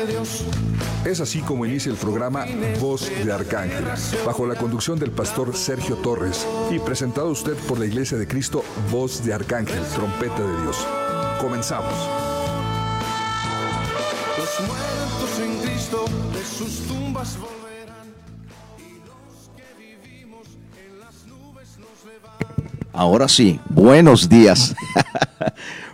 De 0.00 0.12
Dios. 0.12 0.44
Es 1.04 1.20
así 1.20 1.40
como 1.40 1.66
inicia 1.66 1.90
el 1.90 1.98
programa 1.98 2.46
Voz 2.80 3.10
de 3.24 3.32
Arcángel, 3.32 3.84
bajo 4.24 4.46
la 4.46 4.54
conducción 4.54 4.98
del 4.98 5.10
pastor 5.10 5.54
Sergio 5.56 5.96
Torres 5.96 6.46
y 6.70 6.78
presentado 6.78 7.28
a 7.28 7.32
usted 7.32 7.54
por 7.68 7.78
la 7.78 7.86
Iglesia 7.86 8.18
de 8.18 8.26
Cristo 8.26 8.64
Voz 8.90 9.24
de 9.24 9.34
Arcángel, 9.34 9.82
Trompeta 9.94 10.40
de 10.40 10.62
Dios. 10.62 10.86
Comenzamos. 11.40 11.92
Los 14.38 14.66
muertos 14.66 15.40
en 15.42 15.68
Cristo 15.68 16.04
de 16.32 16.44
sus 16.44 16.86
tumbas 16.86 17.38
volverán 17.38 18.14
y 18.78 19.00
los 19.06 19.50
que 19.56 19.74
vivimos 19.78 20.46
en 20.76 20.98
las 20.98 21.26
nubes 21.26 21.78
nos 21.78 22.92
Ahora 22.92 23.28
sí, 23.28 23.60
buenos 23.68 24.28
días. 24.28 24.74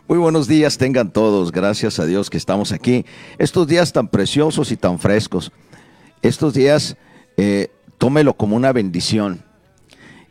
Muy 0.08 0.18
buenos 0.18 0.46
días 0.46 0.78
tengan 0.78 1.12
todos, 1.12 1.50
gracias 1.50 1.98
a 1.98 2.06
Dios 2.06 2.30
que 2.30 2.36
estamos 2.36 2.70
aquí. 2.70 3.04
Estos 3.38 3.66
días 3.66 3.92
tan 3.92 4.06
preciosos 4.06 4.70
y 4.70 4.76
tan 4.76 5.00
frescos, 5.00 5.50
estos 6.22 6.54
días 6.54 6.96
eh, 7.36 7.72
tómelo 7.98 8.34
como 8.34 8.54
una 8.54 8.72
bendición. 8.72 9.42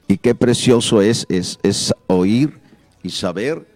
Y 0.08 0.18
qué 0.20 0.34
precioso 0.34 1.02
es, 1.02 1.26
es, 1.28 1.60
es 1.62 1.94
oír 2.08 2.58
y 3.04 3.10
saber 3.10 3.68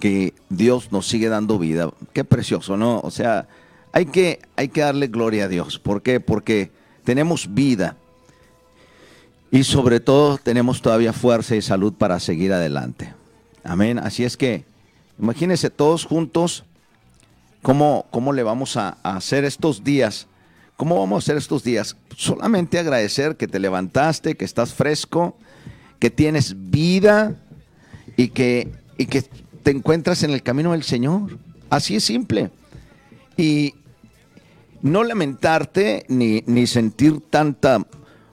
que 0.00 0.34
Dios 0.48 0.90
nos 0.90 1.06
sigue 1.06 1.28
dando 1.28 1.56
vida. 1.60 1.88
Qué 2.12 2.24
precioso, 2.24 2.76
¿no? 2.76 2.98
O 3.04 3.12
sea, 3.12 3.46
hay 3.92 4.06
que, 4.06 4.40
hay 4.56 4.66
que 4.66 4.80
darle 4.80 5.06
gloria 5.06 5.44
a 5.44 5.48
Dios. 5.48 5.78
¿Por 5.78 6.02
qué? 6.02 6.18
Porque 6.18 6.72
tenemos 7.04 7.54
vida. 7.54 7.96
Y 9.52 9.62
sobre 9.62 10.00
todo 10.00 10.36
tenemos 10.38 10.82
todavía 10.82 11.12
fuerza 11.12 11.54
y 11.54 11.62
salud 11.62 11.92
para 11.92 12.18
seguir 12.18 12.52
adelante. 12.52 13.14
Amén. 13.62 14.00
Así 14.00 14.24
es 14.24 14.36
que 14.36 14.64
Imagínense 15.18 15.70
todos 15.70 16.04
juntos 16.04 16.64
cómo, 17.62 18.06
cómo 18.10 18.32
le 18.32 18.42
vamos 18.42 18.76
a, 18.76 18.98
hacer 19.02 19.44
estos 19.44 19.84
días. 19.84 20.26
¿Cómo 20.76 20.98
vamos 20.98 21.16
a 21.16 21.24
hacer 21.24 21.36
estos 21.36 21.64
días? 21.64 21.96
Solamente 22.16 22.78
agradecer 22.78 23.36
que 23.36 23.48
te 23.48 23.58
levantaste, 23.58 24.36
que 24.36 24.44
estás 24.44 24.72
fresco, 24.72 25.36
que 25.98 26.10
tienes 26.10 26.54
vida 26.70 27.34
y 28.16 28.28
que, 28.28 28.70
y 28.96 29.06
que 29.06 29.22
te 29.62 29.72
encuentras 29.72 30.22
en 30.22 30.30
el 30.30 30.42
camino 30.42 30.72
del 30.72 30.84
Señor. 30.84 31.38
Así 31.68 31.96
es 31.96 32.04
simple. 32.04 32.50
Y 33.36 33.74
no 34.82 35.02
lamentarte 35.02 36.04
ni, 36.08 36.44
ni 36.46 36.68
sentir 36.68 37.20
tanta 37.28 37.84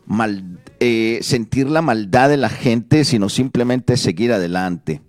mal, 0.06 0.60
eh, 0.80 1.20
sentir 1.24 1.68
la 1.68 1.82
maldad 1.82 2.30
de 2.30 2.38
la 2.38 2.50
gente, 2.50 3.06
sino 3.06 3.30
simplemente 3.30 3.98
seguir 3.98 4.32
adelante. 4.32 5.02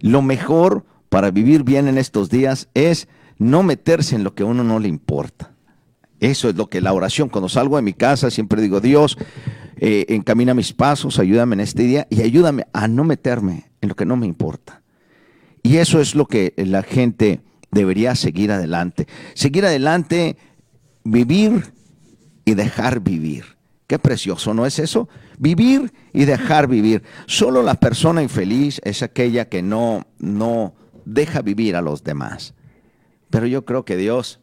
Lo 0.00 0.22
mejor 0.22 0.84
para 1.08 1.30
vivir 1.30 1.62
bien 1.62 1.88
en 1.88 1.98
estos 1.98 2.30
días 2.30 2.68
es 2.74 3.08
no 3.38 3.62
meterse 3.62 4.16
en 4.16 4.24
lo 4.24 4.34
que 4.34 4.42
a 4.42 4.46
uno 4.46 4.64
no 4.64 4.78
le 4.78 4.88
importa. 4.88 5.54
Eso 6.20 6.48
es 6.48 6.56
lo 6.56 6.66
que 6.66 6.80
la 6.80 6.92
oración, 6.92 7.28
cuando 7.28 7.48
salgo 7.48 7.76
de 7.76 7.82
mi 7.82 7.92
casa, 7.92 8.30
siempre 8.30 8.60
digo, 8.60 8.80
Dios, 8.80 9.16
eh, 9.76 10.06
encamina 10.08 10.54
mis 10.54 10.72
pasos, 10.72 11.18
ayúdame 11.18 11.54
en 11.54 11.60
este 11.60 11.84
día 11.84 12.06
y 12.10 12.22
ayúdame 12.22 12.66
a 12.72 12.88
no 12.88 13.04
meterme 13.04 13.70
en 13.80 13.88
lo 13.88 13.94
que 13.94 14.04
no 14.04 14.16
me 14.16 14.26
importa. 14.26 14.82
Y 15.62 15.76
eso 15.76 16.00
es 16.00 16.14
lo 16.14 16.26
que 16.26 16.54
la 16.56 16.82
gente 16.82 17.40
debería 17.70 18.14
seguir 18.14 18.50
adelante. 18.50 19.06
Seguir 19.34 19.64
adelante, 19.64 20.36
vivir 21.04 21.72
y 22.44 22.54
dejar 22.54 23.00
vivir. 23.00 23.44
Qué 23.86 23.98
precioso, 23.98 24.54
¿no 24.54 24.66
es 24.66 24.78
eso? 24.78 25.08
Vivir 25.38 25.92
y 26.12 26.24
dejar 26.24 26.68
vivir. 26.68 27.02
Solo 27.26 27.62
la 27.62 27.74
persona 27.74 28.22
infeliz 28.22 28.80
es 28.84 29.02
aquella 29.02 29.48
que 29.48 29.62
no, 29.62 30.06
no 30.18 30.74
deja 31.04 31.42
vivir 31.42 31.76
a 31.76 31.82
los 31.82 32.04
demás. 32.04 32.54
Pero 33.30 33.46
yo 33.46 33.64
creo 33.64 33.84
que 33.84 33.96
Dios 33.96 34.40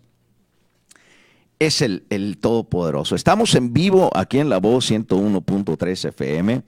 es 1.59 1.81
el, 1.81 2.05
el 2.09 2.37
Todopoderoso. 2.37 3.15
Estamos 3.15 3.55
en 3.55 3.73
vivo 3.73 4.09
aquí 4.15 4.39
en 4.39 4.49
La 4.49 4.57
Voz 4.57 4.91
101.3 4.91 6.09
FM 6.09 6.63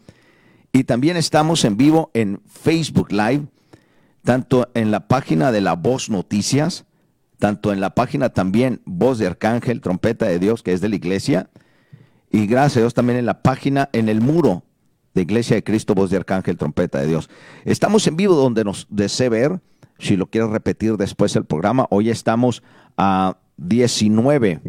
y 0.71 0.83
también 0.83 1.17
estamos 1.17 1.65
en 1.65 1.77
vivo 1.77 2.11
en 2.13 2.41
Facebook 2.45 3.11
Live, 3.11 3.47
tanto 4.23 4.69
en 4.73 4.91
la 4.91 5.07
página 5.07 5.51
de 5.51 5.61
La 5.61 5.73
Voz 5.73 6.09
Noticias, 6.09 6.85
tanto 7.39 7.71
en 7.71 7.79
la 7.79 7.95
página 7.95 8.29
también 8.29 8.81
Voz 8.85 9.17
de 9.19 9.27
Arcángel, 9.27 9.81
Trompeta 9.81 10.25
de 10.25 10.39
Dios, 10.39 10.63
que 10.63 10.73
es 10.73 10.81
de 10.81 10.89
la 10.89 10.95
iglesia, 10.95 11.49
y 12.31 12.45
gracias 12.47 12.77
a 12.77 12.79
Dios 12.81 12.93
también 12.93 13.19
en 13.19 13.25
la 13.25 13.41
página, 13.41 13.89
en 13.93 14.09
el 14.09 14.21
muro 14.21 14.63
de 15.13 15.21
Iglesia 15.21 15.55
de 15.55 15.63
Cristo, 15.63 15.95
Voz 15.95 16.09
de 16.09 16.17
Arcángel, 16.17 16.57
Trompeta 16.57 16.99
de 16.99 17.07
Dios. 17.07 17.29
Estamos 17.65 18.05
en 18.07 18.15
vivo 18.15 18.35
donde 18.35 18.63
nos 18.63 18.88
desee 18.89 19.29
ver. 19.29 19.61
Si 19.99 20.15
lo 20.15 20.27
quieres 20.27 20.51
repetir 20.51 20.97
después 20.97 21.33
del 21.33 21.45
programa, 21.45 21.88
hoy 21.89 22.09
estamos 22.09 22.61
a 22.97 23.38
19 23.57 24.61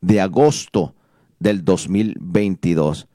de 0.00 0.20
agosto 0.20 0.94
del 1.38 1.64
2022. 1.64 3.08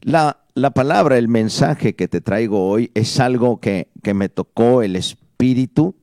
La, 0.00 0.38
la 0.54 0.70
palabra, 0.72 1.18
el 1.18 1.28
mensaje 1.28 1.94
que 1.94 2.08
te 2.08 2.20
traigo 2.20 2.68
hoy 2.68 2.90
es 2.94 3.20
algo 3.20 3.60
que, 3.60 3.88
me 4.14 4.28
tocó 4.28 4.82
el 4.82 4.96
espíritu 4.96 5.94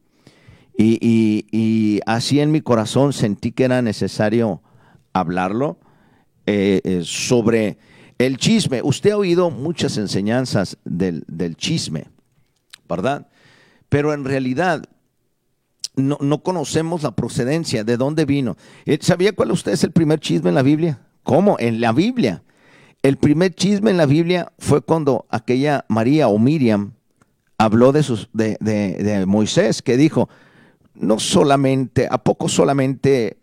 y, 0.78 1.46
y 1.52 2.00
así 2.06 2.40
en 2.40 2.52
mi 2.52 2.62
corazón 2.62 3.12
sentí 3.12 3.52
que 3.52 3.66
era 3.66 3.82
necesario 3.82 4.62
hablarlo 5.12 5.78
eh, 6.52 6.82
eh, 6.84 7.02
sobre 7.04 7.78
el 8.18 8.38
chisme. 8.38 8.82
Usted 8.82 9.12
ha 9.12 9.18
oído 9.18 9.52
muchas 9.52 9.98
enseñanzas 9.98 10.80
del, 10.84 11.24
chisme, 11.58 12.08
¿verdad? 12.90 13.28
Pero 13.88 14.16
en 14.16 14.26
realidad 14.26 14.84
no, 15.96 16.42
conocemos 16.42 17.04
la 17.04 17.12
procedencia, 17.12 17.84
de 17.84 17.98
dónde 17.98 18.26
vino. 18.26 18.58
Eh, 18.88 18.98
¿Sabía 19.00 19.34
cuál 19.34 19.52
usted 19.52 19.74
es 19.74 19.84
el 19.84 19.92
primer 19.92 20.20
chisme 20.22 20.50
en 20.50 20.56
la 20.56 20.64
Biblia? 20.64 21.02
¿Cómo? 21.22 21.56
En 21.60 21.82
la 21.82 21.92
Biblia. 21.92 22.42
El 23.04 23.18
primer 23.18 23.54
chisme 23.54 23.92
en 23.92 23.98
la 23.98 24.08
Biblia 24.08 24.52
fue 24.58 24.82
cuando 24.82 25.28
aquella 25.30 25.86
María 25.88 26.30
o 26.30 26.40
Miriam 26.40 26.94
habló 27.60 27.92
de, 27.92 28.02
sus, 28.02 28.28
de, 28.34 28.58
de 28.60 29.26
Moisés, 29.28 29.84
que 29.84 29.98
dijo, 29.98 30.30
no 30.96 31.20
solamente, 31.20 32.08
¿a 32.10 32.24
poco 32.24 32.50
solamente 32.50 33.38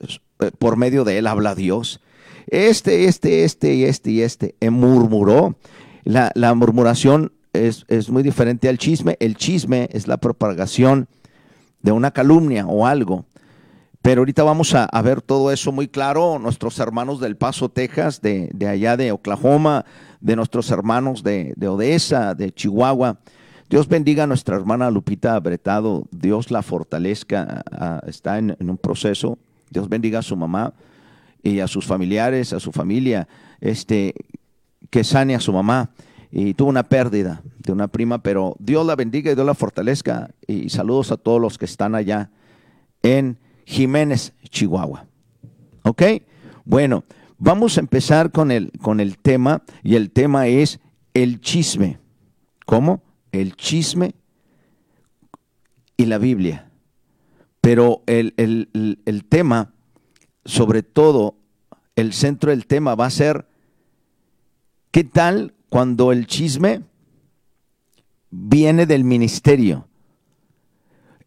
por 0.59 0.77
medio 0.77 1.05
de 1.05 1.19
él 1.19 1.29
habla 1.29 1.55
Dios? 1.55 2.01
Este, 2.49 3.07
este, 3.07 3.45
este 3.45 3.75
y 3.75 3.85
este 3.85 4.11
y 4.11 4.23
este, 4.23 4.55
eh, 4.61 4.71
murmuró. 4.71 5.57
La, 6.05 6.55
murmuración 6.55 7.33
es, 7.53 7.85
muy 8.11 8.23
diferente 8.23 8.69
al 8.69 8.79
chisme. 8.79 9.17
El 9.19 9.37
chisme 9.37 9.89
es 9.93 10.07
la 10.07 10.19
propagación 10.19 11.09
de 11.83 11.91
una 11.91 12.13
calumnia 12.13 12.67
o 12.67 12.87
algo. 12.87 13.25
Pero 14.03 14.21
ahorita 14.21 14.45
vamos 14.45 14.73
a, 14.75 15.03
ver 15.03 15.21
todo 15.21 15.51
eso 15.51 15.73
muy 15.73 15.89
claro. 15.89 16.39
Nuestros 16.39 16.79
hermanos 16.79 17.19
del 17.19 17.37
Paso, 17.37 17.69
Texas, 17.69 18.21
de, 18.23 18.53
allá 18.69 18.97
de 18.97 19.11
Oklahoma, 19.11 19.85
de 20.21 20.37
nuestros 20.37 20.71
hermanos 20.71 21.25
de, 21.25 21.55
Odessa, 21.67 22.35
de 22.35 22.53
Chihuahua. 22.53 23.19
Dios 23.69 23.89
bendiga 23.89 24.25
a 24.25 24.27
nuestra 24.29 24.55
hermana 24.55 24.93
Lupita 24.93 25.41
Bretado. 25.41 26.07
Dios 26.13 26.53
la 26.53 26.63
fortalezca. 26.63 27.65
está 28.07 28.39
en, 28.39 28.57
en 28.61 28.71
un 28.71 28.79
proceso. 28.79 29.39
Dios 29.71 29.89
bendiga 29.89 30.21
a 30.21 30.23
su 30.23 30.37
mamá 30.37 30.73
y 31.47 31.61
a 31.61 31.69
sus 31.69 31.87
familiares, 31.87 32.53
a 32.53 32.61
su 32.61 32.73
familia, 32.73 33.29
este, 33.61 34.15
que 34.91 35.05
sane 35.05 35.35
a 35.35 35.41
su 35.41 35.53
mamá. 35.53 35.91
Y 36.33 36.55
tuvo 36.55 36.69
una 36.69 36.83
pérdida 36.83 37.43
de 37.59 37.73
una 37.73 37.89
prima, 37.89 38.23
pero 38.23 38.57
Dios 38.59 38.85
la 38.85 38.97
bendiga 38.97 39.31
y 39.31 39.35
Dios 39.35 39.47
la 39.47 39.55
fortalezca. 39.55 40.31
Y 40.47 40.69
saludos 40.71 41.13
a 41.13 41.17
todos 41.17 41.41
los 41.41 41.57
que 41.57 41.65
están 41.65 41.95
allá 41.95 42.31
en 43.03 43.39
Jiménez, 43.65 44.33
Chihuahua. 44.51 45.07
¿Ok? 45.83 46.03
Bueno, 46.65 47.05
vamos 47.39 47.77
a 47.77 47.81
empezar 47.81 48.33
con 48.33 48.51
el, 48.51 48.73
con 48.83 48.99
el 48.99 49.17
tema, 49.19 49.63
y 49.85 49.95
el 49.95 50.11
tema 50.11 50.49
es 50.49 50.81
el 51.15 51.41
chisme. 51.41 52.01
¿Cómo? 52.67 53.03
El 53.31 53.55
chisme 53.55 54.17
y 55.97 56.07
la 56.07 56.19
Biblia. 56.19 56.71
Pero 57.61 58.03
el, 58.07 58.35
el, 58.37 58.99
el 59.05 59.25
tema 59.25 59.76
sobre 60.47 60.83
todo, 60.83 61.35
el 61.95 62.13
centro 62.13 62.51
del 62.51 62.67
tema 62.67 62.95
va 62.95 63.07
a 63.07 63.11
ser, 63.11 63.47
¿qué 64.91 65.05
tal 65.05 65.55
cuando 65.69 66.13
el 66.13 66.27
chisme 66.27 66.83
viene 68.31 68.87
del 68.87 69.05
ministerio? 69.05 69.89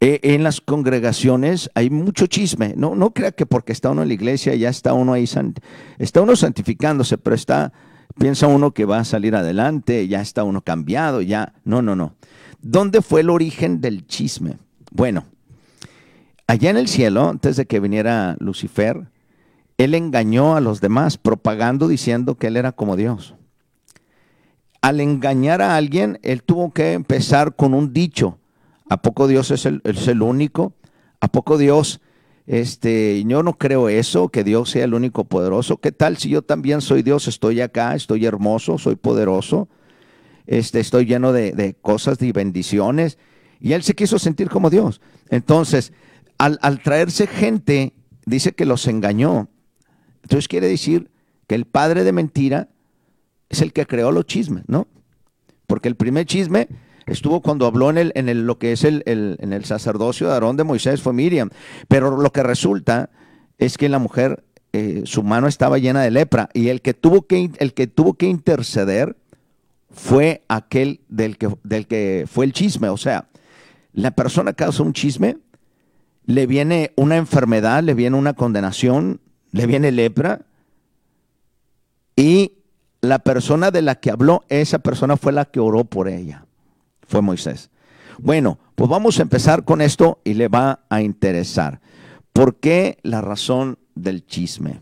Eh, 0.02 0.22
en 0.24 0.44
las 0.44 0.62
congregaciones 0.62 1.70
hay 1.76 1.90
mucho 1.90 2.28
chisme. 2.28 2.74
No, 2.78 2.96
no 2.96 3.12
crea 3.12 3.34
que 3.34 3.46
porque 3.46 3.74
está 3.74 3.90
uno 3.90 4.04
en 4.04 4.08
la 4.08 4.14
iglesia 4.14 4.56
ya 4.56 4.70
está 4.70 4.94
uno 4.94 5.14
ahí, 5.14 5.26
está 5.98 6.22
uno 6.22 6.36
santificándose, 6.38 7.18
pero 7.18 7.36
está, 7.36 7.74
piensa 8.18 8.48
uno 8.48 8.72
que 8.72 8.86
va 8.86 9.00
a 9.00 9.06
salir 9.06 9.36
adelante, 9.36 10.08
ya 10.08 10.22
está 10.22 10.44
uno 10.44 10.62
cambiado, 10.62 11.22
ya. 11.22 11.54
No, 11.66 11.82
no, 11.82 11.96
no. 11.96 12.16
¿Dónde 12.62 13.02
fue 13.02 13.22
el 13.22 13.30
origen 13.30 13.82
del 13.82 14.08
chisme? 14.08 14.58
Bueno, 14.92 15.26
allá 16.50 16.72
en 16.72 16.78
el 16.78 16.88
cielo, 16.88 17.30
antes 17.30 17.58
de 17.58 17.68
que 17.68 17.80
viniera 17.80 18.36
Lucifer, 18.40 19.06
él 19.78 19.94
engañó 19.94 20.56
a 20.56 20.62
los 20.62 20.82
demás, 20.82 21.16
propagando 21.16 21.88
diciendo 21.88 22.40
que 22.40 22.48
él 22.48 22.58
era 22.58 22.72
como 22.72 22.96
Dios. 22.96 23.36
Al 24.82 25.00
engañar 25.00 25.62
a 25.62 25.76
alguien, 25.76 26.18
él 26.24 26.42
tuvo 26.42 26.74
que 26.74 26.94
empezar 26.94 27.56
con 27.56 27.76
un 27.76 27.94
dicho. 27.94 28.40
¿A 28.90 29.00
poco 29.00 29.28
Dios 29.28 29.52
es 29.52 29.68
el, 29.68 29.84
el 29.84 30.22
único? 30.24 30.74
¿A 31.20 31.28
poco 31.28 31.60
Dios, 31.60 32.02
este, 32.48 33.24
yo 33.26 33.44
no 33.44 33.54
creo 33.60 33.88
eso, 33.88 34.30
que 34.30 34.44
Dios 34.44 34.72
sea 34.72 34.86
el 34.86 34.96
único 34.96 35.26
poderoso? 35.26 35.78
¿Qué 35.78 35.92
tal 35.92 36.18
si 36.18 36.30
yo 36.30 36.42
también 36.42 36.82
soy 36.82 37.04
Dios? 37.04 37.28
Estoy 37.28 37.62
acá, 37.62 37.94
estoy 37.94 38.26
hermoso, 38.26 38.80
soy 38.80 38.96
poderoso, 38.96 39.70
este, 40.48 40.80
estoy 40.80 41.06
lleno 41.06 41.32
de 41.32 41.76
cosas 41.80 42.20
y 42.24 42.32
bendiciones. 42.32 43.20
Y 43.60 43.74
él 43.74 43.84
se 43.84 43.94
quiso 43.94 44.18
sentir 44.18 44.50
como 44.50 44.72
Dios. 44.72 45.00
Entonces, 45.30 45.94
al, 46.40 46.82
traerse 46.82 47.28
gente, 47.28 47.94
dice 48.26 48.54
que 48.54 48.66
los 48.66 48.88
engañó 48.88 49.50
entonces 50.30 50.48
quiere 50.48 50.68
decir 50.68 51.10
que 51.48 51.56
el 51.56 51.66
padre 51.66 52.04
de 52.04 52.12
mentira 52.12 52.70
es 53.50 53.62
el 53.62 53.74
que 53.74 53.88
creó 53.88 54.12
los 54.12 54.28
chismes, 54.28 54.64
¿no? 54.68 54.88
Porque 55.66 55.88
el 55.88 55.96
primer 55.96 56.28
chisme 56.28 56.68
estuvo 57.08 57.42
cuando 57.42 57.66
habló 57.66 57.90
en, 57.90 57.98
el, 57.98 58.12
en 58.14 58.30
el, 58.30 58.46
lo 58.46 58.60
que 58.60 58.72
es 58.72 58.84
el, 58.84 59.02
en 59.06 59.54
el 59.54 59.66
sacerdocio 59.66 60.28
de 60.28 60.34
Aarón 60.34 60.56
de 60.56 60.64
Moisés, 60.64 61.02
fue 61.02 61.14
Miriam. 61.14 61.50
Pero 61.88 62.16
lo 62.18 62.32
que 62.32 62.44
resulta 62.44 63.10
es 63.58 63.78
que 63.78 63.90
la 63.90 63.98
mujer, 63.98 64.44
eh, 64.72 65.02
su 65.06 65.24
mano 65.24 65.48
estaba 65.48 65.80
llena 65.80 66.04
de 66.04 66.12
lepra 66.12 66.50
y 66.54 66.68
el 66.68 66.82
que 66.82 66.94
tuvo 66.94 67.24
que, 67.24 67.50
el 67.58 67.74
que, 67.74 67.88
tuvo 67.88 68.14
que 68.14 68.28
interceder 68.28 69.16
fue 69.90 70.44
aquel 70.48 71.02
del 71.10 71.38
que, 71.38 71.50
del 71.64 71.88
que 71.88 72.26
fue 72.32 72.46
el 72.46 72.54
chisme. 72.54 72.90
O 72.90 72.98
sea, 72.98 73.30
la 73.94 74.12
persona 74.12 74.54
que 74.54 74.66
hace 74.66 74.84
un 74.84 74.94
chisme, 74.94 75.38
le 76.30 76.46
viene 76.46 76.92
una 76.96 77.18
enfermedad, 77.18 77.82
le 77.82 77.96
viene 77.96 78.16
una 78.16 78.36
condenación, 78.36 79.20
le 79.50 79.66
viene 79.66 79.92
lepra 79.92 80.42
y 82.16 82.54
la 83.02 83.18
persona 83.18 83.72
de 83.72 83.82
la 83.82 83.96
que 83.96 84.12
habló, 84.12 84.44
esa 84.48 84.78
persona 84.78 85.18
fue 85.18 85.32
la 85.32 85.46
que 85.46 85.60
oró 85.60 85.86
por 85.86 86.08
ella, 86.08 86.46
fue 87.08 87.24
Moisés. 87.24 87.72
Bueno, 88.20 88.60
pues 88.76 88.88
vamos 88.88 89.18
a 89.18 89.24
empezar 89.24 89.66
con 89.66 89.82
esto 89.82 90.22
y 90.24 90.36
le 90.36 90.50
va 90.50 90.82
a 90.88 91.02
interesar. 91.02 91.82
¿Por 92.32 92.58
qué 92.58 93.00
la 93.02 93.22
razón 93.22 93.80
del 93.96 94.24
chisme? 94.24 94.82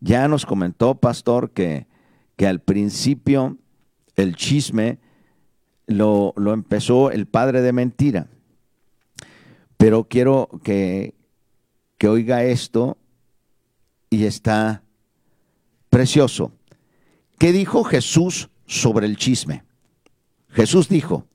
Ya 0.00 0.28
nos 0.28 0.44
comentó, 0.44 0.96
pastor, 0.96 1.52
que, 1.52 1.86
que 2.36 2.46
al 2.46 2.60
principio 2.60 3.56
el 4.16 4.36
chisme 4.36 4.98
lo, 5.86 6.34
lo 6.36 6.52
empezó 6.52 7.10
el 7.10 7.24
padre 7.24 7.62
de 7.62 7.72
mentira. 7.72 8.26
Pero 9.76 10.04
quiero 10.04 10.48
que, 10.62 11.14
que 11.98 12.08
oiga 12.08 12.44
esto 12.44 12.96
y 14.10 14.24
está 14.24 14.82
precioso. 15.90 16.52
¿Qué 17.38 17.52
dijo 17.52 17.84
Jesús 17.84 18.48
sobre 18.66 19.06
el 19.06 19.16
chisme? 19.16 19.64
Jesús 20.48 20.88
dijo, 20.88 21.26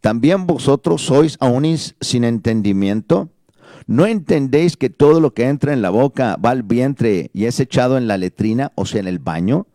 ¿también 0.00 0.46
vosotros 0.46 1.02
sois 1.02 1.36
aún 1.40 1.76
sin 2.00 2.24
entendimiento? 2.24 3.30
¿No 3.86 4.04
entendéis 4.06 4.76
que 4.76 4.90
todo 4.90 5.20
lo 5.20 5.32
que 5.32 5.44
entra 5.44 5.72
en 5.72 5.80
la 5.80 5.90
boca 5.90 6.36
va 6.44 6.50
al 6.50 6.62
vientre 6.62 7.30
y 7.32 7.44
es 7.44 7.60
echado 7.60 7.96
en 7.96 8.08
la 8.08 8.18
letrina, 8.18 8.72
o 8.74 8.84
sea, 8.84 9.00
en 9.00 9.06
el 9.08 9.18
baño? 9.18 9.66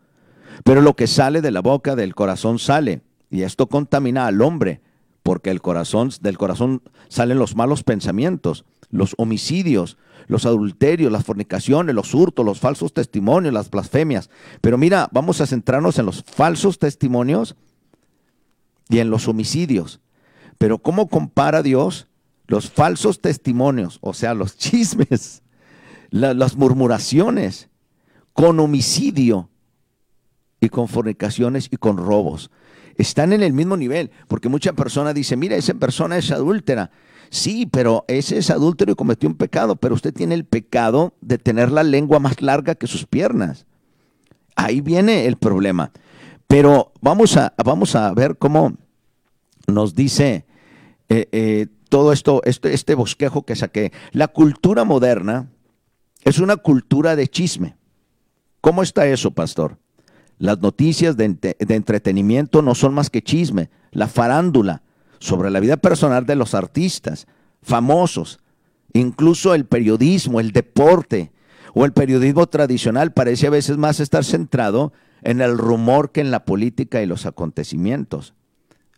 Pero 0.64 0.82
lo 0.82 0.94
que 0.94 1.06
sale 1.06 1.40
de 1.40 1.50
la 1.50 1.60
boca 1.60 1.96
del 1.96 2.14
corazón 2.14 2.58
sale, 2.58 3.00
y 3.30 3.42
esto 3.42 3.66
contamina 3.66 4.26
al 4.26 4.40
hombre, 4.40 4.82
porque 5.24 5.50
el 5.50 5.62
corazón, 5.62 6.10
del 6.20 6.36
corazón 6.36 6.82
salen 7.08 7.38
los 7.38 7.56
malos 7.56 7.82
pensamientos, 7.82 8.66
los 8.90 9.14
homicidios, 9.16 9.96
los 10.26 10.44
adulterios, 10.44 11.10
las 11.10 11.24
fornicaciones, 11.24 11.94
los 11.94 12.14
hurtos, 12.14 12.44
los 12.44 12.60
falsos 12.60 12.92
testimonios, 12.92 13.54
las 13.54 13.70
blasfemias. 13.70 14.28
Pero 14.60 14.76
mira, 14.76 15.08
vamos 15.12 15.40
a 15.40 15.46
centrarnos 15.46 15.98
en 15.98 16.04
los 16.04 16.22
falsos 16.22 16.78
testimonios 16.78 17.56
y 18.90 18.98
en 18.98 19.08
los 19.08 19.26
homicidios. 19.26 20.00
Pero 20.58 20.78
¿cómo 20.78 21.08
compara 21.08 21.62
Dios 21.62 22.06
los 22.46 22.70
falsos 22.70 23.22
testimonios, 23.22 23.98
o 24.02 24.12
sea, 24.12 24.34
los 24.34 24.56
chismes, 24.58 25.42
las 26.10 26.54
murmuraciones, 26.54 27.70
con 28.34 28.60
homicidio 28.60 29.48
y 30.60 30.68
con 30.68 30.86
fornicaciones 30.86 31.68
y 31.70 31.78
con 31.78 31.96
robos? 31.96 32.50
Están 32.96 33.32
en 33.32 33.42
el 33.42 33.52
mismo 33.52 33.76
nivel, 33.76 34.10
porque 34.28 34.48
mucha 34.48 34.72
persona 34.72 35.12
dice, 35.12 35.36
mira, 35.36 35.56
esa 35.56 35.74
persona 35.74 36.16
es 36.16 36.30
adúltera. 36.30 36.90
Sí, 37.30 37.66
pero 37.66 38.04
ese 38.06 38.38
es 38.38 38.50
adúltero 38.50 38.92
y 38.92 38.94
cometió 38.94 39.28
un 39.28 39.34
pecado, 39.34 39.76
pero 39.76 39.94
usted 39.94 40.14
tiene 40.14 40.34
el 40.34 40.44
pecado 40.44 41.14
de 41.20 41.38
tener 41.38 41.72
la 41.72 41.82
lengua 41.82 42.18
más 42.18 42.40
larga 42.42 42.74
que 42.74 42.86
sus 42.86 43.06
piernas. 43.06 43.66
Ahí 44.54 44.80
viene 44.80 45.26
el 45.26 45.36
problema. 45.36 45.90
Pero 46.46 46.92
vamos 47.00 47.36
a, 47.36 47.54
vamos 47.64 47.96
a 47.96 48.12
ver 48.14 48.36
cómo 48.38 48.74
nos 49.66 49.94
dice 49.94 50.44
eh, 51.08 51.28
eh, 51.32 51.66
todo 51.88 52.12
esto, 52.12 52.42
este, 52.44 52.74
este 52.74 52.94
bosquejo 52.94 53.44
que 53.44 53.56
saqué. 53.56 53.92
La 54.12 54.28
cultura 54.28 54.84
moderna 54.84 55.48
es 56.22 56.38
una 56.38 56.56
cultura 56.56 57.16
de 57.16 57.28
chisme. 57.28 57.76
¿Cómo 58.60 58.82
está 58.82 59.06
eso, 59.06 59.30
pastor? 59.30 59.78
Las 60.38 60.60
noticias 60.60 61.16
de, 61.16 61.56
entretenimiento 61.58 62.62
no 62.62 62.74
son 62.74 62.94
más 62.94 63.10
que 63.10 63.22
chisme. 63.22 63.70
La 63.92 64.08
farándula, 64.08 64.82
sobre 65.20 65.50
la 65.50 65.60
vida 65.60 65.76
personal 65.76 66.26
de 66.26 66.36
los 66.36 66.54
artistas 66.54 67.26
famosos. 67.62 68.40
Incluso 68.92 69.54
el 69.54 69.64
periodismo, 69.64 70.40
el 70.40 70.52
deporte 70.52 71.32
o 71.72 71.84
el 71.84 71.92
periodismo 71.92 72.46
tradicional 72.46 73.12
parece 73.12 73.46
a 73.46 73.50
veces 73.50 73.76
más 73.78 74.00
estar 74.00 74.24
centrado 74.24 74.92
en 75.22 75.40
el 75.40 75.56
rumor 75.56 76.12
que 76.12 76.20
en 76.20 76.30
la 76.30 76.44
política 76.44 77.02
y 77.02 77.06
los 77.06 77.26
acontecimientos. 77.26 78.34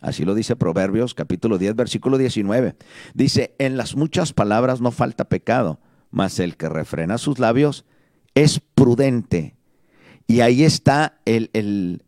Así 0.01 0.25
lo 0.25 0.35
dice 0.35 0.57
Proverbios 0.57 1.15
capítulo 1.15 1.59
10, 1.59 1.75
versículo 1.75 2.19
19. 2.19 2.77
Dice, 3.15 3.55
en 3.59 3.77
las 3.77 3.97
muchas 3.97 4.33
palabras 4.33 4.81
no 4.81 4.91
falta 4.91 5.25
pecado, 5.25 5.81
mas 6.11 6.39
el 6.39 6.57
que 6.57 6.69
refrena 6.69 7.19
sus 7.19 7.39
labios 7.39 7.85
es 8.35 8.61
prudente. 8.75 9.56
Y 10.27 10.41
ahí 10.41 10.65
está 10.65 11.19
el, 11.25 11.51
el 11.53 12.03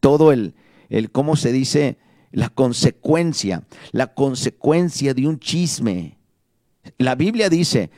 todo 0.00 0.32
el, 0.32 0.54
el, 0.88 1.10
¿cómo 1.10 1.36
se 1.36 1.52
dice? 1.52 1.98
la 2.34 2.48
consecuencia, 2.48 3.62
la 3.92 4.12
consecuencia 4.12 5.14
de 5.14 5.28
un 5.28 5.38
chisme. 5.38 6.18
La 6.98 7.14
Biblia 7.14 7.48
dice, 7.48 7.90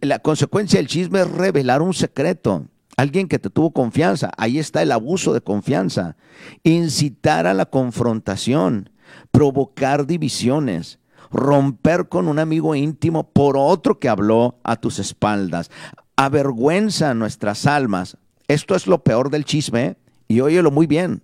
la 0.00 0.20
consecuencia 0.20 0.78
del 0.78 0.86
chisme 0.86 1.20
es 1.20 1.30
revelar 1.30 1.82
un 1.82 1.92
secreto. 1.92 2.66
Alguien 2.96 3.26
que 3.26 3.40
te 3.40 3.50
tuvo 3.50 3.72
confianza, 3.72 4.30
ahí 4.36 4.58
está 4.58 4.82
el 4.82 4.92
abuso 4.92 5.32
de 5.32 5.40
confianza. 5.40 6.16
Incitar 6.62 7.46
a 7.46 7.54
la 7.54 7.66
confrontación, 7.66 8.90
provocar 9.32 10.06
divisiones, 10.06 11.00
romper 11.32 12.08
con 12.08 12.28
un 12.28 12.38
amigo 12.38 12.76
íntimo 12.76 13.30
por 13.30 13.56
otro 13.56 13.98
que 13.98 14.08
habló 14.08 14.60
a 14.62 14.76
tus 14.76 15.00
espaldas. 15.00 15.70
Avergüenza 16.14 17.14
nuestras 17.14 17.66
almas. 17.66 18.16
Esto 18.48 18.74
es 18.74 18.86
lo 18.86 19.02
peor 19.02 19.30
del 19.30 19.44
chisme 19.44 19.96
y 20.28 20.40
óyelo 20.40 20.70
muy 20.70 20.86
bien, 20.86 21.22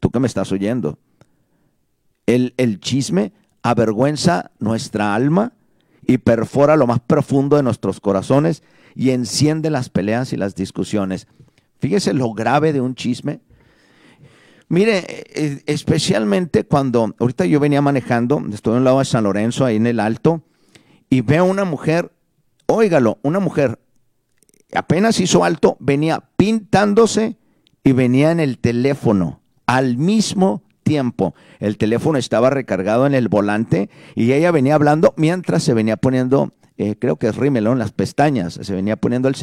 tú 0.00 0.10
que 0.10 0.20
me 0.20 0.26
estás 0.26 0.52
oyendo. 0.52 0.98
El, 2.26 2.80
chisme 2.80 3.32
avergüenza 3.62 4.50
nuestra 4.58 5.14
alma 5.14 5.52
y 6.06 6.18
perfora 6.18 6.76
lo 6.76 6.86
más 6.86 7.00
profundo 7.00 7.56
de 7.56 7.62
nuestros 7.62 8.00
corazones 8.00 8.62
y 8.94 9.10
enciende 9.10 9.70
las 9.70 9.88
peleas 9.90 10.32
y 10.32 10.36
las 10.36 10.54
discusiones. 10.54 11.28
Fíjese 11.78 12.14
lo 12.14 12.32
grave 12.32 12.72
de 12.72 12.80
un 12.80 12.94
chisme. 12.94 13.40
Mire, 14.68 15.04
eh, 15.08 15.62
especialmente 15.66 16.64
cuando 16.64 17.14
ahorita 17.18 17.46
yo 17.46 17.60
venía 17.60 17.82
manejando, 17.82 18.42
estoy 18.52 18.74
a 18.74 18.78
un 18.78 18.84
lado 18.84 18.98
de 18.98 19.04
San 19.04 19.24
Lorenzo, 19.24 19.64
ahí 19.64 19.76
en 19.76 19.86
el 19.86 20.00
alto, 20.00 20.42
y 21.08 21.20
veo 21.20 21.44
una 21.44 21.64
mujer, 21.64 22.12
óigalo, 22.66 23.18
una 23.22 23.38
mujer 23.38 23.78
apenas 24.74 25.20
hizo 25.20 25.44
alto, 25.44 25.76
venía 25.80 26.24
pintándose 26.36 27.36
y 27.84 27.92
venía 27.92 28.30
en 28.32 28.40
el 28.40 28.58
teléfono 28.58 29.40
al 29.66 29.96
mismo 29.96 30.62
tiempo. 30.82 31.34
El 31.58 31.78
teléfono 31.78 32.18
estaba 32.18 32.50
recargado 32.50 33.06
en 33.06 33.14
el 33.14 33.28
volante 33.28 33.90
y 34.14 34.32
ella 34.32 34.50
venía 34.50 34.74
hablando 34.74 35.14
mientras 35.16 35.62
se 35.62 35.74
venía 35.74 35.96
poniendo, 35.96 36.52
eh, 36.78 36.96
creo 36.98 37.16
que 37.16 37.28
es 37.28 37.36
rimelón, 37.36 37.78
las 37.78 37.92
pestañas, 37.92 38.54
se 38.54 38.74
venía 38.74 38.96
poniendo 38.96 39.28
el... 39.28 39.36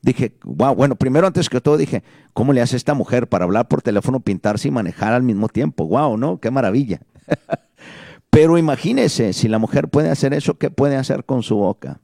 Dije, 0.00 0.34
wow, 0.44 0.74
bueno, 0.76 0.94
primero 0.94 1.26
antes 1.26 1.48
que 1.48 1.60
todo 1.60 1.76
dije, 1.76 2.04
¿cómo 2.32 2.52
le 2.52 2.60
hace 2.60 2.76
esta 2.76 2.94
mujer 2.94 3.28
para 3.28 3.44
hablar 3.44 3.66
por 3.66 3.82
teléfono, 3.82 4.20
pintarse 4.20 4.68
y 4.68 4.70
manejar 4.70 5.12
al 5.12 5.24
mismo 5.24 5.48
tiempo? 5.48 5.86
Wow, 5.86 6.16
¿no? 6.16 6.38
Qué 6.38 6.52
maravilla. 6.52 7.00
Pero 8.30 8.58
imagínese, 8.58 9.32
si 9.32 9.48
la 9.48 9.58
mujer 9.58 9.88
puede 9.88 10.10
hacer 10.10 10.34
eso, 10.34 10.58
¿qué 10.58 10.70
puede 10.70 10.96
hacer 10.96 11.24
con 11.24 11.42
su 11.42 11.56
boca? 11.56 12.00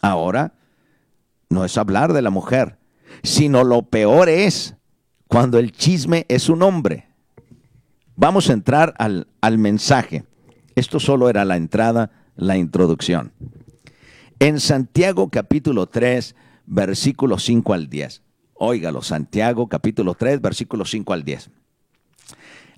Ahora, 0.00 0.54
no 1.50 1.64
es 1.64 1.76
hablar 1.76 2.12
de 2.12 2.22
la 2.22 2.30
mujer, 2.30 2.78
sino 3.22 3.64
lo 3.64 3.82
peor 3.82 4.28
es 4.28 4.76
cuando 5.26 5.58
el 5.58 5.72
chisme 5.72 6.24
es 6.28 6.48
un 6.48 6.62
hombre. 6.62 7.08
Vamos 8.16 8.48
a 8.48 8.52
entrar 8.52 8.94
al, 8.98 9.26
al 9.40 9.58
mensaje. 9.58 10.24
Esto 10.76 11.00
solo 11.00 11.28
era 11.28 11.44
la 11.44 11.56
entrada, 11.56 12.10
la 12.36 12.56
introducción. 12.56 13.32
En 14.38 14.60
Santiago 14.60 15.28
capítulo 15.28 15.86
3, 15.86 16.34
versículo 16.66 17.38
5 17.38 17.74
al 17.74 17.90
10. 17.90 18.22
Óigalo, 18.54 19.02
Santiago 19.02 19.68
capítulo 19.68 20.14
3, 20.14 20.40
versículo 20.40 20.84
5 20.84 21.12
al 21.12 21.24
10. 21.24 21.50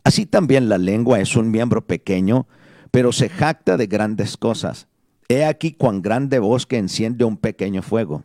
Así 0.04 0.26
también 0.26 0.68
la 0.68 0.78
lengua 0.78 1.20
es 1.20 1.36
un 1.36 1.50
miembro 1.50 1.86
pequeño, 1.86 2.46
pero 2.90 3.12
se 3.12 3.28
jacta 3.28 3.76
de 3.76 3.86
grandes 3.86 4.36
cosas. 4.36 4.88
He 5.28 5.44
aquí 5.44 5.72
cuán 5.72 6.02
grande 6.02 6.38
bosque 6.38 6.78
enciende 6.78 7.24
un 7.24 7.36
pequeño 7.36 7.82
fuego. 7.82 8.24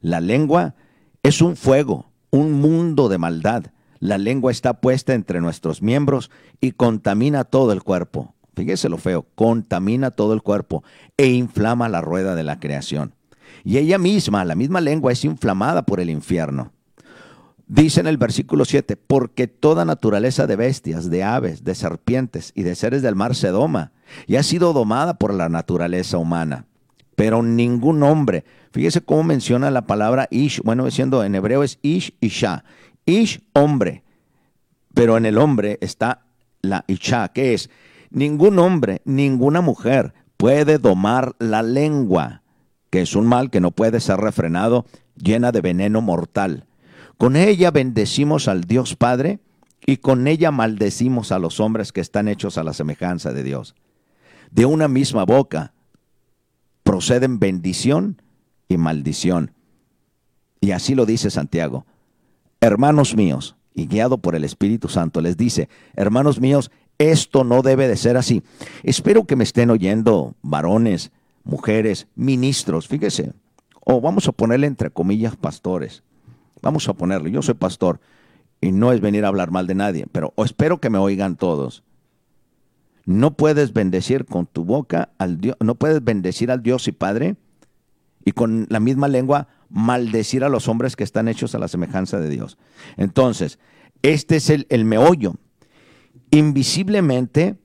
La 0.00 0.20
lengua 0.20 0.74
es 1.22 1.42
un 1.42 1.56
fuego, 1.56 2.10
un 2.30 2.52
mundo 2.52 3.08
de 3.08 3.18
maldad. 3.18 3.66
La 3.98 4.16
lengua 4.16 4.50
está 4.50 4.80
puesta 4.80 5.14
entre 5.14 5.40
nuestros 5.40 5.82
miembros 5.82 6.30
y 6.60 6.72
contamina 6.72 7.44
todo 7.44 7.72
el 7.72 7.82
cuerpo. 7.82 8.34
Fíjese 8.54 8.88
lo 8.88 8.98
feo, 8.98 9.26
contamina 9.34 10.10
todo 10.10 10.32
el 10.32 10.42
cuerpo 10.42 10.82
e 11.16 11.28
inflama 11.28 11.88
la 11.88 12.00
rueda 12.00 12.34
de 12.34 12.42
la 12.42 12.58
creación. 12.58 13.14
Y 13.64 13.78
ella 13.78 13.98
misma, 13.98 14.44
la 14.44 14.54
misma 14.54 14.80
lengua, 14.80 15.12
es 15.12 15.24
inflamada 15.24 15.84
por 15.84 16.00
el 16.00 16.10
infierno. 16.10 16.72
Dice 17.66 18.00
en 18.00 18.06
el 18.06 18.16
versículo 18.16 18.64
7, 18.64 18.96
porque 18.96 19.46
toda 19.46 19.84
naturaleza 19.84 20.46
de 20.46 20.56
bestias, 20.56 21.08
de 21.08 21.22
aves, 21.22 21.62
de 21.62 21.74
serpientes 21.74 22.52
y 22.56 22.64
de 22.64 22.74
seres 22.74 23.02
del 23.02 23.14
mar 23.14 23.36
se 23.36 23.48
doma 23.48 23.92
y 24.26 24.36
ha 24.36 24.42
sido 24.42 24.72
domada 24.72 25.14
por 25.18 25.32
la 25.32 25.48
naturaleza 25.48 26.18
humana. 26.18 26.66
Pero 27.20 27.42
ningún 27.42 28.02
hombre, 28.02 28.44
fíjese 28.72 29.02
cómo 29.02 29.24
menciona 29.24 29.70
la 29.70 29.82
palabra 29.82 30.26
ish, 30.30 30.62
bueno, 30.62 30.86
diciendo 30.86 31.22
en 31.22 31.34
hebreo 31.34 31.62
es 31.62 31.78
ish, 31.82 32.14
isha. 32.22 32.64
Ish, 33.04 33.42
hombre, 33.52 34.04
pero 34.94 35.18
en 35.18 35.26
el 35.26 35.36
hombre 35.36 35.76
está 35.82 36.22
la 36.62 36.86
isha, 36.86 37.28
que 37.28 37.52
es 37.52 37.68
ningún 38.08 38.58
hombre, 38.58 39.02
ninguna 39.04 39.60
mujer 39.60 40.14
puede 40.38 40.78
domar 40.78 41.34
la 41.38 41.62
lengua, 41.62 42.40
que 42.88 43.02
es 43.02 43.14
un 43.14 43.26
mal 43.26 43.50
que 43.50 43.60
no 43.60 43.70
puede 43.70 44.00
ser 44.00 44.16
refrenado, 44.16 44.86
llena 45.14 45.52
de 45.52 45.60
veneno 45.60 46.00
mortal 46.00 46.64
con 47.20 47.36
ella 47.36 47.70
bendecimos 47.70 48.48
al 48.48 48.62
Dios 48.62 48.96
Padre 48.96 49.40
y 49.84 49.98
con 49.98 50.26
ella 50.26 50.50
maldecimos 50.52 51.32
a 51.32 51.38
los 51.38 51.60
hombres 51.60 51.92
que 51.92 52.00
están 52.00 52.28
hechos 52.28 52.56
a 52.56 52.64
la 52.64 52.72
semejanza 52.72 53.34
de 53.34 53.42
Dios. 53.42 53.74
De 54.50 54.64
una 54.64 54.88
misma 54.88 55.26
boca 55.26 55.74
proceden 56.90 57.38
bendición 57.38 58.20
y 58.66 58.76
maldición. 58.76 59.52
Y 60.60 60.72
así 60.72 60.96
lo 60.96 61.06
dice 61.06 61.30
Santiago. 61.30 61.86
Hermanos 62.60 63.14
míos, 63.14 63.54
y 63.72 63.86
guiado 63.86 64.18
por 64.18 64.34
el 64.34 64.42
Espíritu 64.42 64.88
Santo, 64.88 65.20
les 65.20 65.36
dice, 65.36 65.68
hermanos 65.94 66.40
míos, 66.40 66.72
esto 66.98 67.44
no 67.44 67.62
debe 67.62 67.86
de 67.86 67.96
ser 67.96 68.16
así. 68.16 68.42
Espero 68.82 69.24
que 69.24 69.36
me 69.36 69.44
estén 69.44 69.70
oyendo 69.70 70.34
varones, 70.42 71.12
mujeres, 71.44 72.08
ministros, 72.16 72.88
fíjese, 72.88 73.34
o 73.84 74.00
vamos 74.00 74.26
a 74.26 74.32
ponerle 74.32 74.66
entre 74.66 74.90
comillas 74.90 75.36
pastores 75.36 76.02
Vamos 76.60 76.88
a 76.88 76.94
ponerle, 76.94 77.30
yo 77.30 77.40
soy 77.40 77.54
pastor 77.54 78.00
y 78.60 78.72
no 78.72 78.90
es 78.90 79.00
venir 79.00 79.24
a 79.24 79.28
hablar 79.28 79.52
mal 79.52 79.68
de 79.68 79.76
nadie, 79.76 80.06
pero 80.10 80.34
espero 80.38 80.78
que 80.78 80.90
me 80.90 80.98
oigan 80.98 81.36
todos. 81.36 81.84
No 83.10 83.32
puedes 83.32 83.72
bendecir 83.72 84.24
con 84.24 84.46
tu 84.46 84.64
boca 84.64 85.10
al 85.18 85.40
Dios, 85.40 85.56
no 85.58 85.74
puedes 85.74 86.04
bendecir 86.04 86.52
al 86.52 86.62
Dios 86.62 86.86
y 86.86 86.92
Padre 86.92 87.34
y 88.24 88.30
con 88.30 88.68
la 88.70 88.78
misma 88.78 89.08
lengua 89.08 89.48
maldecir 89.68 90.44
a 90.44 90.48
los 90.48 90.68
hombres 90.68 90.94
que 90.94 91.02
están 91.02 91.26
hechos 91.26 91.56
a 91.56 91.58
la 91.58 91.66
semejanza 91.66 92.20
de 92.20 92.28
Dios. 92.28 92.56
Entonces, 92.96 93.58
este 94.02 94.36
es 94.36 94.48
el, 94.48 94.68
el 94.70 94.84
meollo. 94.84 95.34
Invisiblemente, 96.30 97.56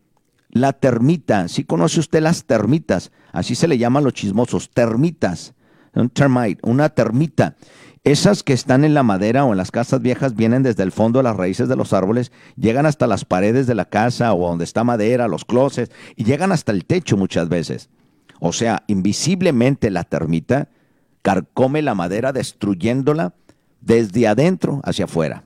la 0.49 0.73
termita, 0.73 1.47
si 1.47 1.63
conoce 1.63 1.99
usted 1.99 2.23
las 2.23 2.45
termitas, 2.45 3.11
así 3.31 3.53
se 3.53 3.67
le 3.67 3.77
llaman 3.77 4.03
los 4.03 4.13
chismosos, 4.13 4.71
termitas, 4.71 5.53
un 5.93 6.09
termite, 6.09 6.59
una 6.67 6.89
termita. 6.89 7.55
Esas 8.05 8.43
que 8.43 8.53
están 8.53 8.85
en 8.85 8.93
la 8.93 9.01
madera 9.01 9.45
o 9.45 9.51
en 9.51 9.57
las 9.57 9.71
casas 9.71 9.99
viejas 9.99 10.35
vienen 10.35 10.61
desde 10.61 10.83
el 10.83 10.91
fondo 10.91 11.17
de 11.17 11.23
las 11.23 11.35
raíces 11.35 11.67
de 11.67 11.75
los 11.75 11.91
árboles, 11.91 12.31
llegan 12.55 12.85
hasta 12.85 13.07
las 13.07 13.25
paredes 13.25 13.65
de 13.65 13.73
la 13.73 13.85
casa 13.85 14.31
o 14.35 14.47
donde 14.47 14.63
está 14.63 14.83
madera, 14.83 15.27
los 15.27 15.43
closets, 15.43 15.91
y 16.15 16.23
llegan 16.23 16.51
hasta 16.51 16.71
el 16.71 16.85
techo 16.85 17.17
muchas 17.17 17.49
veces. 17.49 17.89
O 18.39 18.53
sea, 18.53 18.83
invisiblemente 18.85 19.89
la 19.89 20.03
termita 20.03 20.69
carcome 21.23 21.81
la 21.81 21.95
madera 21.95 22.31
destruyéndola 22.31 23.33
desde 23.81 24.27
adentro 24.27 24.81
hacia 24.83 25.05
afuera. 25.05 25.44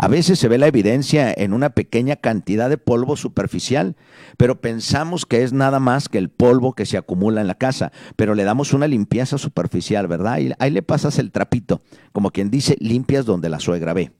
A 0.00 0.06
veces 0.06 0.38
se 0.38 0.46
ve 0.46 0.58
la 0.58 0.68
evidencia 0.68 1.34
en 1.36 1.52
una 1.52 1.70
pequeña 1.70 2.14
cantidad 2.14 2.70
de 2.70 2.78
polvo 2.78 3.16
superficial, 3.16 3.96
pero 4.36 4.60
pensamos 4.60 5.26
que 5.26 5.42
es 5.42 5.52
nada 5.52 5.80
más 5.80 6.08
que 6.08 6.18
el 6.18 6.28
polvo 6.28 6.72
que 6.72 6.86
se 6.86 6.96
acumula 6.96 7.40
en 7.40 7.48
la 7.48 7.56
casa, 7.56 7.90
pero 8.14 8.36
le 8.36 8.44
damos 8.44 8.72
una 8.72 8.86
limpieza 8.86 9.38
superficial, 9.38 10.06
¿verdad? 10.06 10.38
Ahí 10.60 10.70
le 10.70 10.82
pasas 10.82 11.18
el 11.18 11.32
trapito, 11.32 11.82
como 12.12 12.30
quien 12.30 12.48
dice, 12.48 12.76
limpias 12.78 13.26
donde 13.26 13.48
la 13.48 13.58
suegra 13.58 13.92
ve. 13.92 14.12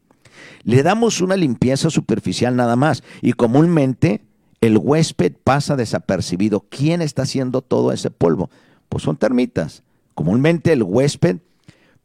Le 0.64 0.82
damos 0.82 1.20
una 1.20 1.36
limpieza 1.36 1.90
superficial 1.90 2.56
nada 2.56 2.74
más 2.74 3.04
y 3.22 3.34
comúnmente 3.34 4.22
el 4.60 4.78
huésped 4.78 5.34
pasa 5.44 5.76
desapercibido. 5.76 6.66
¿Quién 6.68 7.02
está 7.02 7.22
haciendo 7.22 7.62
todo 7.62 7.92
ese 7.92 8.10
polvo? 8.10 8.50
Pues 8.88 9.04
son 9.04 9.16
termitas. 9.16 9.84
Comúnmente 10.16 10.72
el 10.72 10.82
huésped 10.82 11.36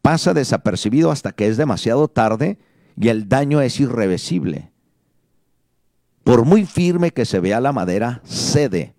pasa 0.03 0.35
desapercibido 0.35 1.09
hasta 1.09 1.31
que 1.31 1.47
es 1.47 1.57
demasiado 1.57 2.07
tarde 2.07 2.59
y 2.99 3.09
el 3.09 3.29
daño 3.29 3.61
es 3.61 3.79
irreversible. 3.79 4.71
Por 6.23 6.45
muy 6.45 6.65
firme 6.65 7.11
que 7.11 7.25
se 7.25 7.39
vea 7.39 7.59
la 7.59 7.73
madera, 7.73 8.21
cede. 8.23 8.95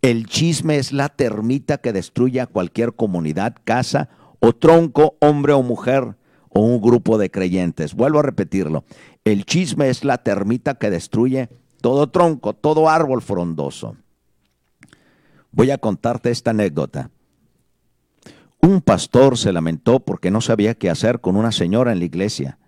El 0.00 0.26
chisme 0.26 0.76
es 0.76 0.92
la 0.92 1.08
termita 1.08 1.78
que 1.78 1.92
destruye 1.92 2.40
a 2.40 2.46
cualquier 2.46 2.94
comunidad, 2.94 3.56
casa 3.64 4.08
o 4.40 4.52
tronco, 4.52 5.16
hombre 5.20 5.52
o 5.52 5.62
mujer 5.62 6.16
o 6.48 6.60
un 6.60 6.80
grupo 6.80 7.18
de 7.18 7.30
creyentes. 7.30 7.94
Vuelvo 7.94 8.18
a 8.20 8.22
repetirlo. 8.22 8.84
El 9.24 9.44
chisme 9.44 9.88
es 9.88 10.04
la 10.04 10.18
termita 10.18 10.74
que 10.74 10.90
destruye 10.90 11.48
todo 11.80 12.10
tronco, 12.10 12.52
todo 12.52 12.88
árbol 12.88 13.22
frondoso. 13.22 13.96
Voy 15.50 15.70
a 15.70 15.78
contarte 15.78 16.30
esta 16.30 16.50
anécdota. 16.50 17.10
Un 18.60 18.80
pastor 18.80 19.36
se 19.36 19.52
lamentó 19.52 20.00
porque 20.00 20.30
no 20.30 20.40
sabía 20.40 20.74
qué 20.74 20.90
hacer 20.90 21.20
con 21.20 21.36
una 21.36 21.50
señora 21.50 21.92
en 21.92 21.98
la 21.98 22.04
iglesia 22.04 22.58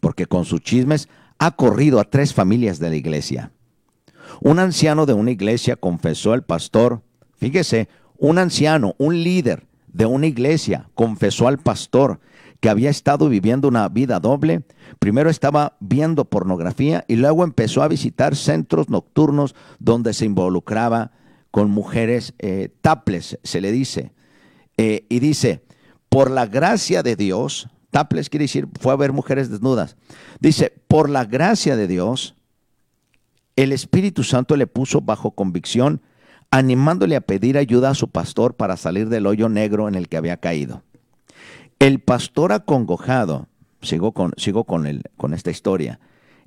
porque 0.00 0.26
con 0.26 0.44
sus 0.44 0.60
chismes 0.60 1.08
ha 1.38 1.52
corrido 1.52 2.00
a 2.00 2.04
tres 2.04 2.34
familias 2.34 2.78
de 2.78 2.90
la 2.90 2.96
iglesia. 2.96 3.52
Un 4.40 4.58
anciano 4.58 5.06
de 5.06 5.12
una 5.12 5.30
iglesia 5.30 5.76
confesó 5.76 6.32
al 6.32 6.44
pastor, 6.44 7.02
fíjese, 7.36 7.88
un 8.16 8.38
anciano, 8.38 8.94
un 8.98 9.22
líder 9.22 9.66
de 9.92 10.06
una 10.06 10.26
iglesia 10.26 10.88
confesó 10.94 11.48
al 11.48 11.58
pastor 11.58 12.20
que 12.60 12.68
había 12.68 12.90
estado 12.90 13.28
viviendo 13.28 13.68
una 13.68 13.88
vida 13.88 14.20
doble. 14.20 14.62
Primero 14.98 15.30
estaba 15.30 15.76
viendo 15.80 16.26
pornografía 16.26 17.04
y 17.08 17.16
luego 17.16 17.42
empezó 17.42 17.82
a 17.82 17.88
visitar 17.88 18.36
centros 18.36 18.90
nocturnos 18.90 19.54
donde 19.78 20.12
se 20.12 20.26
involucraba 20.26 21.12
con 21.50 21.70
mujeres 21.70 22.34
eh, 22.38 22.68
taples, 22.82 23.38
se 23.42 23.60
le 23.60 23.72
dice. 23.72 24.12
Eh, 24.76 25.06
y 25.08 25.20
dice, 25.20 25.64
por 26.08 26.30
la 26.30 26.46
gracia 26.46 27.02
de 27.02 27.16
Dios, 27.16 27.68
Taples 27.90 28.30
quiere 28.30 28.44
decir, 28.44 28.68
fue 28.80 28.92
a 28.92 28.96
ver 28.96 29.12
mujeres 29.12 29.50
desnudas. 29.50 29.96
Dice, 30.38 30.72
por 30.88 31.10
la 31.10 31.24
gracia 31.24 31.76
de 31.76 31.88
Dios, 31.88 32.36
el 33.56 33.72
Espíritu 33.72 34.22
Santo 34.22 34.56
le 34.56 34.66
puso 34.66 35.00
bajo 35.00 35.32
convicción, 35.32 36.00
animándole 36.50 37.16
a 37.16 37.20
pedir 37.20 37.58
ayuda 37.58 37.90
a 37.90 37.94
su 37.94 38.08
pastor 38.08 38.54
para 38.54 38.76
salir 38.76 39.08
del 39.08 39.26
hoyo 39.26 39.48
negro 39.48 39.88
en 39.88 39.96
el 39.96 40.08
que 40.08 40.16
había 40.16 40.38
caído. 40.38 40.82
El 41.78 42.00
pastor 42.00 42.52
acongojado, 42.52 43.48
sigo 43.82 44.12
con, 44.12 44.32
con, 44.66 44.86
el, 44.86 45.02
con 45.16 45.34
esta 45.34 45.50
historia, 45.50 45.98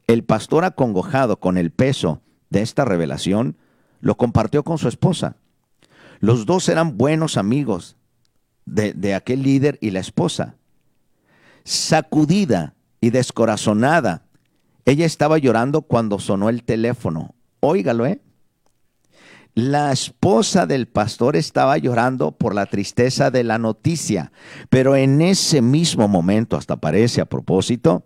el 0.07 0.23
pastor 0.23 0.65
acongojado 0.65 1.39
con 1.39 1.57
el 1.57 1.71
peso 1.71 2.21
de 2.50 2.62
esta 2.62 2.85
revelación, 2.85 3.57
lo 4.00 4.15
compartió 4.15 4.63
con 4.63 4.77
su 4.77 4.88
esposa. 4.88 5.38
Los 6.19 6.45
dos 6.45 6.69
eran 6.69 6.97
buenos 6.97 7.38
amigos 7.38 7.97
de, 8.65 8.93
de 8.93 9.13
aquel 9.15 9.43
líder 9.43 9.77
y 9.81 9.91
la 9.91 10.00
esposa 10.00 10.55
sacudida 11.63 12.75
y 13.01 13.10
descorazonada. 13.10 14.25
Ella 14.86 15.05
estaba 15.05 15.38
llorando 15.38 15.82
cuando 15.84 16.20
sonó 16.20 16.50
el 16.50 16.63
teléfono. 16.63 17.36
Óigalo, 17.60 18.05
¿eh? 18.05 18.22
La 19.55 19.91
esposa 19.91 20.65
del 20.65 20.88
pastor 20.88 21.36
estaba 21.36 21.77
llorando 21.77 22.32
por 22.32 22.55
la 22.55 22.65
tristeza 22.65 23.29
de 23.29 23.43
la 23.43 23.60
noticia, 23.60 24.32
pero 24.70 24.96
en 24.96 25.22
ese 25.22 25.62
mismo 25.62 26.08
momento, 26.08 26.58
hasta 26.58 26.77
parece 26.77 27.22
a 27.22 27.25
propósito, 27.25 28.03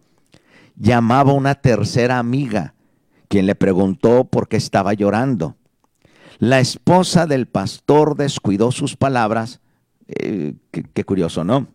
llamaba 0.75 1.31
una 1.31 1.55
tercera 1.55 2.19
amiga, 2.19 2.73
quien 3.29 3.45
le 3.45 3.55
preguntó 3.55 4.25
por 4.25 4.49
qué 4.49 4.57
estaba 4.57 4.93
llorando. 4.93 5.55
La 6.37 6.59
esposa 6.59 7.25
del 7.25 7.47
pastor 7.47 8.15
descuidó 8.15 8.71
sus 8.71 8.97
palabras. 8.97 9.61
Eh, 10.07 10.53
qué, 10.71 11.03
curioso, 11.03 11.43
¿no? 11.43 11.67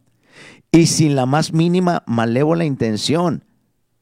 Y 0.73 0.87
sin 0.87 1.15
la 1.15 1.27
más 1.27 1.53
mínima 1.53 2.03
malévola 2.07 2.65
intención. 2.65 3.45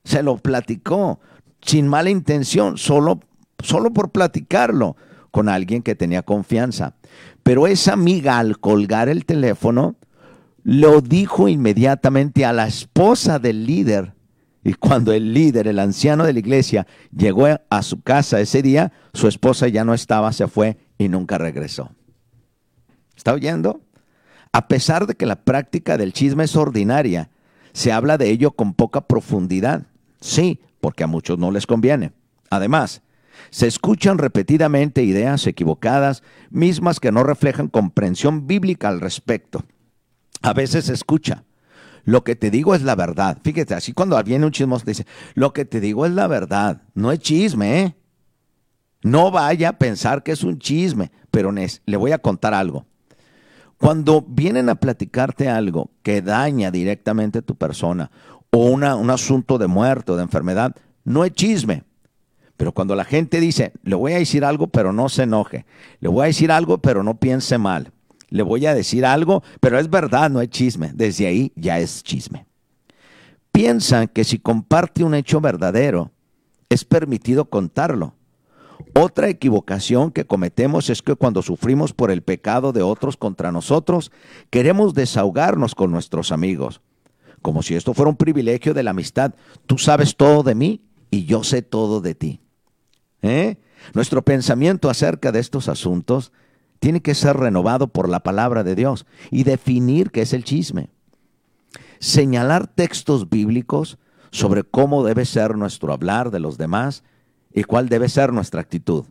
Se 0.04 0.22
lo 0.22 0.38
platicó 0.38 1.20
sin 1.60 1.88
mala 1.88 2.10
intención, 2.10 2.78
solo, 2.78 3.20
solo 3.62 3.92
por 3.92 4.10
platicarlo 4.10 4.96
con 5.30 5.48
alguien 5.48 5.82
que 5.82 5.94
tenía 5.94 6.22
confianza. 6.22 6.94
Pero 7.42 7.66
esa 7.66 7.92
amiga 7.92 8.38
al 8.38 8.58
colgar 8.58 9.08
el 9.08 9.24
teléfono 9.24 9.96
lo 10.62 11.00
dijo 11.00 11.48
inmediatamente 11.48 12.44
a 12.44 12.52
la 12.52 12.66
esposa 12.66 13.38
del 13.38 13.66
líder. 13.66 14.14
Y 14.62 14.74
cuando 14.74 15.12
el 15.12 15.32
líder, 15.32 15.68
el 15.68 15.78
anciano 15.78 16.24
de 16.24 16.34
la 16.34 16.38
iglesia, 16.38 16.86
llegó 17.16 17.46
a 17.68 17.82
su 17.82 18.02
casa 18.02 18.40
ese 18.40 18.60
día, 18.60 18.92
su 19.14 19.26
esposa 19.26 19.68
ya 19.68 19.84
no 19.84 19.94
estaba, 19.94 20.32
se 20.32 20.48
fue 20.48 20.76
y 20.98 21.08
nunca 21.08 21.38
regresó. 21.38 21.90
¿Está 23.16 23.32
oyendo? 23.32 23.80
A 24.52 24.68
pesar 24.68 25.06
de 25.06 25.14
que 25.14 25.26
la 25.26 25.44
práctica 25.44 25.96
del 25.96 26.12
chisme 26.12 26.44
es 26.44 26.56
ordinaria, 26.56 27.30
se 27.72 27.92
habla 27.92 28.18
de 28.18 28.30
ello 28.30 28.52
con 28.52 28.74
poca 28.74 29.02
profundidad. 29.02 29.86
Sí, 30.20 30.60
porque 30.80 31.04
a 31.04 31.06
muchos 31.06 31.38
no 31.38 31.50
les 31.50 31.66
conviene. 31.66 32.12
Además, 32.50 33.02
se 33.50 33.66
escuchan 33.66 34.18
repetidamente 34.18 35.02
ideas 35.02 35.46
equivocadas, 35.46 36.22
mismas 36.50 37.00
que 37.00 37.12
no 37.12 37.22
reflejan 37.22 37.68
comprensión 37.68 38.46
bíblica 38.46 38.88
al 38.88 39.00
respecto. 39.00 39.64
A 40.42 40.52
veces 40.52 40.86
se 40.86 40.94
escucha, 40.94 41.44
lo 42.04 42.24
que 42.24 42.34
te 42.34 42.50
digo 42.50 42.74
es 42.74 42.82
la 42.82 42.96
verdad. 42.96 43.38
Fíjate, 43.42 43.74
así 43.74 43.92
cuando 43.92 44.22
viene 44.22 44.46
un 44.46 44.52
chismoso 44.52 44.84
te 44.84 44.92
dice, 44.92 45.06
lo 45.34 45.52
que 45.52 45.64
te 45.64 45.80
digo 45.80 46.06
es 46.06 46.12
la 46.12 46.26
verdad, 46.26 46.82
no 46.94 47.12
es 47.12 47.20
chisme, 47.20 47.82
¿eh? 47.82 47.96
No 49.02 49.30
vaya 49.30 49.70
a 49.70 49.78
pensar 49.78 50.22
que 50.22 50.32
es 50.32 50.42
un 50.44 50.58
chisme, 50.58 51.10
pero 51.30 51.52
le 51.52 51.96
voy 51.96 52.12
a 52.12 52.18
contar 52.18 52.52
algo. 52.52 52.86
Cuando 53.80 54.20
vienen 54.20 54.68
a 54.68 54.74
platicarte 54.74 55.48
algo 55.48 55.90
que 56.02 56.20
daña 56.20 56.70
directamente 56.70 57.38
a 57.38 57.42
tu 57.42 57.54
persona 57.54 58.10
o 58.50 58.66
una, 58.66 58.94
un 58.94 59.08
asunto 59.08 59.56
de 59.56 59.68
muerte 59.68 60.12
o 60.12 60.16
de 60.16 60.22
enfermedad, 60.22 60.76
no 61.02 61.24
es 61.24 61.32
chisme. 61.32 61.84
Pero 62.58 62.72
cuando 62.72 62.94
la 62.94 63.06
gente 63.06 63.40
dice, 63.40 63.72
le 63.82 63.94
voy 63.94 64.12
a 64.12 64.18
decir 64.18 64.44
algo, 64.44 64.66
pero 64.66 64.92
no 64.92 65.08
se 65.08 65.22
enoje, 65.22 65.64
le 66.00 66.10
voy 66.10 66.24
a 66.24 66.26
decir 66.26 66.52
algo, 66.52 66.76
pero 66.76 67.02
no 67.02 67.18
piense 67.18 67.56
mal, 67.56 67.90
le 68.28 68.42
voy 68.42 68.66
a 68.66 68.74
decir 68.74 69.06
algo, 69.06 69.42
pero 69.60 69.78
es 69.78 69.88
verdad, 69.88 70.28
no 70.28 70.42
es 70.42 70.50
chisme, 70.50 70.92
desde 70.92 71.26
ahí 71.26 71.50
ya 71.56 71.78
es 71.78 72.02
chisme. 72.02 72.44
Piensan 73.50 74.08
que 74.08 74.24
si 74.24 74.38
comparte 74.38 75.04
un 75.04 75.14
hecho 75.14 75.40
verdadero, 75.40 76.10
es 76.68 76.84
permitido 76.84 77.46
contarlo. 77.46 78.12
Otra 78.94 79.28
equivocación 79.28 80.10
que 80.10 80.26
cometemos 80.26 80.90
es 80.90 81.02
que 81.02 81.14
cuando 81.14 81.42
sufrimos 81.42 81.92
por 81.92 82.10
el 82.10 82.22
pecado 82.22 82.72
de 82.72 82.82
otros 82.82 83.16
contra 83.16 83.52
nosotros, 83.52 84.12
queremos 84.50 84.94
desahogarnos 84.94 85.74
con 85.74 85.90
nuestros 85.90 86.32
amigos 86.32 86.80
como 87.42 87.62
si 87.62 87.74
esto 87.74 87.94
fuera 87.94 88.10
un 88.10 88.16
privilegio 88.16 88.74
de 88.74 88.82
la 88.82 88.90
amistad. 88.90 89.34
Tú 89.66 89.78
sabes 89.78 90.16
todo 90.16 90.42
de 90.42 90.54
mí 90.54 90.82
y 91.10 91.24
yo 91.24 91.44
sé 91.44 91.62
todo 91.62 92.00
de 92.00 92.14
ti. 92.14 92.40
¿Eh? 93.22 93.56
Nuestro 93.94 94.22
pensamiento 94.22 94.90
acerca 94.90 95.32
de 95.32 95.40
estos 95.40 95.68
asuntos 95.68 96.32
tiene 96.78 97.00
que 97.02 97.14
ser 97.14 97.36
renovado 97.36 97.88
por 97.88 98.08
la 98.08 98.20
palabra 98.20 98.64
de 98.64 98.74
Dios 98.74 99.06
y 99.30 99.44
definir 99.44 100.10
qué 100.10 100.22
es 100.22 100.32
el 100.32 100.44
chisme. 100.44 100.90
Señalar 101.98 102.66
textos 102.66 103.28
bíblicos 103.28 103.98
sobre 104.30 104.64
cómo 104.64 105.04
debe 105.04 105.24
ser 105.24 105.56
nuestro 105.56 105.92
hablar 105.92 106.30
de 106.30 106.40
los 106.40 106.56
demás 106.56 107.04
y 107.52 107.64
cuál 107.64 107.88
debe 107.88 108.08
ser 108.08 108.32
nuestra 108.32 108.60
actitud 108.60 109.04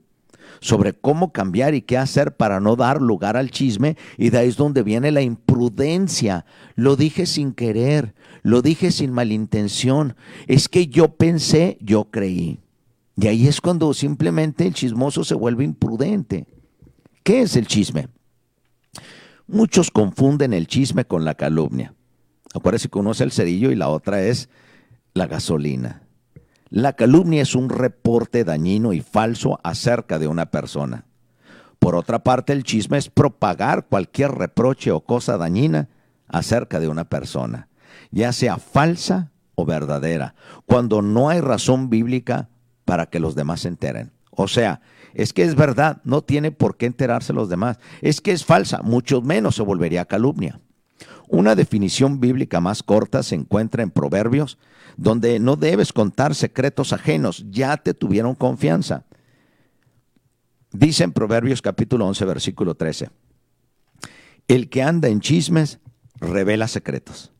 sobre 0.61 0.93
cómo 0.93 1.31
cambiar 1.31 1.73
y 1.73 1.81
qué 1.81 1.97
hacer 1.97 2.35
para 2.35 2.59
no 2.59 2.75
dar 2.75 3.01
lugar 3.01 3.37
al 3.37 3.51
chisme 3.51 3.97
y 4.17 4.29
de 4.29 4.39
ahí 4.39 4.49
es 4.49 4.57
donde 4.57 4.83
viene 4.83 5.11
la 5.11 5.21
imprudencia. 5.21 6.45
Lo 6.75 6.95
dije 6.95 7.25
sin 7.25 7.53
querer, 7.53 8.13
lo 8.41 8.61
dije 8.61 8.91
sin 8.91 9.11
malintención. 9.11 10.15
Es 10.47 10.67
que 10.67 10.87
yo 10.87 11.15
pensé, 11.15 11.77
yo 11.81 12.05
creí. 12.05 12.59
Y 13.15 13.27
ahí 13.27 13.47
es 13.47 13.61
cuando 13.61 13.93
simplemente 13.93 14.65
el 14.65 14.73
chismoso 14.73 15.23
se 15.23 15.35
vuelve 15.35 15.63
imprudente. 15.63 16.47
¿Qué 17.23 17.41
es 17.41 17.55
el 17.55 17.67
chisme? 17.67 18.07
Muchos 19.47 19.91
confunden 19.91 20.53
el 20.53 20.67
chisme 20.67 21.05
con 21.05 21.25
la 21.25 21.35
calumnia. 21.35 21.93
Acuérdense 22.53 22.89
que 22.89 22.99
uno 22.99 23.11
es 23.11 23.21
el 23.21 23.31
cerillo 23.31 23.71
y 23.71 23.75
la 23.75 23.89
otra 23.89 24.21
es 24.21 24.49
la 25.13 25.27
gasolina. 25.27 26.03
La 26.69 26.93
calumnia 26.93 27.41
es 27.41 27.55
un 27.55 27.69
reporte 27.69 28.43
dañino 28.43 28.93
y 28.93 29.01
falso 29.01 29.59
acerca 29.63 30.19
de 30.19 30.27
una 30.27 30.51
persona. 30.51 31.05
Por 31.79 31.95
otra 31.95 32.19
parte, 32.23 32.53
el 32.53 32.63
chisme 32.63 32.97
es 32.97 33.09
propagar 33.09 33.87
cualquier 33.87 34.31
reproche 34.31 34.91
o 34.91 35.01
cosa 35.01 35.37
dañina 35.37 35.89
acerca 36.27 36.79
de 36.79 36.87
una 36.87 37.05
persona, 37.05 37.69
ya 38.11 38.33
sea 38.33 38.57
falsa 38.57 39.31
o 39.55 39.65
verdadera, 39.65 40.35
cuando 40.67 41.01
no 41.01 41.29
hay 41.29 41.41
razón 41.41 41.89
bíblica 41.89 42.49
para 42.85 43.07
que 43.07 43.19
los 43.19 43.33
demás 43.33 43.61
se 43.61 43.69
enteren. 43.69 44.11
O 44.29 44.47
sea, 44.47 44.81
es 45.15 45.33
que 45.33 45.43
es 45.43 45.55
verdad, 45.55 46.01
no 46.03 46.21
tiene 46.21 46.51
por 46.51 46.77
qué 46.77 46.85
enterarse 46.85 47.33
los 47.33 47.49
demás. 47.49 47.79
Es 48.01 48.21
que 48.21 48.31
es 48.31 48.45
falsa, 48.45 48.81
mucho 48.83 49.21
menos 49.21 49.55
se 49.55 49.63
volvería 49.63 50.05
calumnia. 50.05 50.59
Una 51.31 51.53
definición 51.53 52.19
bíblica 52.19 52.59
más 52.59 52.81
corta 52.81 53.21
se 53.21 53.35
encuentra 53.35 53.83
en 53.83 53.91
Proverbios, 53.91 54.57
donde 54.97 55.39
no 55.39 55.57
debes 55.57 55.93
contar 55.93 56.33
secretos 56.33 56.91
ajenos, 56.91 57.45
ya 57.51 57.77
te 57.77 57.93
tuvieron 57.93 58.33
confianza. 58.33 59.05
Dice 60.71 61.03
en 61.03 61.11
Proverbios 61.11 61.61
capítulo 61.61 62.07
11, 62.07 62.25
versículo 62.25 62.73
13, 62.73 63.11
el 64.47 64.69
que 64.69 64.81
anda 64.81 65.07
en 65.07 65.19
chismes 65.19 65.79
revela 66.19 66.67
secretos. 66.67 67.31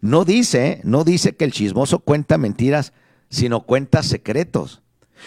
No 0.00 0.24
dice, 0.24 0.80
no 0.82 1.04
dice 1.04 1.36
que 1.36 1.44
el 1.44 1.52
chismoso 1.52 1.98
cuenta 1.98 2.38
mentiras, 2.38 2.94
sino 3.28 3.66
cuenta 3.66 4.02
secretos. 4.02 4.82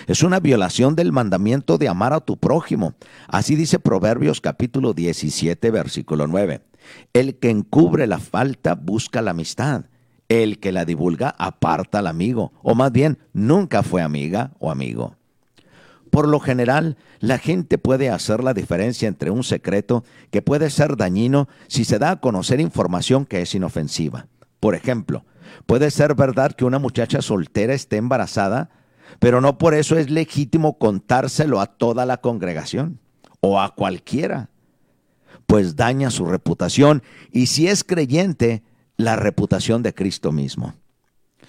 Es 0.08 0.24
una 0.24 0.40
violación 0.40 0.96
del 0.96 1.12
mandamiento 1.12 1.78
de 1.78 1.88
amar 1.88 2.14
a 2.14 2.22
tu 2.22 2.38
prójimo. 2.38 2.96
Así 3.28 3.56
dice 3.56 3.78
Proverbios 3.78 4.42
capítulo 4.42 4.94
17, 4.96 5.70
versículo 5.70 6.26
9. 6.26 6.69
El 7.14 7.38
que 7.40 7.50
encubre 7.50 8.08
la 8.08 8.20
falta 8.20 8.76
busca 8.76 9.22
la 9.22 9.32
amistad. 9.32 9.86
El 10.28 10.60
que 10.60 10.72
la 10.72 10.86
divulga 10.86 11.36
aparta 11.38 12.00
al 12.00 12.08
amigo, 12.08 12.54
o 12.62 12.76
más 12.76 12.92
bien 12.92 13.18
nunca 13.34 13.82
fue 13.82 14.02
amiga 14.02 14.52
o 14.60 14.70
amigo. 14.70 15.16
Por 16.10 16.28
lo 16.28 16.40
general, 16.40 16.98
la 17.20 17.38
gente 17.38 17.78
puede 17.78 18.10
hacer 18.10 18.44
la 18.44 18.54
diferencia 18.54 19.08
entre 19.08 19.32
un 19.32 19.44
secreto 19.44 20.04
que 20.32 20.42
puede 20.42 20.70
ser 20.70 20.98
dañino 20.98 21.48
si 21.68 21.86
se 21.86 22.00
da 22.00 22.12
a 22.12 22.20
conocer 22.20 22.60
información 22.60 23.26
que 23.26 23.42
es 23.42 23.54
inofensiva. 23.54 24.28
Por 24.60 24.76
ejemplo, 24.76 25.24
puede 25.66 25.92
ser 25.92 26.16
verdad 26.16 26.52
que 26.54 26.66
una 26.66 26.80
muchacha 26.80 27.22
soltera 27.22 27.74
esté 27.74 27.98
embarazada, 27.98 28.70
pero 29.20 29.42
no 29.42 29.58
por 29.58 29.74
eso 29.74 29.98
es 29.98 30.10
legítimo 30.10 30.78
contárselo 30.78 31.60
a 31.60 31.68
toda 31.68 32.06
la 32.06 32.18
congregación 32.18 33.00
o 33.42 33.60
a 33.60 33.76
cualquiera 33.76 34.50
pues 35.50 35.76
daña 35.76 36.12
su 36.12 36.28
reputación 36.28 37.02
y 37.32 37.48
si 37.48 37.68
es 37.68 37.84
creyente, 37.84 38.62
la 38.98 39.16
reputación 39.16 39.82
de 39.82 39.96
Cristo 39.96 40.32
mismo. 40.32 40.76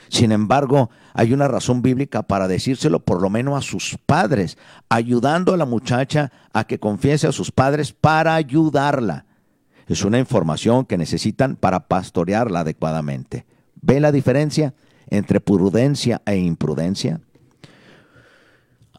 Sin 0.08 0.32
embargo, 0.32 0.88
hay 1.12 1.34
una 1.34 1.48
razón 1.48 1.82
bíblica 1.82 2.22
para 2.22 2.48
decírselo 2.48 3.00
por 3.00 3.20
lo 3.20 3.28
menos 3.28 3.58
a 3.58 3.60
sus 3.60 3.98
padres, 4.06 4.56
ayudando 4.88 5.52
a 5.52 5.58
la 5.58 5.66
muchacha 5.66 6.32
a 6.54 6.64
que 6.64 6.80
confiese 6.80 7.26
a 7.26 7.32
sus 7.32 7.52
padres 7.52 7.92
para 7.92 8.36
ayudarla. 8.36 9.26
Es 9.86 10.02
una 10.02 10.18
información 10.18 10.86
que 10.86 10.96
necesitan 10.96 11.54
para 11.56 11.86
pastorearla 11.86 12.60
adecuadamente. 12.60 13.44
¿Ve 13.82 14.00
la 14.00 14.12
diferencia 14.12 14.72
entre 15.10 15.40
prudencia 15.40 16.22
e 16.24 16.36
imprudencia? 16.36 17.20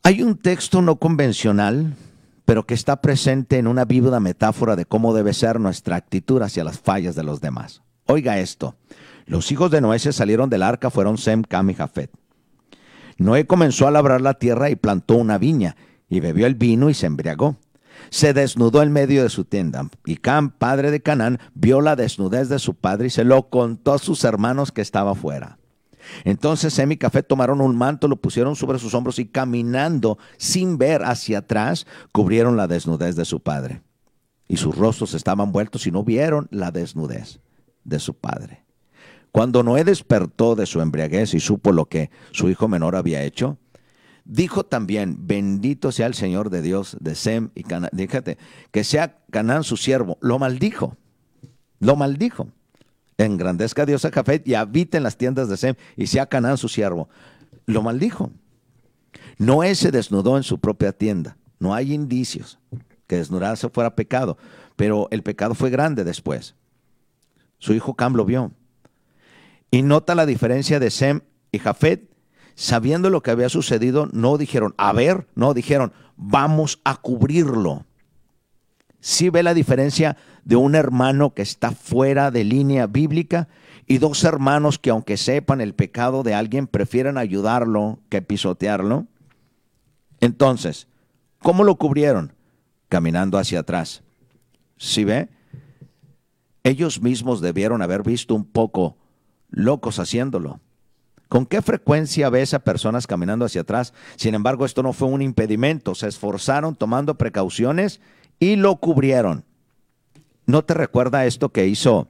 Hay 0.03 0.21
un 0.21 0.37
texto 0.37 0.83
no 0.83 0.97
convencional 0.97 1.95
pero 2.45 2.65
que 2.65 2.73
está 2.73 3.01
presente 3.01 3.57
en 3.57 3.67
una 3.67 3.85
viva 3.85 4.19
metáfora 4.19 4.75
de 4.75 4.85
cómo 4.85 5.13
debe 5.13 5.33
ser 5.33 5.59
nuestra 5.59 5.95
actitud 5.95 6.41
hacia 6.41 6.63
las 6.63 6.79
fallas 6.79 7.15
de 7.15 7.23
los 7.23 7.41
demás. 7.41 7.81
Oiga 8.05 8.39
esto, 8.39 8.75
los 9.25 9.51
hijos 9.51 9.71
de 9.71 9.81
Noé 9.81 9.99
se 9.99 10.13
salieron 10.13 10.49
del 10.49 10.63
arca 10.63 10.89
fueron 10.89 11.17
Sem, 11.17 11.43
Cam 11.43 11.69
y 11.69 11.73
Jafet. 11.75 12.11
Noé 13.17 13.45
comenzó 13.45 13.87
a 13.87 13.91
labrar 13.91 14.19
la 14.21 14.33
tierra 14.33 14.69
y 14.69 14.75
plantó 14.75 15.15
una 15.15 15.37
viña, 15.37 15.75
y 16.09 16.19
bebió 16.19 16.47
el 16.47 16.55
vino 16.55 16.89
y 16.89 16.93
se 16.93 17.05
embriagó. 17.05 17.57
Se 18.09 18.33
desnudó 18.33 18.81
en 18.81 18.91
medio 18.91 19.23
de 19.23 19.29
su 19.29 19.45
tienda, 19.45 19.87
y 20.05 20.17
Cam, 20.17 20.49
padre 20.49 20.91
de 20.91 21.01
Canaán, 21.01 21.39
vio 21.53 21.81
la 21.81 21.95
desnudez 21.95 22.49
de 22.49 22.59
su 22.59 22.73
padre 22.73 23.07
y 23.07 23.11
se 23.11 23.23
lo 23.23 23.49
contó 23.49 23.93
a 23.93 23.99
sus 23.99 24.23
hermanos 24.23 24.71
que 24.71 24.81
estaba 24.81 25.15
fuera. 25.15 25.59
Entonces 26.23 26.73
Sem 26.73 26.91
y 26.91 26.97
Café 26.97 27.23
tomaron 27.23 27.61
un 27.61 27.75
manto, 27.75 28.07
lo 28.07 28.15
pusieron 28.15 28.55
sobre 28.55 28.79
sus 28.79 28.93
hombros 28.93 29.19
y 29.19 29.25
caminando 29.25 30.17
sin 30.37 30.77
ver 30.77 31.03
hacia 31.03 31.39
atrás, 31.39 31.85
cubrieron 32.11 32.57
la 32.57 32.67
desnudez 32.67 33.15
de 33.15 33.25
su 33.25 33.39
padre. 33.39 33.81
Y 34.47 34.57
sus 34.57 34.75
rostros 34.75 35.13
estaban 35.13 35.51
vueltos 35.51 35.87
y 35.87 35.91
no 35.91 36.03
vieron 36.03 36.47
la 36.51 36.71
desnudez 36.71 37.39
de 37.83 37.99
su 37.99 38.13
padre. 38.13 38.65
Cuando 39.31 39.63
Noé 39.63 39.83
despertó 39.83 40.55
de 40.55 40.65
su 40.65 40.81
embriaguez 40.81 41.33
y 41.33 41.39
supo 41.39 41.71
lo 41.71 41.85
que 41.85 42.11
su 42.31 42.49
hijo 42.49 42.67
menor 42.67 42.97
había 42.97 43.23
hecho, 43.23 43.57
Dijo 44.23 44.63
también, 44.63 45.17
bendito 45.27 45.91
sea 45.91 46.05
el 46.05 46.13
Señor 46.13 46.49
de 46.49 46.61
Dios 46.61 46.95
de 46.99 47.15
Sem 47.15 47.49
y 47.55 47.63
Canaán. 47.63 47.89
Díjate, 47.93 48.37
que 48.71 48.83
sea 48.83 49.17
Canaán 49.31 49.63
su 49.63 49.77
siervo. 49.77 50.17
Lo 50.21 50.37
maldijo. 50.37 50.95
Lo 51.79 51.95
maldijo. 51.95 52.47
Engrandezca 53.25 53.83
a 53.83 53.85
Dios 53.85 54.05
a 54.05 54.11
Jafet 54.11 54.47
y 54.47 54.55
habite 54.55 54.97
en 54.97 55.03
las 55.03 55.17
tiendas 55.17 55.49
de 55.49 55.57
Sem 55.57 55.75
y 55.95 56.07
sea 56.07 56.27
Canaán 56.27 56.57
su 56.57 56.67
siervo. 56.67 57.09
Lo 57.65 57.81
maldijo. 57.81 58.31
Noé 59.37 59.75
se 59.75 59.91
desnudó 59.91 60.37
en 60.37 60.43
su 60.43 60.59
propia 60.59 60.91
tienda. 60.91 61.37
No 61.59 61.73
hay 61.73 61.93
indicios 61.93 62.59
que 63.07 63.17
desnudarse 63.17 63.69
fuera 63.69 63.95
pecado, 63.95 64.37
pero 64.75 65.07
el 65.11 65.23
pecado 65.23 65.53
fue 65.53 65.69
grande 65.69 66.03
después. 66.03 66.55
Su 67.59 67.73
hijo 67.73 67.95
Cam 67.95 68.15
lo 68.15 68.25
vio. 68.25 68.51
Y 69.69 69.83
nota 69.83 70.15
la 70.15 70.25
diferencia 70.25 70.79
de 70.79 70.89
Sem 70.91 71.21
y 71.51 71.59
Jafet. 71.59 72.09
Sabiendo 72.55 73.09
lo 73.09 73.21
que 73.21 73.31
había 73.31 73.49
sucedido, 73.49 74.09
no 74.11 74.37
dijeron, 74.37 74.73
a 74.77 74.91
ver, 74.91 75.27
no 75.35 75.53
dijeron, 75.53 75.93
vamos 76.17 76.81
a 76.83 76.97
cubrirlo. 76.97 77.85
Sí 78.99 79.29
ve 79.29 79.41
la 79.41 79.53
diferencia 79.53 80.17
de 80.43 80.55
un 80.55 80.75
hermano 80.75 81.33
que 81.33 81.41
está 81.41 81.71
fuera 81.71 82.31
de 82.31 82.43
línea 82.43 82.87
bíblica 82.87 83.47
y 83.87 83.97
dos 83.97 84.23
hermanos 84.23 84.79
que 84.79 84.89
aunque 84.89 85.17
sepan 85.17 85.61
el 85.61 85.73
pecado 85.73 86.23
de 86.23 86.33
alguien, 86.33 86.67
prefieren 86.67 87.17
ayudarlo 87.17 87.99
que 88.09 88.21
pisotearlo. 88.21 89.07
Entonces, 90.19 90.87
¿cómo 91.39 91.63
lo 91.63 91.75
cubrieron? 91.75 92.33
Caminando 92.89 93.37
hacia 93.37 93.59
atrás. 93.59 94.03
¿Sí 94.77 95.03
ve? 95.03 95.29
Ellos 96.63 97.01
mismos 97.01 97.41
debieron 97.41 97.81
haber 97.81 98.03
visto 98.03 98.35
un 98.35 98.45
poco 98.45 98.97
locos 99.49 99.99
haciéndolo. 99.99 100.59
¿Con 101.27 101.45
qué 101.45 101.61
frecuencia 101.61 102.29
ves 102.29 102.53
a 102.53 102.59
personas 102.59 103.07
caminando 103.07 103.45
hacia 103.45 103.61
atrás? 103.61 103.93
Sin 104.17 104.35
embargo, 104.35 104.65
esto 104.65 104.83
no 104.83 104.91
fue 104.91 105.07
un 105.07 105.21
impedimento. 105.21 105.95
Se 105.95 106.07
esforzaron 106.07 106.75
tomando 106.75 107.17
precauciones 107.17 108.01
y 108.37 108.57
lo 108.57 108.75
cubrieron. 108.77 109.45
¿No 110.51 110.65
te 110.65 110.73
recuerda 110.73 111.25
esto 111.25 111.53
que 111.53 111.65
hizo, 111.65 112.09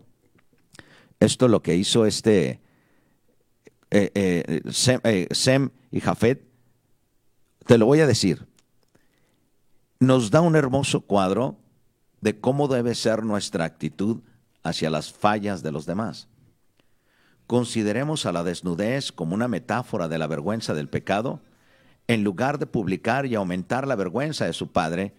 esto 1.20 1.48
lo 1.48 1.62
que 1.62 1.76
hizo 1.76 2.08
este 2.08 2.60
eh, 3.92 4.12
eh, 4.16 4.62
eh, 4.74 5.28
Sem, 5.32 5.70
y 5.92 6.00
Jafet? 6.00 6.44
Te 7.68 7.78
lo 7.78 7.86
voy 7.86 8.00
a 8.00 8.08
decir. 8.08 8.48
Nos 10.00 10.32
da 10.32 10.42
un 10.42 10.56
hermoso 10.56 11.02
cuadro 11.02 11.60
de 12.22 12.40
cómo 12.40 12.68
debe 12.68 12.96
ser 12.96 13.24
nuestra 13.24 13.64
actitud 13.64 14.24
hacia 14.64 14.90
las 14.90 15.14
fallas 15.14 15.62
de 15.62 15.72
los 15.72 15.86
demás. 15.86 16.28
Consideremos 17.46 18.26
a 18.26 18.32
la 18.32 18.44
desnudez 18.44 19.12
como 19.12 19.36
una 19.36 19.50
metáfora 19.50 20.08
de 20.08 20.18
la 20.18 20.26
vergüenza 20.26 20.74
del 20.74 20.90
pecado. 20.90 21.42
En 22.08 22.24
lugar 22.24 22.58
de 22.58 22.66
publicar 22.66 23.28
y 23.28 23.36
aumentar 23.36 23.86
la 23.86 23.96
vergüenza 23.96 24.48
de 24.48 24.54
su 24.54 24.72
padre, 24.72 25.14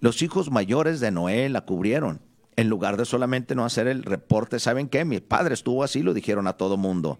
los 0.00 0.22
hijos 0.22 0.50
mayores 0.50 0.98
de 0.98 1.12
Noé 1.12 1.48
la 1.48 1.60
cubrieron. 1.60 2.31
En 2.56 2.68
lugar 2.68 2.96
de 2.96 3.04
solamente 3.04 3.54
no 3.54 3.64
hacer 3.64 3.86
el 3.86 4.02
reporte, 4.02 4.58
¿saben 4.58 4.88
qué? 4.88 5.04
Mi 5.04 5.20
padre 5.20 5.54
estuvo 5.54 5.82
así, 5.82 6.02
lo 6.02 6.12
dijeron 6.12 6.46
a 6.46 6.56
todo 6.56 6.76
mundo. 6.76 7.18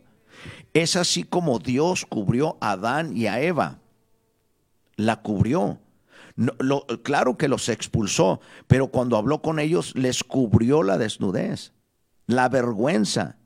Es 0.75 0.97
así 0.97 1.25
como 1.25 1.59
Dios 1.59 2.07
cubrió 2.07 2.59
a 2.61 2.73
Adán 2.73 3.17
y 3.17 3.27
a 3.27 3.41
Eva. 3.41 3.79
La 4.97 5.23
cubrió. 5.23 5.81
claro 7.03 7.37
que 7.37 7.49
los 7.49 7.69
expulsó, 7.69 8.41
pero 8.67 8.89
cuando 8.89 9.17
habló 9.17 9.41
con 9.43 9.59
ellos 9.59 9.95
les 9.97 10.23
cubrió 10.23 10.83
la 10.83 10.99
desnudez, 10.99 11.73
la 12.27 12.49
vergüenza. 12.49 13.37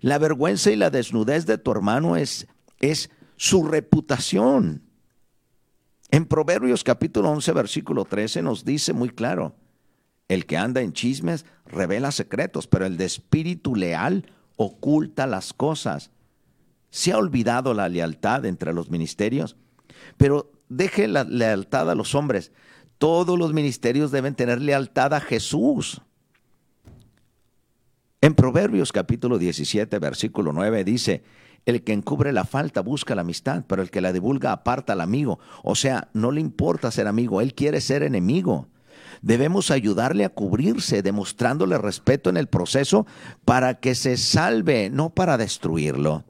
La 0.00 0.18
vergüenza 0.18 0.70
y 0.70 0.76
la 0.76 0.90
desnudez 0.90 1.46
de 1.46 1.58
tu 1.58 1.70
hermano 1.70 2.16
es, 2.16 2.46
es 2.80 3.10
su 3.36 3.64
reputación. 3.64 4.82
En 6.10 6.26
Proverbios 6.26 6.84
capítulo 6.84 7.30
11, 7.30 7.52
versículo 7.52 8.04
13 8.04 8.42
nos 8.42 8.64
dice 8.64 8.92
muy 8.92 9.10
claro, 9.10 9.56
el 10.28 10.46
que 10.46 10.56
anda 10.56 10.80
en 10.80 10.92
chismes 10.92 11.46
revela 11.66 12.10
secretos, 12.10 12.66
pero 12.66 12.86
el 12.86 12.96
de 12.96 13.04
espíritu 13.04 13.74
leal 13.74 14.26
oculta 14.56 15.26
las 15.26 15.52
cosas. 15.52 16.10
Se 16.90 17.12
ha 17.12 17.18
olvidado 17.18 17.74
la 17.74 17.88
lealtad 17.88 18.44
entre 18.46 18.72
los 18.72 18.90
ministerios, 18.90 19.56
pero 20.16 20.52
deje 20.68 21.08
la 21.08 21.24
lealtad 21.24 21.90
a 21.90 21.94
los 21.94 22.14
hombres. 22.14 22.52
Todos 22.98 23.38
los 23.38 23.52
ministerios 23.52 24.10
deben 24.10 24.34
tener 24.34 24.60
lealtad 24.60 25.14
a 25.14 25.20
Jesús. 25.20 26.00
En 28.20 28.34
Proverbios 28.34 28.92
capítulo 28.92 29.38
17, 29.38 29.98
versículo 29.98 30.52
9 30.52 30.84
dice, 30.84 31.22
el 31.66 31.82
que 31.82 31.92
encubre 31.92 32.32
la 32.32 32.44
falta 32.44 32.80
busca 32.80 33.14
la 33.14 33.20
amistad, 33.20 33.64
pero 33.68 33.82
el 33.82 33.90
que 33.90 34.00
la 34.00 34.12
divulga 34.12 34.52
aparta 34.52 34.94
al 34.94 35.00
amigo. 35.00 35.38
O 35.62 35.74
sea, 35.74 36.08
no 36.14 36.30
le 36.30 36.40
importa 36.40 36.90
ser 36.90 37.08
amigo, 37.08 37.40
él 37.40 37.54
quiere 37.54 37.80
ser 37.80 38.02
enemigo. 38.02 38.68
Debemos 39.22 39.70
ayudarle 39.70 40.24
a 40.24 40.28
cubrirse, 40.28 41.02
demostrándole 41.02 41.78
respeto 41.78 42.30
en 42.30 42.36
el 42.36 42.46
proceso 42.46 43.06
para 43.44 43.74
que 43.80 43.94
se 43.94 44.16
salve, 44.16 44.90
no 44.90 45.10
para 45.10 45.38
destruirlo. 45.38 46.24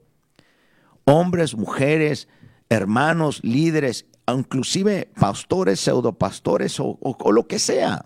Hombres, 1.05 1.55
mujeres, 1.55 2.27
hermanos, 2.69 3.43
líderes, 3.43 4.05
inclusive 4.27 5.09
pastores, 5.19 5.79
pseudopastores 5.79 6.79
o, 6.79 6.97
o 7.01 7.31
lo 7.31 7.47
que 7.47 7.59
sea. 7.59 8.05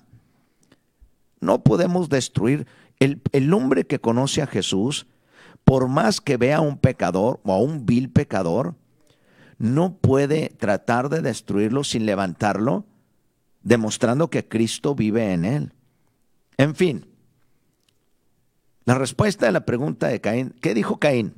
No 1.40 1.64
podemos 1.64 2.10
destruir 2.10 2.68
el, 3.02 3.54
hombre 3.54 3.86
que 3.86 4.00
conoce 4.00 4.44
a 4.44 4.48
Jesús, 4.48 5.08
por 5.64 5.88
más 5.88 6.22
que 6.22 6.38
vea 6.38 6.58
a 6.58 6.62
un 6.62 6.78
pecador 6.78 7.40
o 7.44 7.52
a 7.52 7.58
un 7.58 7.86
vil 7.86 8.12
pecador, 8.12 8.76
no 9.58 9.98
puede 9.98 10.50
tratar 10.50 11.10
de 11.10 11.22
destruirlo 11.22 11.84
sin 11.84 12.06
levantarlo, 12.06 12.86
demostrando 13.64 14.30
que 14.30 14.48
Cristo 14.48 14.96
vive 14.96 15.34
en 15.34 15.46
él. 15.46 15.74
En 16.58 16.76
fin, 16.76 17.06
la 18.86 18.96
respuesta 18.96 19.48
a 19.48 19.52
la 19.52 19.66
pregunta 19.66 20.08
de 20.08 20.22
Caín, 20.22 20.56
¿qué 20.62 20.74
dijo 20.74 20.98
Caín? 20.98 21.34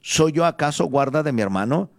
¿Soy 0.00 0.32
yo 0.32 0.44
acaso 0.44 0.84
guarda 0.84 1.22
de 1.22 1.32
mi 1.32 1.42
hermano? 1.42 1.90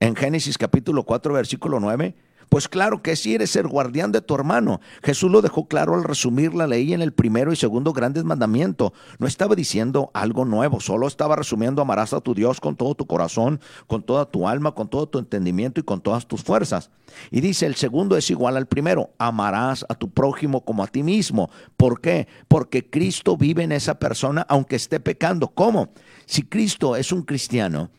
En 0.00 0.16
Génesis 0.16 0.58
capítulo 0.58 1.04
4, 1.04 1.34
versículo 1.34 1.78
9, 1.78 2.16
pues 2.52 2.68
claro 2.68 3.00
que 3.00 3.16
sí 3.16 3.34
eres 3.34 3.56
el 3.56 3.66
guardián 3.66 4.12
de 4.12 4.20
tu 4.20 4.34
hermano. 4.34 4.82
Jesús 5.02 5.30
lo 5.30 5.40
dejó 5.40 5.68
claro 5.68 5.94
al 5.94 6.04
resumir 6.04 6.52
la 6.52 6.66
ley 6.66 6.92
en 6.92 7.00
el 7.00 7.14
primero 7.14 7.50
y 7.50 7.56
segundo 7.56 7.94
grandes 7.94 8.24
mandamientos. 8.24 8.92
No 9.18 9.26
estaba 9.26 9.54
diciendo 9.54 10.10
algo 10.12 10.44
nuevo, 10.44 10.78
solo 10.78 11.06
estaba 11.06 11.34
resumiendo 11.34 11.80
amarás 11.80 12.12
a 12.12 12.20
tu 12.20 12.34
Dios 12.34 12.60
con 12.60 12.76
todo 12.76 12.94
tu 12.94 13.06
corazón, 13.06 13.58
con 13.86 14.02
toda 14.02 14.26
tu 14.26 14.46
alma, 14.46 14.72
con 14.74 14.88
todo 14.88 15.08
tu 15.08 15.18
entendimiento 15.18 15.80
y 15.80 15.82
con 15.82 16.02
todas 16.02 16.26
tus 16.26 16.42
fuerzas. 16.42 16.90
Y 17.30 17.40
dice, 17.40 17.64
el 17.64 17.74
segundo 17.74 18.18
es 18.18 18.28
igual 18.30 18.58
al 18.58 18.66
primero, 18.66 19.14
amarás 19.16 19.86
a 19.88 19.94
tu 19.94 20.10
prójimo 20.10 20.62
como 20.62 20.84
a 20.84 20.88
ti 20.88 21.02
mismo. 21.02 21.48
¿Por 21.78 22.02
qué? 22.02 22.28
Porque 22.48 22.90
Cristo 22.90 23.38
vive 23.38 23.62
en 23.62 23.72
esa 23.72 23.98
persona 23.98 24.44
aunque 24.46 24.76
esté 24.76 25.00
pecando. 25.00 25.48
¿Cómo? 25.48 25.94
Si 26.26 26.42
Cristo 26.42 26.96
es 26.96 27.12
un 27.12 27.22
cristiano, 27.22 27.90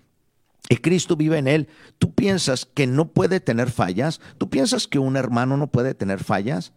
y 0.74 0.78
Cristo 0.78 1.16
vive 1.16 1.38
en 1.38 1.48
él, 1.48 1.68
¿tú 2.00 2.16
piensas 2.16 2.66
que 2.66 2.88
no 2.88 3.10
puede 3.10 3.40
tener 3.40 3.70
fallas? 3.70 4.20
¿Tú 4.40 4.50
piensas 4.50 4.88
que 4.88 4.98
un 4.98 5.18
hermano 5.18 5.56
no 5.56 5.68
puede 5.68 5.94
tener 5.94 6.24
fallas? 6.24 6.74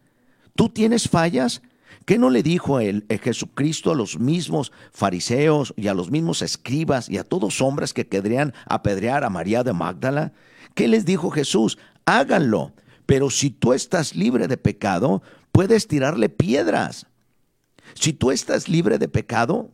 ¿Tú 0.54 0.68
tienes 0.68 1.09
fallas? 1.09 1.62
¿Qué 2.04 2.18
no 2.18 2.28
le 2.28 2.42
dijo 2.42 2.78
eh, 2.78 3.02
Jesucristo 3.22 3.90
a 3.90 3.94
los 3.94 4.18
mismos 4.18 4.70
fariseos 4.92 5.72
y 5.78 5.88
a 5.88 5.94
los 5.94 6.11
mismos 6.11 6.42
escribas 6.42 7.09
y 7.09 7.16
a 7.16 7.24
todos 7.24 7.62
hombres 7.62 7.94
que 7.94 8.06
querrían 8.06 8.52
apedrear 8.66 9.24
a 9.24 9.30
María 9.30 9.64
de 9.64 9.72
Magdala? 9.72 10.35
¿Qué 10.74 10.88
les 10.88 11.06
dijo 11.06 11.30
Jesús? 11.30 11.78
Háganlo, 12.04 12.74
pero 13.06 13.30
si 13.30 13.48
tú 13.48 13.72
estás 13.72 14.14
libre 14.14 14.46
de 14.46 14.59
pecado, 14.59 15.22
puedes 15.52 15.88
tirarle 15.88 16.28
piedras. 16.28 17.06
Si 17.94 18.12
tú 18.12 18.30
estás 18.30 18.68
libre 18.68 18.98
de 18.98 19.09
pecado, 19.09 19.70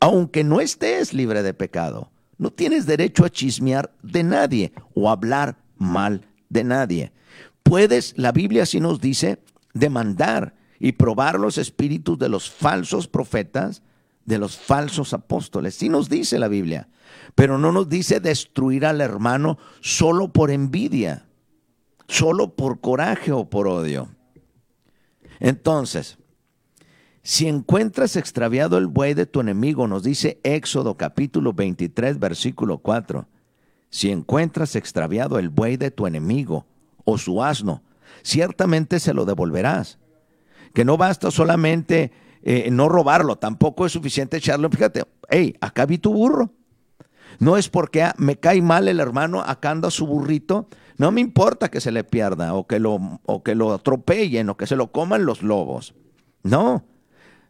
aunque 0.00 0.42
no 0.42 0.60
estés 0.60 1.14
libre 1.14 1.44
de 1.44 1.54
pecado, 1.54 2.10
no 2.40 2.50
tienes 2.50 2.86
derecho 2.86 3.26
a 3.26 3.28
chismear 3.28 3.92
de 4.02 4.22
nadie 4.22 4.72
o 4.94 5.10
hablar 5.10 5.58
mal 5.76 6.26
de 6.48 6.64
nadie. 6.64 7.12
Puedes, 7.62 8.14
la 8.16 8.32
Biblia 8.32 8.64
sí 8.64 8.80
nos 8.80 8.98
dice, 8.98 9.42
demandar 9.74 10.54
y 10.78 10.92
probar 10.92 11.38
los 11.38 11.58
espíritus 11.58 12.18
de 12.18 12.30
los 12.30 12.50
falsos 12.50 13.08
profetas, 13.08 13.82
de 14.24 14.38
los 14.38 14.56
falsos 14.56 15.12
apóstoles. 15.12 15.74
Sí 15.74 15.90
nos 15.90 16.08
dice 16.08 16.38
la 16.38 16.48
Biblia, 16.48 16.88
pero 17.34 17.58
no 17.58 17.72
nos 17.72 17.90
dice 17.90 18.20
destruir 18.20 18.86
al 18.86 19.02
hermano 19.02 19.58
solo 19.82 20.32
por 20.32 20.50
envidia, 20.50 21.26
solo 22.08 22.56
por 22.56 22.80
coraje 22.80 23.32
o 23.32 23.50
por 23.50 23.68
odio. 23.68 24.08
Entonces, 25.40 26.16
si 27.22 27.48
encuentras 27.48 28.16
extraviado 28.16 28.78
el 28.78 28.86
buey 28.86 29.14
de 29.14 29.26
tu 29.26 29.40
enemigo, 29.40 29.86
nos 29.86 30.02
dice 30.02 30.40
Éxodo 30.42 30.96
capítulo 30.96 31.52
23, 31.52 32.18
versículo 32.18 32.78
4. 32.78 33.28
Si 33.90 34.10
encuentras 34.10 34.74
extraviado 34.76 35.38
el 35.38 35.50
buey 35.50 35.76
de 35.76 35.90
tu 35.90 36.06
enemigo 36.06 36.66
o 37.04 37.18
su 37.18 37.42
asno, 37.42 37.82
ciertamente 38.22 39.00
se 39.00 39.12
lo 39.12 39.26
devolverás. 39.26 39.98
Que 40.72 40.84
no 40.84 40.96
basta 40.96 41.30
solamente 41.30 42.12
eh, 42.42 42.70
no 42.70 42.88
robarlo, 42.88 43.36
tampoco 43.36 43.84
es 43.84 43.92
suficiente 43.92 44.38
echarlo. 44.38 44.70
Fíjate, 44.70 45.04
hey, 45.28 45.56
acá 45.60 45.84
vi 45.84 45.98
tu 45.98 46.14
burro. 46.14 46.52
No 47.38 47.56
es 47.56 47.68
porque 47.68 48.02
ah, 48.02 48.14
me 48.16 48.36
cae 48.36 48.62
mal 48.62 48.88
el 48.88 49.00
hermano 49.00 49.40
acá 49.40 49.70
anda 49.70 49.90
su 49.90 50.06
burrito. 50.06 50.68
No 50.96 51.10
me 51.10 51.20
importa 51.20 51.70
que 51.70 51.80
se 51.80 51.92
le 51.92 52.04
pierda 52.04 52.54
o 52.54 52.66
que 52.66 52.78
lo, 52.78 53.20
o 53.24 53.42
que 53.42 53.54
lo 53.54 53.72
atropellen 53.72 54.50
o 54.50 54.56
que 54.56 54.66
se 54.66 54.76
lo 54.76 54.92
coman 54.92 55.24
los 55.24 55.42
lobos. 55.42 55.94
No. 56.42 56.84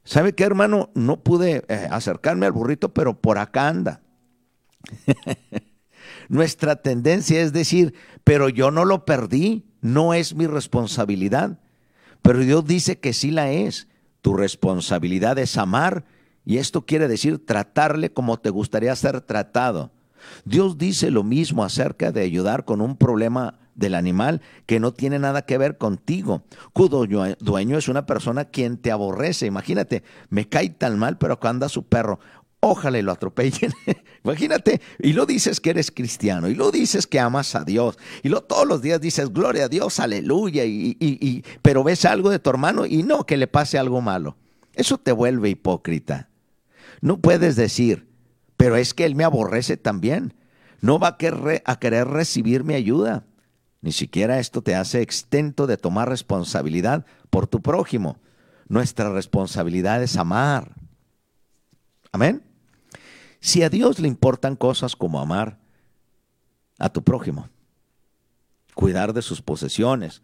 ¿Sabe 0.05 0.35
qué, 0.35 0.45
hermano? 0.45 0.91
No 0.95 1.23
pude 1.23 1.65
eh, 1.69 1.89
acercarme 1.91 2.47
al 2.47 2.53
burrito, 2.53 2.93
pero 2.95 3.21
por 3.21 3.39
acá 3.39 3.69
anda. 3.69 4.03
Nuestra 6.29 6.77
tendencia 6.77 7.41
es 7.41 7.53
decir, 7.53 7.95
pero 8.25 8.49
yo 8.49 8.71
no 8.71 8.85
lo 8.85 9.05
perdí, 9.05 9.67
no 9.81 10.15
es 10.15 10.35
mi 10.35 10.47
responsabilidad. 10.47 11.59
Pero 12.23 12.41
Dios 12.41 12.65
dice 12.67 12.99
que 12.99 13.13
sí 13.13 13.31
la 13.31 13.51
es. 13.51 13.89
Tu 14.23 14.35
responsabilidad 14.35 15.39
es 15.39 15.57
amar 15.57 16.05
y 16.45 16.59
esto 16.59 16.85
quiere 16.85 17.09
decir 17.09 17.45
tratarle 17.45 18.13
como 18.13 18.39
te 18.39 18.51
gustaría 18.51 18.95
ser 18.97 19.21
tratado. 19.21 19.93
Dios 20.45 20.77
dice 20.77 21.11
lo 21.11 21.23
mismo 21.23 21.65
acerca 21.65 22.13
de 22.13 22.23
ayudar 22.23 22.65
con 22.65 22.81
un 22.81 22.97
problema 22.97 23.59
del 23.81 23.97
animal 23.97 24.41
que 24.67 24.79
no 24.79 24.93
tiene 24.93 25.19
nada 25.19 25.43
que 25.43 25.59
ver 25.59 25.77
contigo. 25.77 26.45
Cuyo 26.73 27.05
dueño 27.41 27.77
es 27.77 27.89
una 27.89 28.07
persona 28.07 28.45
quien 28.45 28.77
te 28.77 28.93
aborrece. 28.93 29.47
Imagínate, 29.47 30.05
me 30.29 30.49
cae 30.49 30.71
tan 30.71 30.99
mal, 30.99 31.19
pero 31.19 31.35
acá 31.35 31.49
anda 31.49 31.69
su 31.69 31.83
perro 31.83 32.21
ojalá 32.61 33.01
lo 33.03 33.13
atropellen. 33.13 33.73
Imagínate, 34.25 34.81
y 34.99 35.15
lo 35.15 35.27
dices 35.27 35.61
que 35.61 35.71
eres 35.71 35.91
cristiano, 35.91 36.49
y 36.49 36.55
lo 36.55 36.71
dices 36.71 37.07
que 37.07 37.19
amas 37.19 37.55
a 37.55 37.65
Dios, 37.65 37.99
y 38.23 38.29
lo 38.29 38.43
todos 38.43 38.67
los 38.67 38.83
días 38.83 39.01
dices 39.01 39.33
gloria 39.33 39.65
a 39.65 39.69
Dios, 39.69 39.99
aleluya, 39.99 40.65
y, 40.67 40.97
y, 41.01 41.45
pero 41.63 41.83
ves 41.83 42.05
algo 42.05 42.31
de 42.31 42.39
tu 42.39 42.51
hermano 42.51 42.87
y 42.87 43.03
no 43.03 43.25
que 43.25 43.39
le 43.39 43.47
pase 43.47 43.79
algo 43.79 44.01
malo. 44.01 44.37
Eso 44.75 44.99
te 44.99 45.13
vuelve 45.13 45.49
hipócrita. 45.49 46.29
No 47.01 47.19
puedes 47.19 47.57
decir, 47.57 48.09
pero 48.57 48.77
es 48.77 48.95
que 48.95 49.07
él 49.07 49.15
me 49.15 49.25
aborrece 49.25 49.77
también. 49.77 50.35
No 50.83 50.99
va 50.99 51.09
a 51.09 51.17
querer, 51.17 51.63
a 51.65 51.79
querer 51.79 52.09
recibir 52.09 52.63
mi 52.65 52.75
ayuda. 52.75 53.25
Ni 53.83 53.93
siquiera 53.93 54.39
esto 54.39 54.63
te 54.63 54.75
hace 54.75 55.01
extento 55.01 55.67
de 55.67 55.77
tomar 55.77 56.09
responsabilidad 56.09 57.07
por 57.31 57.47
tu 57.47 57.63
prójimo. 57.63 58.19
Nuestra 58.69 59.11
responsabilidad 59.11 60.03
es 60.03 60.17
amar. 60.17 60.75
Amén. 62.13 62.43
Si 63.41 63.63
a 63.63 63.71
Dios 63.71 63.99
le 63.99 64.09
importan 64.09 64.55
cosas 64.55 64.97
como 64.97 65.21
amar 65.21 65.59
a 66.79 66.91
tu 66.91 67.03
prójimo, 67.03 67.49
cuidar 68.75 69.13
de 69.13 69.23
sus 69.23 69.41
posesiones, 69.41 70.23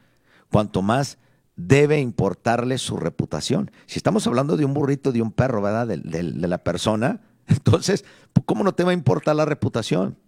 cuanto 0.50 0.82
más 0.82 1.18
debe 1.56 1.98
importarle 2.00 2.76
su 2.76 2.98
reputación. 2.98 3.70
Si 3.86 3.98
estamos 3.98 4.26
hablando 4.26 4.56
de 4.56 4.66
un 4.66 4.74
burrito, 4.74 5.12
de 5.12 5.22
un 5.22 5.32
perro, 5.32 5.62
¿verdad? 5.62 5.86
De, 5.86 6.22
la 6.22 6.58
persona, 6.58 7.22
entonces, 7.46 8.04
¿cómo 8.44 8.62
no 8.62 8.74
te 8.74 8.84
va 8.84 8.90
a 8.90 8.94
importar 8.94 9.34
la 9.36 9.46
reputación? 9.46 10.18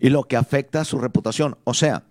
Y 0.00 0.10
lo 0.10 0.24
que 0.24 0.36
afecta 0.36 0.80
a 0.80 0.84
su 0.84 0.98
reputación. 0.98 1.56
O 1.64 1.74
sea, 1.74 2.04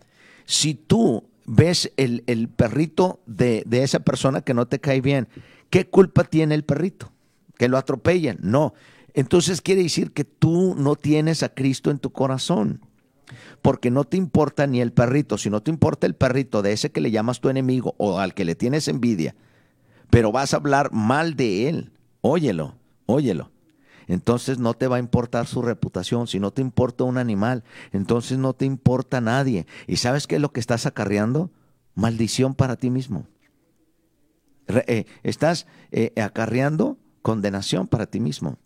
si 0.46 0.74
tú 0.74 1.30
ves 1.46 1.92
el, 1.98 2.24
el 2.28 2.50
perrito 2.50 3.22
de, 3.26 3.64
de 3.66 3.84
esa 3.84 4.00
persona 4.00 4.42
que 4.42 4.54
no 4.54 4.68
te 4.68 4.80
cae 4.80 5.02
bien, 5.02 5.28
¿qué 5.70 5.88
culpa 5.88 6.24
tiene 6.24 6.56
el 6.56 6.64
perrito? 6.64 7.12
Que 7.58 7.68
lo 7.68 7.78
atropellen. 7.78 8.38
No, 8.42 8.74
entonces 9.14 9.62
quiere 9.62 9.84
decir 9.84 10.12
que 10.12 10.24
tú 10.24 10.76
no 10.78 10.96
tienes 10.96 11.44
a 11.44 11.50
Cristo 11.50 11.92
en 11.92 12.00
tu 12.00 12.12
corazón. 12.12 12.82
Porque 13.62 13.92
no 13.92 14.04
te 14.04 14.18
importa 14.18 14.68
ni 14.68 14.82
el 14.82 14.92
perrito, 14.92 15.38
si 15.38 15.50
no 15.50 15.62
te 15.62 15.72
importa 15.72 16.08
el 16.08 16.16
perrito 16.16 16.62
de 16.62 16.74
ese 16.74 16.92
que 16.92 17.00
le 17.00 17.12
llamas 17.12 17.40
tu 17.40 17.50
enemigo 17.50 17.96
o 17.98 18.20
al 18.20 18.34
que 18.34 18.44
le 18.44 18.56
tienes 18.56 18.88
envidia, 18.88 19.36
pero 20.10 20.32
vas 20.32 20.54
a 20.54 20.58
hablar 20.58 20.92
mal 20.92 21.36
de 21.36 21.70
él, 21.70 21.92
óyelo, 22.22 22.76
óyelo. 23.06 23.51
Entonces 24.12 24.60
no 24.60 24.74
te 24.74 24.88
va 24.88 24.98
a 24.98 25.00
importar 25.00 25.48
su 25.48 25.62
reputación, 25.62 26.28
si 26.28 26.38
no 26.38 26.52
te 26.52 26.62
importa 26.62 27.06
un 27.06 27.18
animal, 27.18 27.64
entonces 27.94 28.38
no 28.38 28.52
te 28.54 28.66
importa 28.66 29.22
nadie. 29.22 29.68
¿Y 29.88 29.96
sabes 29.96 30.28
qué 30.28 30.36
es 30.36 30.42
lo 30.42 30.52
que 30.52 30.60
estás 30.60 30.86
acarreando? 30.86 31.50
Maldición 31.96 32.54
para 32.54 32.76
ti 32.76 32.90
mismo. 32.90 33.26
Eh, 34.68 35.06
estás 35.24 35.66
eh, 35.92 36.12
acarreando 36.22 36.98
condenación 37.22 37.88
para 37.88 38.06
ti 38.06 38.20
mismo 38.20 38.58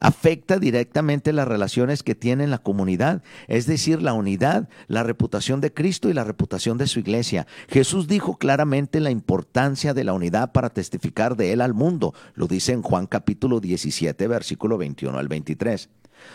afecta 0.00 0.58
directamente 0.58 1.32
las 1.32 1.48
relaciones 1.48 2.02
que 2.02 2.14
tiene 2.14 2.46
la 2.46 2.58
comunidad, 2.58 3.22
es 3.48 3.66
decir, 3.66 4.02
la 4.02 4.12
unidad, 4.12 4.68
la 4.88 5.02
reputación 5.02 5.60
de 5.60 5.72
Cristo 5.72 6.08
y 6.08 6.14
la 6.14 6.24
reputación 6.24 6.78
de 6.78 6.86
su 6.86 7.00
iglesia. 7.00 7.46
Jesús 7.68 8.08
dijo 8.08 8.36
claramente 8.36 9.00
la 9.00 9.10
importancia 9.10 9.94
de 9.94 10.04
la 10.04 10.12
unidad 10.12 10.52
para 10.52 10.70
testificar 10.70 11.36
de 11.36 11.52
él 11.52 11.60
al 11.60 11.74
mundo, 11.74 12.14
lo 12.34 12.46
dice 12.46 12.72
en 12.72 12.82
Juan 12.82 13.06
capítulo 13.06 13.60
17, 13.60 14.26
versículo 14.28 14.78
21 14.78 15.18
al 15.18 15.28
23. 15.28 15.88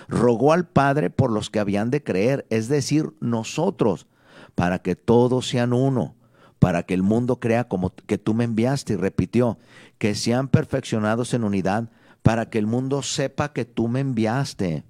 Rogó 0.08 0.54
al 0.54 0.68
Padre 0.68 1.10
por 1.10 1.32
los 1.32 1.50
que 1.50 1.60
habían 1.60 1.90
de 1.90 2.04
creer, 2.04 2.46
es 2.50 2.68
decir, 2.68 3.12
nosotros, 3.20 4.08
para 4.56 4.80
que 4.80 4.96
todos 4.96 5.48
sean 5.48 5.74
uno 5.74 6.16
para 6.62 6.84
que 6.84 6.94
el 6.94 7.02
mundo 7.02 7.40
crea 7.40 7.64
como 7.64 7.92
que 7.92 8.20
tú 8.20 8.36
me 8.36 8.44
enviaste 8.44 8.94
y 8.94 8.96
repitió, 8.96 9.58
que 9.98 10.14
sean 10.14 10.48
perfeccionados 10.48 11.34
en 11.34 11.44
unidad 11.44 11.90
para 12.22 12.50
que 12.50 12.60
el 12.60 12.68
mundo 12.68 13.02
sepa 13.02 13.54
que 13.54 13.66
tú 13.66 13.88
me 13.88 14.00
enviaste. 14.00 14.84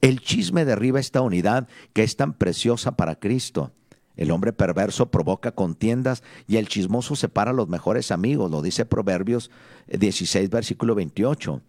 El 0.00 0.20
chisme 0.20 0.64
derriba 0.64 1.00
esta 1.00 1.20
unidad 1.20 1.68
que 1.92 2.02
es 2.02 2.16
tan 2.16 2.32
preciosa 2.32 2.92
para 2.92 3.16
Cristo. 3.16 3.72
El 4.16 4.30
hombre 4.30 4.52
perverso 4.52 5.10
provoca 5.10 5.52
contiendas 5.52 6.22
y 6.46 6.56
el 6.56 6.68
chismoso 6.68 7.16
separa 7.16 7.52
los 7.52 7.68
mejores 7.68 8.10
amigos, 8.10 8.50
lo 8.50 8.60
dice 8.62 8.84
Proverbios 8.84 9.50
16, 9.88 10.50
versículo 10.50 10.94
28. 10.94 11.62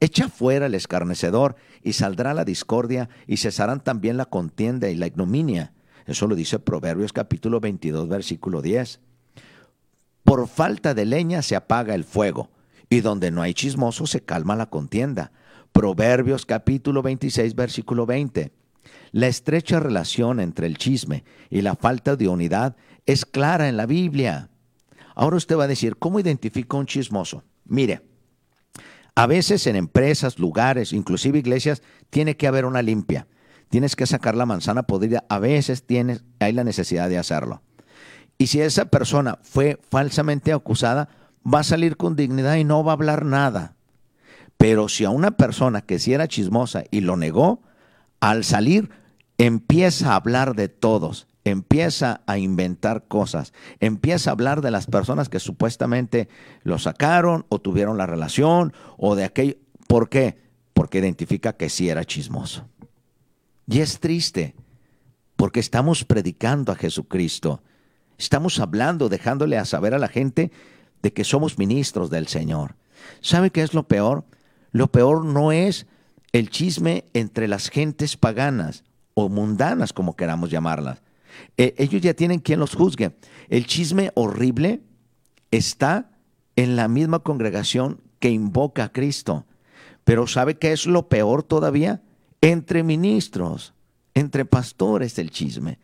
Echa 0.00 0.28
fuera 0.28 0.66
el 0.66 0.74
escarnecedor 0.74 1.56
y 1.82 1.92
saldrá 1.92 2.32
la 2.32 2.44
discordia 2.44 3.10
y 3.26 3.36
cesarán 3.36 3.82
también 3.82 4.16
la 4.16 4.24
contienda 4.24 4.88
y 4.88 4.96
la 4.96 5.06
ignominia. 5.06 5.72
Eso 6.06 6.26
lo 6.26 6.34
dice 6.34 6.58
Proverbios 6.58 7.12
capítulo 7.12 7.60
22, 7.60 8.08
versículo 8.08 8.62
10. 8.62 9.00
Por 10.24 10.48
falta 10.48 10.94
de 10.94 11.04
leña 11.04 11.42
se 11.42 11.56
apaga 11.56 11.94
el 11.94 12.04
fuego 12.04 12.50
y 12.90 13.00
donde 13.00 13.30
no 13.30 13.40
hay 13.40 13.54
chismoso 13.54 14.06
se 14.06 14.20
calma 14.20 14.56
la 14.56 14.68
contienda. 14.68 15.30
Proverbios 15.72 16.44
capítulo 16.44 17.02
26, 17.02 17.54
versículo 17.54 18.04
20. 18.04 18.52
La 19.12 19.28
estrecha 19.28 19.78
relación 19.78 20.40
entre 20.40 20.66
el 20.66 20.76
chisme 20.76 21.24
y 21.48 21.62
la 21.62 21.76
falta 21.76 22.16
de 22.16 22.28
unidad 22.28 22.76
es 23.06 23.24
clara 23.24 23.68
en 23.68 23.76
la 23.76 23.86
Biblia. 23.86 24.50
Ahora 25.14 25.36
usted 25.36 25.56
va 25.56 25.64
a 25.64 25.68
decir, 25.68 25.96
¿cómo 25.96 26.18
identifica 26.18 26.76
un 26.76 26.86
chismoso? 26.86 27.44
Mire, 27.64 28.02
a 29.14 29.26
veces 29.26 29.68
en 29.68 29.76
empresas, 29.76 30.40
lugares, 30.40 30.92
inclusive 30.92 31.38
iglesias, 31.38 31.82
tiene 32.10 32.36
que 32.36 32.48
haber 32.48 32.64
una 32.64 32.82
limpia. 32.82 33.28
Tienes 33.68 33.94
que 33.94 34.06
sacar 34.06 34.34
la 34.34 34.46
manzana 34.46 34.82
podrida. 34.82 35.24
A 35.28 35.38
veces 35.38 35.84
tienes, 35.84 36.24
hay 36.40 36.52
la 36.52 36.64
necesidad 36.64 37.08
de 37.08 37.18
hacerlo. 37.18 37.62
Y 38.36 38.48
si 38.48 38.60
esa 38.60 38.86
persona 38.86 39.38
fue 39.42 39.78
falsamente 39.90 40.52
acusada, 40.52 41.08
va 41.44 41.60
a 41.60 41.64
salir 41.64 41.96
con 41.96 42.16
dignidad 42.16 42.56
y 42.56 42.64
no 42.64 42.84
va 42.84 42.92
a 42.92 42.94
hablar 42.94 43.24
nada. 43.24 43.76
Pero 44.56 44.88
si 44.88 45.04
a 45.04 45.10
una 45.10 45.32
persona 45.32 45.80
que 45.80 45.98
si 45.98 46.12
era 46.12 46.28
chismosa 46.28 46.84
y 46.90 47.00
lo 47.00 47.16
negó, 47.16 47.62
al 48.20 48.44
salir 48.44 48.90
empieza 49.38 50.12
a 50.12 50.16
hablar 50.16 50.54
de 50.54 50.68
todos, 50.68 51.26
empieza 51.44 52.20
a 52.26 52.36
inventar 52.36 53.08
cosas, 53.08 53.54
empieza 53.80 54.30
a 54.30 54.32
hablar 54.34 54.60
de 54.60 54.70
las 54.70 54.86
personas 54.86 55.30
que 55.30 55.40
supuestamente 55.40 56.28
lo 56.62 56.78
sacaron 56.78 57.46
o 57.48 57.58
tuvieron 57.58 57.96
la 57.96 58.06
relación 58.06 58.74
o 58.98 59.16
de 59.16 59.24
aquello. 59.24 59.56
¿Por 59.86 60.10
qué? 60.10 60.38
Porque 60.74 60.98
identifica 60.98 61.54
que 61.54 61.70
sí 61.70 61.88
era 61.88 62.04
chismoso. 62.04 62.68
Y 63.66 63.80
es 63.80 64.00
triste, 64.00 64.54
porque 65.36 65.60
estamos 65.60 66.04
predicando 66.04 66.72
a 66.72 66.76
Jesucristo. 66.76 67.62
Estamos 68.18 68.60
hablando, 68.60 69.08
dejándole 69.08 69.56
a 69.56 69.64
saber 69.64 69.94
a 69.94 69.98
la 69.98 70.08
gente 70.08 70.52
de 71.02 71.12
que 71.12 71.24
somos 71.24 71.58
ministros 71.58 72.10
del 72.10 72.26
Señor. 72.26 72.74
¿Sabe 73.20 73.50
qué 73.50 73.62
es 73.62 73.74
lo 73.74 73.84
peor? 73.84 74.24
Lo 74.72 74.88
peor 74.88 75.24
no 75.24 75.52
es 75.52 75.86
el 76.32 76.50
chisme 76.50 77.04
entre 77.14 77.48
las 77.48 77.68
gentes 77.68 78.16
paganas 78.16 78.84
o 79.14 79.28
mundanas, 79.28 79.92
como 79.92 80.16
queramos 80.16 80.50
llamarlas. 80.50 81.02
E, 81.56 81.74
ellos 81.78 82.02
ya 82.02 82.14
tienen 82.14 82.40
quien 82.40 82.60
los 82.60 82.74
juzgue. 82.74 83.12
El 83.48 83.66
chisme 83.66 84.12
horrible 84.14 84.80
está 85.50 86.10
en 86.56 86.76
la 86.76 86.88
misma 86.88 87.20
congregación 87.20 88.00
que 88.18 88.30
invoca 88.30 88.84
a 88.84 88.92
Cristo. 88.92 89.46
Pero 90.04 90.26
¿sabe 90.26 90.58
qué 90.58 90.72
es 90.72 90.86
lo 90.86 91.08
peor 91.08 91.42
todavía? 91.42 92.02
Entre 92.40 92.82
ministros, 92.82 93.74
entre 94.14 94.44
pastores 94.44 95.18
el 95.18 95.30
chisme. 95.30 95.78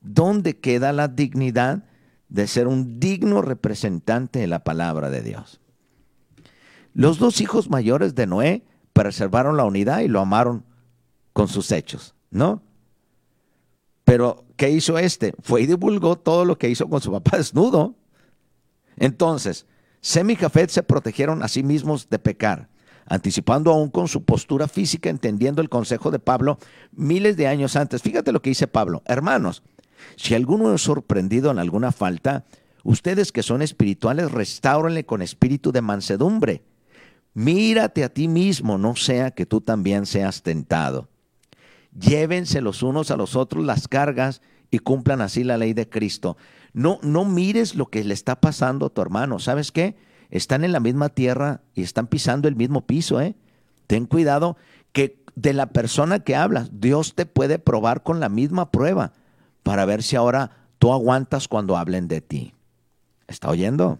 ¿Dónde 0.00 0.58
queda 0.58 0.92
la 0.92 1.08
dignidad 1.08 1.84
de 2.30 2.46
ser 2.46 2.66
un 2.68 2.98
digno 2.98 3.42
representante 3.42 4.38
de 4.38 4.46
la 4.46 4.64
palabra 4.64 5.10
de 5.10 5.20
Dios. 5.20 5.60
Los 6.94 7.18
dos 7.18 7.40
hijos 7.40 7.68
mayores 7.68 8.14
de 8.14 8.26
Noé 8.26 8.64
preservaron 8.92 9.56
la 9.56 9.64
unidad 9.64 10.00
y 10.00 10.08
lo 10.08 10.20
amaron 10.20 10.64
con 11.32 11.48
sus 11.48 11.70
hechos, 11.72 12.14
¿no? 12.30 12.62
Pero, 14.04 14.44
¿qué 14.56 14.70
hizo 14.70 14.98
este? 14.98 15.34
Fue 15.40 15.62
y 15.62 15.66
divulgó 15.66 16.16
todo 16.16 16.44
lo 16.44 16.58
que 16.58 16.68
hizo 16.68 16.88
con 16.88 17.00
su 17.00 17.12
papá 17.12 17.36
desnudo. 17.36 17.94
Entonces, 18.96 19.66
Sem 20.00 20.30
y 20.30 20.36
Jafet 20.36 20.70
se 20.70 20.82
protegieron 20.82 21.42
a 21.42 21.48
sí 21.48 21.62
mismos 21.62 22.08
de 22.08 22.18
pecar. 22.18 22.68
anticipando 23.06 23.72
aún 23.72 23.90
con 23.90 24.06
su 24.06 24.24
postura 24.24 24.68
física, 24.68 25.10
entendiendo 25.10 25.62
el 25.62 25.68
consejo 25.68 26.12
de 26.12 26.20
Pablo 26.20 26.58
miles 26.92 27.36
de 27.36 27.48
años 27.48 27.74
antes. 27.74 28.02
Fíjate 28.02 28.30
lo 28.30 28.40
que 28.40 28.50
dice 28.50 28.68
Pablo, 28.68 29.02
hermanos, 29.04 29.64
si 30.16 30.34
alguno 30.34 30.74
es 30.74 30.82
sorprendido 30.82 31.50
en 31.50 31.58
alguna 31.58 31.92
falta, 31.92 32.44
ustedes 32.84 33.32
que 33.32 33.42
son 33.42 33.62
espirituales, 33.62 34.30
restáurenle 34.30 35.04
con 35.04 35.22
espíritu 35.22 35.72
de 35.72 35.82
mansedumbre. 35.82 36.62
Mírate 37.34 38.04
a 38.04 38.08
ti 38.08 38.28
mismo, 38.28 38.78
no 38.78 38.96
sea 38.96 39.30
que 39.30 39.46
tú 39.46 39.60
también 39.60 40.06
seas 40.06 40.42
tentado. 40.42 41.08
Llévense 41.98 42.60
los 42.60 42.82
unos 42.82 43.10
a 43.10 43.16
los 43.16 43.36
otros 43.36 43.64
las 43.64 43.88
cargas 43.88 44.42
y 44.70 44.78
cumplan 44.78 45.20
así 45.20 45.44
la 45.44 45.58
ley 45.58 45.72
de 45.72 45.88
Cristo. 45.88 46.36
No, 46.72 46.98
no 47.02 47.24
mires 47.24 47.74
lo 47.74 47.86
que 47.86 48.04
le 48.04 48.14
está 48.14 48.40
pasando 48.40 48.86
a 48.86 48.90
tu 48.90 49.00
hermano. 49.02 49.38
¿Sabes 49.38 49.72
qué? 49.72 49.96
Están 50.30 50.64
en 50.64 50.72
la 50.72 50.80
misma 50.80 51.08
tierra 51.08 51.62
y 51.74 51.82
están 51.82 52.06
pisando 52.06 52.46
el 52.46 52.54
mismo 52.54 52.86
piso, 52.86 53.20
¿eh? 53.20 53.34
Ten 53.88 54.06
cuidado 54.06 54.56
que 54.92 55.20
de 55.34 55.52
la 55.52 55.66
persona 55.66 56.20
que 56.20 56.36
hablas, 56.36 56.70
Dios 56.80 57.14
te 57.14 57.26
puede 57.26 57.58
probar 57.58 58.02
con 58.02 58.20
la 58.20 58.28
misma 58.28 58.70
prueba 58.70 59.12
para 59.62 59.84
ver 59.84 60.02
si 60.02 60.16
ahora 60.16 60.50
tú 60.78 60.92
aguantas 60.92 61.48
cuando 61.48 61.76
hablen 61.76 62.08
de 62.08 62.20
ti. 62.20 62.54
¿Está 63.28 63.50
oyendo? 63.50 63.98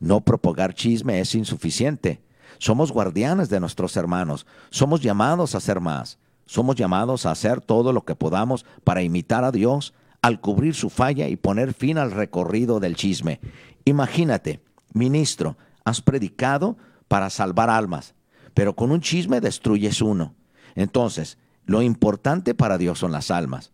No 0.00 0.20
propagar 0.20 0.74
chisme 0.74 1.20
es 1.20 1.34
insuficiente. 1.34 2.22
Somos 2.58 2.92
guardianes 2.92 3.48
de 3.48 3.60
nuestros 3.60 3.96
hermanos. 3.96 4.46
Somos 4.70 5.00
llamados 5.00 5.54
a 5.54 5.60
ser 5.60 5.80
más. 5.80 6.18
Somos 6.46 6.76
llamados 6.76 7.26
a 7.26 7.30
hacer 7.30 7.60
todo 7.60 7.92
lo 7.92 8.04
que 8.04 8.14
podamos 8.14 8.64
para 8.84 9.02
imitar 9.02 9.44
a 9.44 9.52
Dios 9.52 9.94
al 10.22 10.40
cubrir 10.40 10.74
su 10.74 10.90
falla 10.90 11.28
y 11.28 11.36
poner 11.36 11.74
fin 11.74 11.98
al 11.98 12.12
recorrido 12.12 12.80
del 12.80 12.96
chisme. 12.96 13.40
Imagínate, 13.84 14.62
ministro, 14.92 15.56
has 15.84 16.00
predicado 16.00 16.76
para 17.08 17.30
salvar 17.30 17.70
almas, 17.70 18.14
pero 18.54 18.74
con 18.74 18.92
un 18.92 19.00
chisme 19.00 19.40
destruyes 19.40 20.00
uno. 20.00 20.34
Entonces, 20.74 21.38
lo 21.64 21.82
importante 21.82 22.54
para 22.54 22.78
Dios 22.78 22.98
son 22.98 23.12
las 23.12 23.30
almas. 23.30 23.72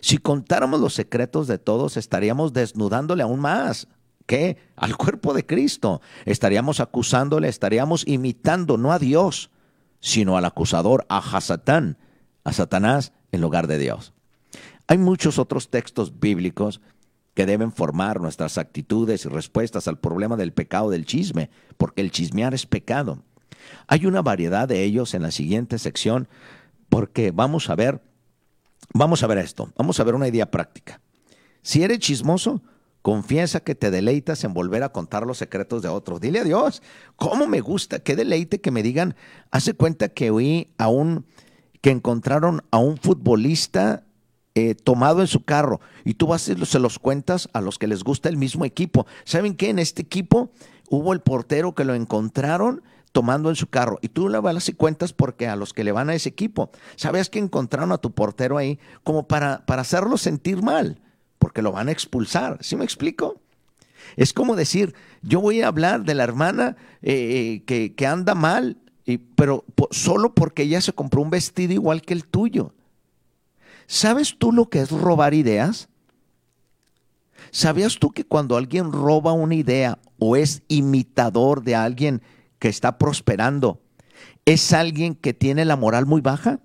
Si 0.00 0.18
contáramos 0.18 0.80
los 0.80 0.94
secretos 0.94 1.46
de 1.46 1.58
todos, 1.58 1.96
estaríamos 1.96 2.52
desnudándole 2.52 3.22
aún 3.22 3.40
más. 3.40 3.88
¿Qué? 4.26 4.56
Al 4.76 4.96
cuerpo 4.96 5.34
de 5.34 5.44
Cristo. 5.44 6.00
Estaríamos 6.24 6.80
acusándole, 6.80 7.48
estaríamos 7.48 8.06
imitando 8.06 8.76
no 8.76 8.92
a 8.92 8.98
Dios, 8.98 9.50
sino 10.00 10.36
al 10.36 10.44
acusador, 10.44 11.04
a 11.08 11.18
Hasatán, 11.18 11.98
a 12.44 12.52
Satanás 12.52 13.12
en 13.32 13.40
lugar 13.40 13.66
de 13.66 13.78
Dios. 13.78 14.12
Hay 14.86 14.98
muchos 14.98 15.38
otros 15.38 15.70
textos 15.70 16.18
bíblicos 16.18 16.80
que 17.34 17.46
deben 17.46 17.72
formar 17.72 18.20
nuestras 18.20 18.58
actitudes 18.58 19.24
y 19.24 19.28
respuestas 19.28 19.88
al 19.88 19.98
problema 19.98 20.36
del 20.36 20.52
pecado 20.52 20.90
del 20.90 21.06
chisme, 21.06 21.50
porque 21.76 22.00
el 22.00 22.10
chismear 22.10 22.54
es 22.54 22.66
pecado. 22.66 23.22
Hay 23.86 24.06
una 24.06 24.22
variedad 24.22 24.66
de 24.68 24.82
ellos 24.82 25.14
en 25.14 25.22
la 25.22 25.30
siguiente 25.30 25.78
sección, 25.78 26.28
porque 26.88 27.30
vamos 27.30 27.70
a 27.70 27.76
ver, 27.76 28.02
vamos 28.92 29.22
a 29.22 29.26
ver 29.26 29.38
esto, 29.38 29.72
vamos 29.76 30.00
a 30.00 30.04
ver 30.04 30.14
una 30.14 30.28
idea 30.28 30.50
práctica. 30.50 31.00
Si 31.62 31.82
eres 31.82 31.98
chismoso, 31.98 32.62
confiesa 33.02 33.60
que 33.60 33.74
te 33.74 33.90
deleitas 33.90 34.44
en 34.44 34.54
volver 34.54 34.82
a 34.82 34.92
contar 34.92 35.26
los 35.26 35.38
secretos 35.38 35.82
de 35.82 35.88
otros. 35.88 36.20
Dile 36.20 36.40
a 36.40 36.44
Dios, 36.44 36.82
¿cómo 37.16 37.46
me 37.46 37.60
gusta? 37.60 38.00
Qué 38.00 38.16
deleite 38.16 38.60
que 38.60 38.70
me 38.70 38.82
digan, 38.82 39.16
hace 39.50 39.74
cuenta 39.74 40.08
que 40.08 40.30
oí 40.30 40.68
a 40.78 40.88
un, 40.88 41.26
que 41.80 41.90
encontraron 41.90 42.62
a 42.70 42.78
un 42.78 42.96
futbolista 42.96 44.04
eh, 44.54 44.74
tomado 44.74 45.20
en 45.20 45.28
su 45.28 45.44
carro 45.44 45.80
y 46.04 46.14
tú 46.14 46.26
vas 46.26 46.48
y 46.48 46.66
se 46.66 46.78
los 46.80 46.98
cuentas 46.98 47.48
a 47.52 47.60
los 47.60 47.78
que 47.78 47.86
les 47.86 48.02
gusta 48.02 48.28
el 48.28 48.36
mismo 48.36 48.64
equipo. 48.64 49.06
¿Saben 49.24 49.54
qué? 49.54 49.70
En 49.70 49.78
este 49.78 50.02
equipo 50.02 50.50
hubo 50.88 51.12
el 51.12 51.20
portero 51.20 51.74
que 51.74 51.84
lo 51.84 51.94
encontraron 51.94 52.82
tomando 53.12 53.48
en 53.48 53.56
su 53.56 53.68
carro 53.68 53.98
y 54.02 54.08
tú 54.08 54.28
le 54.28 54.38
vas 54.38 54.68
y 54.68 54.72
cuentas 54.72 55.12
porque 55.12 55.48
a 55.48 55.56
los 55.56 55.72
que 55.72 55.84
le 55.84 55.92
van 55.92 56.10
a 56.10 56.14
ese 56.14 56.28
equipo. 56.28 56.70
¿Sabes 56.96 57.28
que 57.28 57.38
encontraron 57.38 57.92
a 57.92 57.98
tu 57.98 58.12
portero 58.12 58.58
ahí 58.58 58.78
como 59.02 59.26
para, 59.26 59.64
para 59.66 59.82
hacerlo 59.82 60.16
sentir 60.16 60.62
mal? 60.62 61.00
Porque 61.38 61.62
lo 61.62 61.72
van 61.72 61.88
a 61.88 61.92
expulsar. 61.92 62.58
¿Sí 62.60 62.76
me 62.76 62.84
explico? 62.84 63.40
Es 64.16 64.32
como 64.32 64.56
decir, 64.56 64.94
yo 65.22 65.40
voy 65.40 65.62
a 65.62 65.68
hablar 65.68 66.04
de 66.04 66.14
la 66.14 66.24
hermana 66.24 66.76
eh, 67.02 67.62
que, 67.66 67.94
que, 67.94 68.06
anda 68.06 68.34
mal, 68.34 68.78
y, 69.04 69.18
pero 69.18 69.64
solo 69.90 70.34
porque 70.34 70.62
ella 70.62 70.80
se 70.80 70.92
compró 70.92 71.22
un 71.22 71.30
vestido 71.30 71.72
igual 71.72 72.02
que 72.02 72.14
el 72.14 72.26
tuyo. 72.26 72.74
¿Sabes 73.86 74.36
tú 74.38 74.52
lo 74.52 74.68
que 74.68 74.80
es 74.80 74.90
robar 74.90 75.34
ideas? 75.34 75.88
¿Sabías 77.50 77.98
tú 77.98 78.10
que 78.10 78.24
cuando 78.24 78.56
alguien 78.56 78.92
roba 78.92 79.32
una 79.32 79.54
idea 79.54 79.98
o 80.18 80.36
es 80.36 80.62
imitador 80.68 81.62
de 81.62 81.74
alguien 81.74 82.22
que 82.60 82.68
está 82.68 82.98
prosperando, 82.98 83.82
es 84.44 84.72
alguien 84.72 85.16
que 85.16 85.34
tiene 85.34 85.64
la 85.64 85.74
moral 85.74 86.06
muy 86.06 86.20
baja 86.20 86.60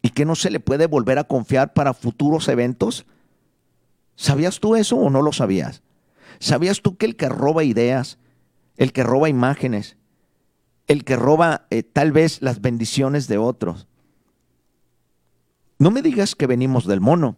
y 0.00 0.10
que 0.10 0.24
no 0.24 0.34
se 0.34 0.50
le 0.50 0.60
puede 0.60 0.86
volver 0.86 1.18
a 1.18 1.24
confiar 1.24 1.74
para 1.74 1.92
futuros 1.92 2.48
eventos? 2.48 3.04
¿Sabías 4.16 4.60
tú 4.60 4.76
eso 4.76 4.96
o 4.96 5.10
no 5.10 5.20
lo 5.20 5.32
sabías? 5.32 5.82
¿Sabías 6.38 6.80
tú 6.80 6.96
que 6.96 7.04
el 7.04 7.16
que 7.16 7.28
roba 7.28 7.64
ideas, 7.64 8.18
el 8.76 8.92
que 8.92 9.02
roba 9.02 9.28
imágenes, 9.28 9.96
el 10.86 11.04
que 11.04 11.16
roba 11.16 11.66
eh, 11.70 11.82
tal 11.82 12.12
vez 12.12 12.40
las 12.40 12.60
bendiciones 12.60 13.28
de 13.28 13.38
otros, 13.38 13.86
no 15.78 15.90
me 15.90 16.02
digas 16.02 16.34
que 16.34 16.46
venimos 16.46 16.86
del 16.86 17.00
mono. 17.00 17.36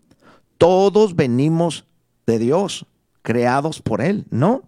Todos 0.57 1.17
venimos 1.17 1.87
de 2.27 2.39
Dios, 2.39 2.87
creados 3.23 3.83
por 3.83 4.01
Él, 4.01 4.27
¿no? 4.31 4.63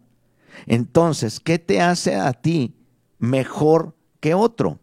Entonces, 0.66 1.40
¿qué 1.40 1.58
te 1.58 1.80
hace 1.80 2.16
a 2.16 2.32
ti 2.32 2.74
mejor 3.22 3.94
que 4.20 4.34
otro? 4.34 4.80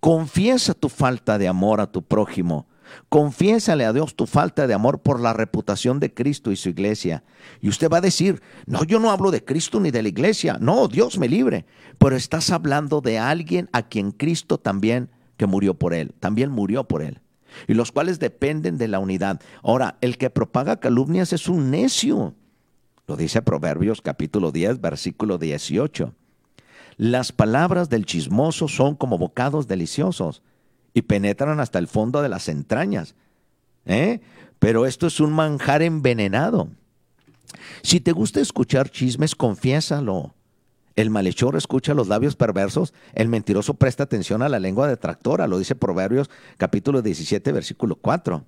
Confiesa 0.00 0.74
tu 0.74 0.88
falta 0.88 1.38
de 1.38 1.48
amor 1.48 1.80
a 1.80 1.90
tu 1.90 2.02
prójimo. 2.02 2.66
Confiésale 3.08 3.84
a 3.84 3.92
Dios 3.92 4.14
tu 4.14 4.26
falta 4.26 4.66
de 4.66 4.74
amor 4.74 5.00
por 5.00 5.20
la 5.20 5.32
reputación 5.32 5.98
de 6.00 6.12
Cristo 6.12 6.52
y 6.52 6.56
su 6.56 6.68
iglesia. 6.68 7.24
Y 7.60 7.68
usted 7.68 7.88
va 7.88 7.98
a 7.98 8.02
decir, 8.02 8.42
no, 8.66 8.84
yo 8.84 8.98
no 9.00 9.10
hablo 9.10 9.30
de 9.30 9.44
Cristo 9.44 9.80
ni 9.80 9.90
de 9.90 10.02
la 10.02 10.08
iglesia. 10.08 10.58
No, 10.60 10.88
Dios 10.88 11.18
me 11.18 11.28
libre. 11.28 11.64
Pero 11.98 12.16
estás 12.16 12.50
hablando 12.50 13.00
de 13.00 13.18
alguien 13.18 13.68
a 13.72 13.82
quien 13.82 14.12
Cristo 14.12 14.58
también, 14.58 15.08
que 15.36 15.46
murió 15.46 15.74
por 15.74 15.94
él, 15.94 16.12
también 16.20 16.50
murió 16.50 16.84
por 16.84 17.02
él 17.02 17.20
y 17.66 17.74
los 17.74 17.92
cuales 17.92 18.18
dependen 18.18 18.76
de 18.76 18.88
la 18.88 18.98
unidad. 18.98 19.40
Ahora, 19.62 19.96
el 20.00 20.18
que 20.18 20.28
propaga 20.28 20.78
calumnias 20.78 21.32
es 21.32 21.48
un 21.48 21.70
necio. 21.70 22.34
Lo 23.06 23.16
dice 23.16 23.40
Proverbios 23.40 24.02
capítulo 24.02 24.52
10, 24.52 24.80
versículo 24.80 25.38
18. 25.38 26.12
Las 26.96 27.32
palabras 27.32 27.88
del 27.90 28.06
chismoso 28.06 28.68
son 28.68 28.96
como 28.96 29.18
bocados 29.18 29.68
deliciosos 29.68 30.42
y 30.94 31.02
penetran 31.02 31.60
hasta 31.60 31.78
el 31.78 31.88
fondo 31.88 32.22
de 32.22 32.28
las 32.28 32.48
entrañas. 32.48 33.14
¿Eh? 33.84 34.20
Pero 34.58 34.86
esto 34.86 35.06
es 35.06 35.20
un 35.20 35.32
manjar 35.32 35.82
envenenado. 35.82 36.68
Si 37.82 38.00
te 38.00 38.12
gusta 38.12 38.40
escuchar 38.40 38.90
chismes, 38.90 39.34
confiésalo. 39.34 40.34
El 40.96 41.10
malhechor 41.10 41.56
escucha 41.56 41.92
los 41.92 42.08
labios 42.08 42.36
perversos, 42.36 42.94
el 43.12 43.28
mentiroso 43.28 43.74
presta 43.74 44.04
atención 44.04 44.40
a 44.40 44.48
la 44.48 44.58
lengua 44.58 44.88
detractora, 44.88 45.46
lo 45.46 45.58
dice 45.58 45.74
Proverbios 45.74 46.30
capítulo 46.56 47.02
17, 47.02 47.52
versículo 47.52 47.96
4. 47.96 48.44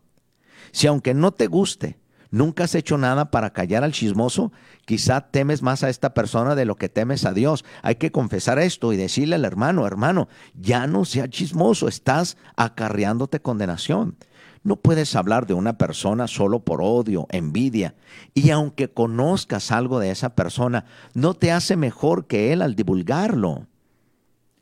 Si 0.72 0.86
aunque 0.86 1.12
no 1.12 1.32
te 1.32 1.46
guste, 1.46 1.98
nunca 2.30 2.64
has 2.64 2.74
hecho 2.74 2.98
nada 2.98 3.30
para 3.30 3.52
callar 3.52 3.84
al 3.84 3.92
chismoso, 3.92 4.52
quizá 4.84 5.30
temes 5.30 5.62
más 5.62 5.82
a 5.82 5.88
esta 5.88 6.14
persona 6.14 6.54
de 6.54 6.64
lo 6.64 6.76
que 6.76 6.88
temes 6.88 7.24
a 7.24 7.32
Dios. 7.32 7.64
Hay 7.82 7.96
que 7.96 8.12
confesar 8.12 8.58
esto 8.58 8.92
y 8.92 8.96
decirle 8.96 9.36
al 9.36 9.44
hermano, 9.44 9.86
hermano, 9.86 10.28
ya 10.54 10.86
no 10.86 11.04
sea 11.04 11.28
chismoso, 11.28 11.88
estás 11.88 12.36
acarreándote 12.56 13.40
condenación. 13.40 14.16
No 14.62 14.76
puedes 14.76 15.14
hablar 15.14 15.46
de 15.46 15.54
una 15.54 15.78
persona 15.78 16.26
solo 16.26 16.60
por 16.60 16.82
odio, 16.82 17.26
envidia. 17.30 17.94
Y 18.34 18.50
aunque 18.50 18.88
conozcas 18.88 19.70
algo 19.70 19.98
de 19.98 20.10
esa 20.10 20.34
persona, 20.34 20.84
no 21.14 21.34
te 21.34 21.52
hace 21.52 21.76
mejor 21.76 22.26
que 22.26 22.52
él 22.52 22.62
al 22.62 22.74
divulgarlo. 22.74 23.66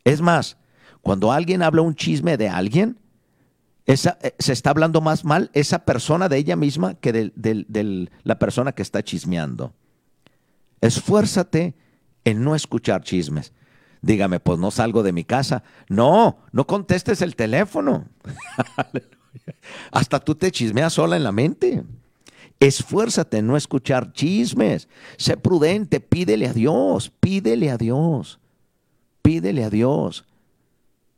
Es 0.04 0.20
más, 0.20 0.58
cuando 1.00 1.32
alguien 1.32 1.62
habla 1.62 1.82
un 1.82 1.94
chisme 1.94 2.36
de 2.36 2.48
alguien, 2.48 2.98
esa, 3.86 4.18
eh, 4.22 4.34
se 4.38 4.52
está 4.52 4.70
hablando 4.70 5.00
más 5.00 5.24
mal 5.24 5.50
esa 5.54 5.84
persona 5.84 6.28
de 6.28 6.38
ella 6.38 6.56
misma 6.56 6.94
que 6.94 7.12
de, 7.12 7.32
de 7.34 8.10
la 8.24 8.38
persona 8.38 8.72
que 8.72 8.82
está 8.82 9.02
chismeando. 9.02 9.72
Esfuérzate 10.80 11.74
en 12.24 12.42
no 12.42 12.54
escuchar 12.54 13.02
chismes. 13.02 13.52
Dígame, 14.02 14.40
pues 14.40 14.58
no 14.58 14.70
salgo 14.70 15.02
de 15.02 15.12
mi 15.12 15.24
casa. 15.24 15.62
No, 15.88 16.38
no 16.52 16.66
contestes 16.66 17.22
el 17.22 17.34
teléfono. 17.34 18.06
Hasta 19.90 20.20
tú 20.20 20.34
te 20.34 20.50
chismeas 20.50 20.92
sola 20.92 21.16
en 21.16 21.24
la 21.24 21.32
mente. 21.32 21.82
Esfuérzate 22.60 23.38
en 23.38 23.46
no 23.46 23.56
escuchar 23.56 24.12
chismes. 24.12 24.88
Sé 25.16 25.36
prudente, 25.36 26.00
pídele 26.00 26.46
a 26.46 26.52
Dios, 26.52 27.10
pídele 27.20 27.70
a 27.70 27.76
Dios, 27.76 28.38
pídele 29.22 29.64
a 29.64 29.70
Dios 29.70 30.24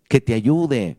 que 0.08 0.20
te 0.20 0.34
ayude. 0.34 0.96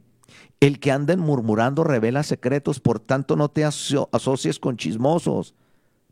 El 0.59 0.79
que 0.79 0.91
anda 0.91 1.15
murmurando 1.15 1.83
revela 1.83 2.23
secretos, 2.23 2.79
por 2.79 2.99
tanto 2.99 3.35
no 3.35 3.49
te 3.49 3.63
asocies 3.63 4.59
con 4.59 4.75
chismosos. 4.75 5.55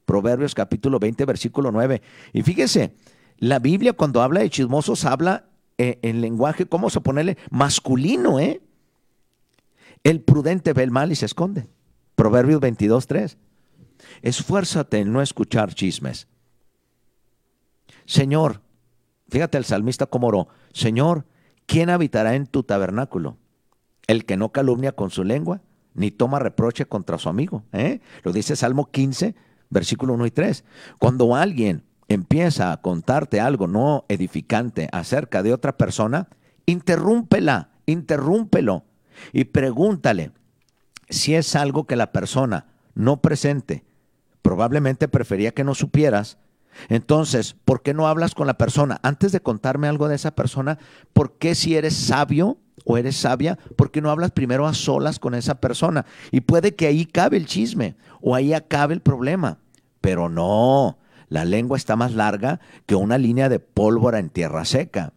Proverbios 0.05 0.55
capítulo 0.55 0.99
20, 0.99 1.25
versículo 1.25 1.71
9. 1.71 2.01
Y 2.31 2.43
fíjese, 2.43 2.95
la 3.37 3.59
Biblia 3.59 3.93
cuando 3.93 4.21
habla 4.21 4.39
de 4.39 4.49
chismosos 4.49 5.03
habla 5.03 5.49
eh, 5.77 5.99
en 6.01 6.21
lenguaje, 6.21 6.65
¿cómo 6.65 6.89
se 6.89 7.01
ponerle? 7.01 7.37
Masculino, 7.49 8.39
¿eh? 8.39 8.61
El 10.03 10.21
prudente 10.21 10.71
ve 10.71 10.83
el 10.83 10.91
mal 10.91 11.11
y 11.11 11.15
se 11.15 11.25
esconde. 11.25 11.67
Proverbios 12.15 12.61
22, 12.61 13.05
3. 13.05 13.37
Esfuérzate 14.21 14.99
en 14.99 15.11
no 15.11 15.21
escuchar 15.21 15.73
chismes. 15.73 16.27
Señor, 18.05 18.61
fíjate 19.29 19.57
el 19.57 19.65
salmista 19.65 20.05
como 20.05 20.27
oró, 20.27 20.47
Señor, 20.71 21.25
¿quién 21.65 21.89
habitará 21.89 22.35
en 22.35 22.47
tu 22.47 22.63
tabernáculo? 22.63 23.37
El 24.07 24.25
que 24.25 24.37
no 24.37 24.51
calumnia 24.51 24.93
con 24.93 25.09
su 25.09 25.23
lengua, 25.23 25.61
ni 25.93 26.11
toma 26.11 26.39
reproche 26.39 26.85
contra 26.85 27.17
su 27.17 27.29
amigo. 27.29 27.63
¿eh? 27.73 27.99
Lo 28.23 28.31
dice 28.31 28.55
Salmo 28.55 28.89
15, 28.91 29.35
versículo 29.69 30.13
1 30.13 30.25
y 30.25 30.31
3. 30.31 30.63
Cuando 30.99 31.35
alguien 31.35 31.83
empieza 32.07 32.71
a 32.71 32.81
contarte 32.81 33.39
algo 33.41 33.67
no 33.67 34.05
edificante 34.07 34.87
acerca 34.91 35.43
de 35.43 35.53
otra 35.53 35.77
persona, 35.77 36.29
interrúmpela, 36.65 37.71
interrúmpelo 37.85 38.85
y 39.33 39.45
pregúntale 39.45 40.31
si 41.09 41.35
es 41.35 41.55
algo 41.55 41.85
que 41.85 41.95
la 41.95 42.11
persona 42.11 42.67
no 42.93 43.21
presente 43.21 43.85
probablemente 44.47 45.09
prefería 45.09 45.51
que 45.51 45.65
no 45.65 45.75
supieras. 45.75 46.37
Entonces, 46.87 47.57
¿por 47.65 47.81
qué 47.81 47.93
no 47.93 48.07
hablas 48.07 48.33
con 48.33 48.47
la 48.47 48.57
persona? 48.57 48.97
Antes 49.03 49.33
de 49.33 49.41
contarme 49.41 49.89
algo 49.89 50.07
de 50.07 50.15
esa 50.15 50.35
persona, 50.35 50.79
¿por 51.11 51.37
qué 51.37 51.53
si 51.53 51.75
eres 51.75 51.97
sabio 51.97 52.57
o 52.89 52.97
eres 52.97 53.17
sabia, 53.17 53.59
por 53.75 53.91
qué 53.91 54.01
no 54.01 54.09
hablas 54.09 54.31
primero 54.31 54.65
a 54.65 54.73
solas 54.73 55.19
con 55.19 55.35
esa 55.35 55.55
persona? 55.55 56.05
Y 56.31 56.41
puede 56.41 56.73
que 56.73 56.87
ahí 56.87 57.05
cabe 57.05 57.35
el 57.35 57.45
chisme 57.45 57.95
o 58.21 58.33
ahí 58.33 58.53
acabe 58.53 58.93
el 58.93 59.01
problema. 59.01 59.57
Pero 59.99 60.29
no, 60.29 60.97
la 61.27 61.43
lengua 61.43 61.77
está 61.77 61.97
más 61.97 62.13
larga 62.13 62.61
que 62.85 62.95
una 62.95 63.17
línea 63.17 63.49
de 63.49 63.59
pólvora 63.59 64.19
en 64.19 64.29
tierra 64.29 64.63
seca. 64.63 65.11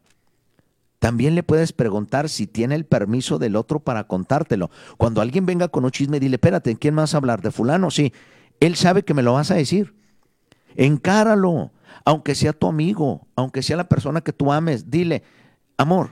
También 0.98 1.36
le 1.36 1.44
puedes 1.44 1.72
preguntar 1.72 2.28
si 2.28 2.48
tiene 2.48 2.74
el 2.74 2.84
permiso 2.84 3.38
del 3.38 3.54
otro 3.54 3.78
para 3.78 4.08
contártelo. 4.08 4.68
Cuando 4.98 5.20
alguien 5.20 5.46
venga 5.46 5.68
con 5.68 5.84
un 5.84 5.92
chisme, 5.92 6.18
dile, 6.18 6.36
espérate, 6.36 6.74
¿quién 6.76 6.94
más 6.94 7.14
hablar? 7.14 7.40
¿De 7.40 7.52
fulano? 7.52 7.92
Sí. 7.92 8.12
Él 8.58 8.74
sabe 8.74 9.04
que 9.04 9.14
me 9.14 9.22
lo 9.22 9.34
vas 9.34 9.52
a 9.52 9.54
decir. 9.54 9.94
Encáralo, 10.74 11.70
aunque 12.04 12.34
sea 12.34 12.52
tu 12.52 12.66
amigo, 12.66 13.28
aunque 13.36 13.62
sea 13.62 13.76
la 13.76 13.88
persona 13.88 14.22
que 14.22 14.32
tú 14.32 14.52
ames. 14.52 14.90
Dile, 14.90 15.22
amor, 15.78 16.10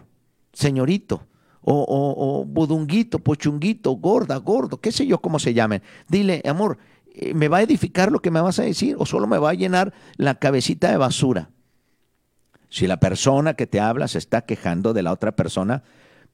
señorito, 0.52 1.27
o, 1.70 2.40
o, 2.40 2.44
budunguito, 2.44 3.18
pochunguito, 3.18 3.92
gorda, 3.92 4.36
gordo, 4.36 4.80
qué 4.80 4.90
sé 4.90 5.06
yo 5.06 5.20
cómo 5.20 5.38
se 5.38 5.52
llamen. 5.52 5.82
Dile, 6.08 6.42
amor, 6.46 6.78
eh, 7.14 7.34
¿me 7.34 7.48
va 7.48 7.58
a 7.58 7.62
edificar 7.62 8.10
lo 8.10 8.20
que 8.20 8.30
me 8.30 8.40
vas 8.40 8.58
a 8.58 8.62
decir 8.62 8.96
o 8.98 9.04
solo 9.04 9.26
me 9.26 9.38
va 9.38 9.50
a 9.50 9.54
llenar 9.54 9.92
la 10.16 10.36
cabecita 10.36 10.90
de 10.90 10.96
basura? 10.96 11.50
Si 12.70 12.86
la 12.86 13.00
persona 13.00 13.54
que 13.54 13.66
te 13.66 13.80
habla 13.80 14.08
se 14.08 14.18
está 14.18 14.42
quejando 14.42 14.94
de 14.94 15.02
la 15.02 15.12
otra 15.12 15.36
persona, 15.36 15.82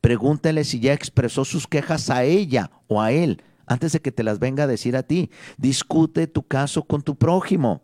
pregúntale 0.01 0.63
si 0.63 0.79
ya 0.79 0.93
expresó 0.93 1.45
sus 1.45 1.67
quejas 1.67 2.11
a 2.11 2.25
ella 2.25 2.71
o 2.87 3.03
a 3.03 3.11
él 3.11 3.43
antes 3.67 3.93
de 3.93 4.01
que 4.01 4.13
te 4.13 4.23
las 4.23 4.39
venga 4.39 4.65
a 4.65 4.69
decir 4.69 4.97
a 4.97 5.03
ti. 5.03 5.31
Discute 5.57 6.27
tu 6.27 6.47
caso 6.47 6.85
con 6.85 7.03
tu 7.03 7.17
prójimo. 7.17 7.83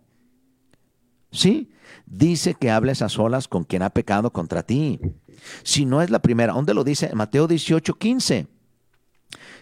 ¿Sí? 1.32 1.70
Dice 2.10 2.54
que 2.54 2.70
hables 2.70 3.00
a 3.00 3.08
solas 3.08 3.48
con 3.48 3.64
quien 3.64 3.80
ha 3.82 3.90
pecado 3.90 4.30
contra 4.32 4.62
ti. 4.62 5.00
Si 5.62 5.86
no 5.86 6.02
es 6.02 6.10
la 6.10 6.20
primera, 6.20 6.52
¿dónde 6.52 6.74
lo 6.74 6.84
dice? 6.84 7.14
Mateo 7.14 7.46
18, 7.46 7.94
15. 7.94 8.48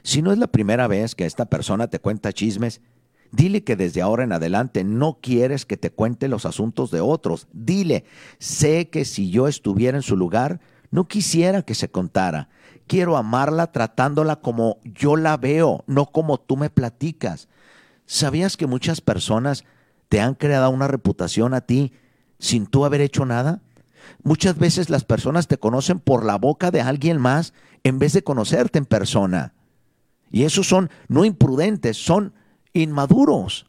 Si 0.02 0.22
no 0.22 0.32
es 0.32 0.38
la 0.38 0.48
primera 0.48 0.88
vez 0.88 1.14
que 1.14 1.26
esta 1.26 1.46
persona 1.46 1.86
te 1.86 2.00
cuenta 2.00 2.32
chismes, 2.32 2.80
dile 3.30 3.62
que 3.62 3.76
desde 3.76 4.02
ahora 4.02 4.24
en 4.24 4.32
adelante 4.32 4.82
no 4.82 5.18
quieres 5.22 5.64
que 5.64 5.76
te 5.76 5.92
cuente 5.92 6.26
los 6.26 6.44
asuntos 6.44 6.90
de 6.90 7.00
otros. 7.00 7.46
Dile, 7.52 8.04
sé 8.40 8.90
que 8.90 9.04
si 9.04 9.30
yo 9.30 9.46
estuviera 9.46 9.96
en 9.96 10.02
su 10.02 10.16
lugar, 10.16 10.60
no 10.90 11.06
quisiera 11.06 11.62
que 11.62 11.76
se 11.76 11.90
contara 11.90 12.48
quiero 12.88 13.16
amarla 13.16 13.70
tratándola 13.70 14.36
como 14.36 14.78
yo 14.82 15.14
la 15.14 15.36
veo, 15.36 15.84
no 15.86 16.06
como 16.06 16.40
tú 16.40 16.56
me 16.56 16.70
platicas. 16.70 17.48
¿Sabías 18.06 18.56
que 18.56 18.66
muchas 18.66 19.00
personas 19.00 19.64
te 20.08 20.20
han 20.20 20.34
creado 20.34 20.70
una 20.70 20.88
reputación 20.88 21.54
a 21.54 21.60
ti 21.60 21.92
sin 22.38 22.66
tú 22.66 22.84
haber 22.84 23.00
hecho 23.00 23.24
nada? 23.24 23.62
Muchas 24.22 24.58
veces 24.58 24.90
las 24.90 25.04
personas 25.04 25.48
te 25.48 25.58
conocen 25.58 26.00
por 26.00 26.24
la 26.24 26.36
boca 26.36 26.70
de 26.70 26.80
alguien 26.80 27.18
más 27.18 27.52
en 27.84 27.98
vez 27.98 28.12
de 28.12 28.22
conocerte 28.24 28.78
en 28.78 28.86
persona. 28.86 29.54
Y 30.30 30.44
esos 30.44 30.68
son 30.68 30.90
no 31.08 31.24
imprudentes, 31.24 31.96
son 31.96 32.34
inmaduros. 32.72 33.66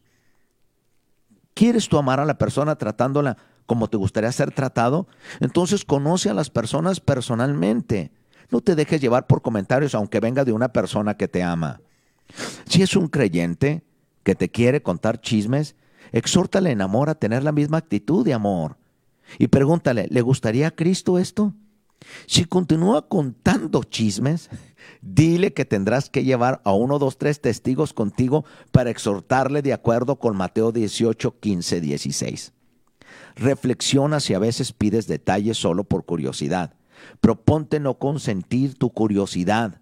¿Quieres 1.54 1.90
tú 1.90 1.98
amar 1.98 2.20
a 2.20 2.26
la 2.26 2.38
persona 2.38 2.76
tratándola 2.78 3.38
como 3.66 3.90
te 3.90 3.98
gustaría 3.98 4.32
ser 4.32 4.52
tratado? 4.52 5.08
Entonces 5.40 5.86
conoce 5.86 6.30
a 6.30 6.34
las 6.34 6.50
personas 6.50 7.00
personalmente. 7.00 8.12
No 8.50 8.62
te 8.62 8.76
dejes 8.76 9.02
llevar 9.02 9.28
por 9.28 9.42
comentarios 9.42 9.94
aunque 9.94 10.20
venga 10.20 10.46
de 10.46 10.54
una 10.54 10.70
persona 10.70 11.16
que 11.16 11.28
te 11.28 11.44
ama. 11.44 11.82
Si 12.66 12.82
es 12.82 12.96
un 12.96 13.08
creyente 13.08 13.84
que 14.24 14.36
te 14.36 14.50
quiere 14.50 14.82
contar 14.82 15.22
chismes, 15.22 15.76
exhórtale 16.12 16.72
en 16.72 16.82
amor 16.82 17.10
a 17.10 17.16
tener 17.16 17.44
la 17.44 17.52
misma 17.52 17.78
actitud 17.78 18.26
de 18.26 18.34
amor. 18.34 18.78
Y 19.38 19.48
pregúntale, 19.48 20.08
¿le 20.10 20.22
gustaría 20.22 20.68
a 20.68 20.72
Cristo 20.72 21.20
esto? 21.20 21.54
Si 22.28 22.46
continúa 22.46 23.08
contando 23.08 23.84
chismes, 23.84 24.50
dile 25.02 25.54
que 25.54 25.66
tendrás 25.66 26.10
que 26.10 26.24
llevar 26.24 26.62
a 26.64 26.74
uno, 26.74 27.00
dos, 27.00 27.18
tres 27.18 27.42
testigos 27.42 27.94
contigo 27.94 28.46
para 28.72 28.90
exhortarle 28.90 29.62
de 29.62 29.74
acuerdo 29.74 30.18
con 30.18 30.36
Mateo 30.36 30.72
18, 30.72 31.40
15, 31.40 31.82
16. 31.82 32.54
Reflexiona 33.36 34.20
si 34.20 34.34
a 34.34 34.40
veces 34.40 34.74
pides 34.74 35.08
detalles 35.08 35.58
solo 35.58 35.84
por 35.84 36.06
curiosidad. 36.06 36.74
Proponte 37.22 37.80
no 37.80 37.98
consentir 37.98 38.76
tu 38.76 38.90
curiosidad. 38.90 39.82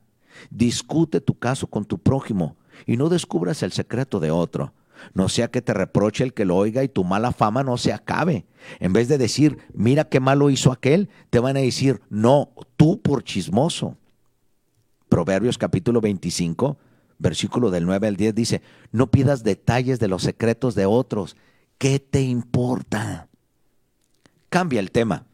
Discute 0.52 1.22
tu 1.22 1.38
caso 1.40 1.68
con 1.68 1.86
tu 1.86 1.98
prójimo 1.98 2.58
y 2.86 2.98
no 2.98 3.10
descubras 3.10 3.64
el 3.64 3.72
secreto 3.72 4.20
de 4.20 4.32
otro. 4.32 4.74
No 5.14 5.30
sea 5.30 5.50
que 5.50 5.62
te 5.62 5.74
reproche 5.74 6.24
el 6.24 6.34
que 6.34 6.46
lo 6.46 6.56
oiga 6.56 6.84
y 6.84 6.90
tu 6.90 7.04
mala 7.04 7.32
fama 7.32 7.64
no 7.64 7.78
se 7.78 7.94
acabe. 7.94 8.46
En 8.80 8.94
vez 8.94 9.08
de 9.08 9.18
decir, 9.18 9.58
mira 9.74 10.10
qué 10.10 10.20
malo 10.20 10.50
hizo 10.50 10.72
aquel, 10.72 11.10
te 11.30 11.40
van 11.40 11.58
a 11.58 11.62
decir, 11.62 12.02
no, 12.10 12.52
tú 12.76 13.02
por 13.02 13.24
chismoso. 13.24 13.98
Proverbios 15.10 15.58
capítulo 15.58 16.02
25, 16.02 16.78
versículo 17.18 17.72
del 17.72 17.86
9 17.86 18.08
al 18.08 18.16
10 18.16 18.36
dice, 18.36 18.62
no 18.92 19.10
pidas 19.10 19.44
detalles 19.44 20.00
de 20.00 20.08
los 20.08 20.24
secretos 20.24 20.76
de 20.76 20.86
otros. 20.86 21.38
¿Qué 21.78 22.00
te 22.00 22.22
importa? 22.22 23.28
Cambia 24.50 24.80
el 24.80 24.92
tema 24.92 25.26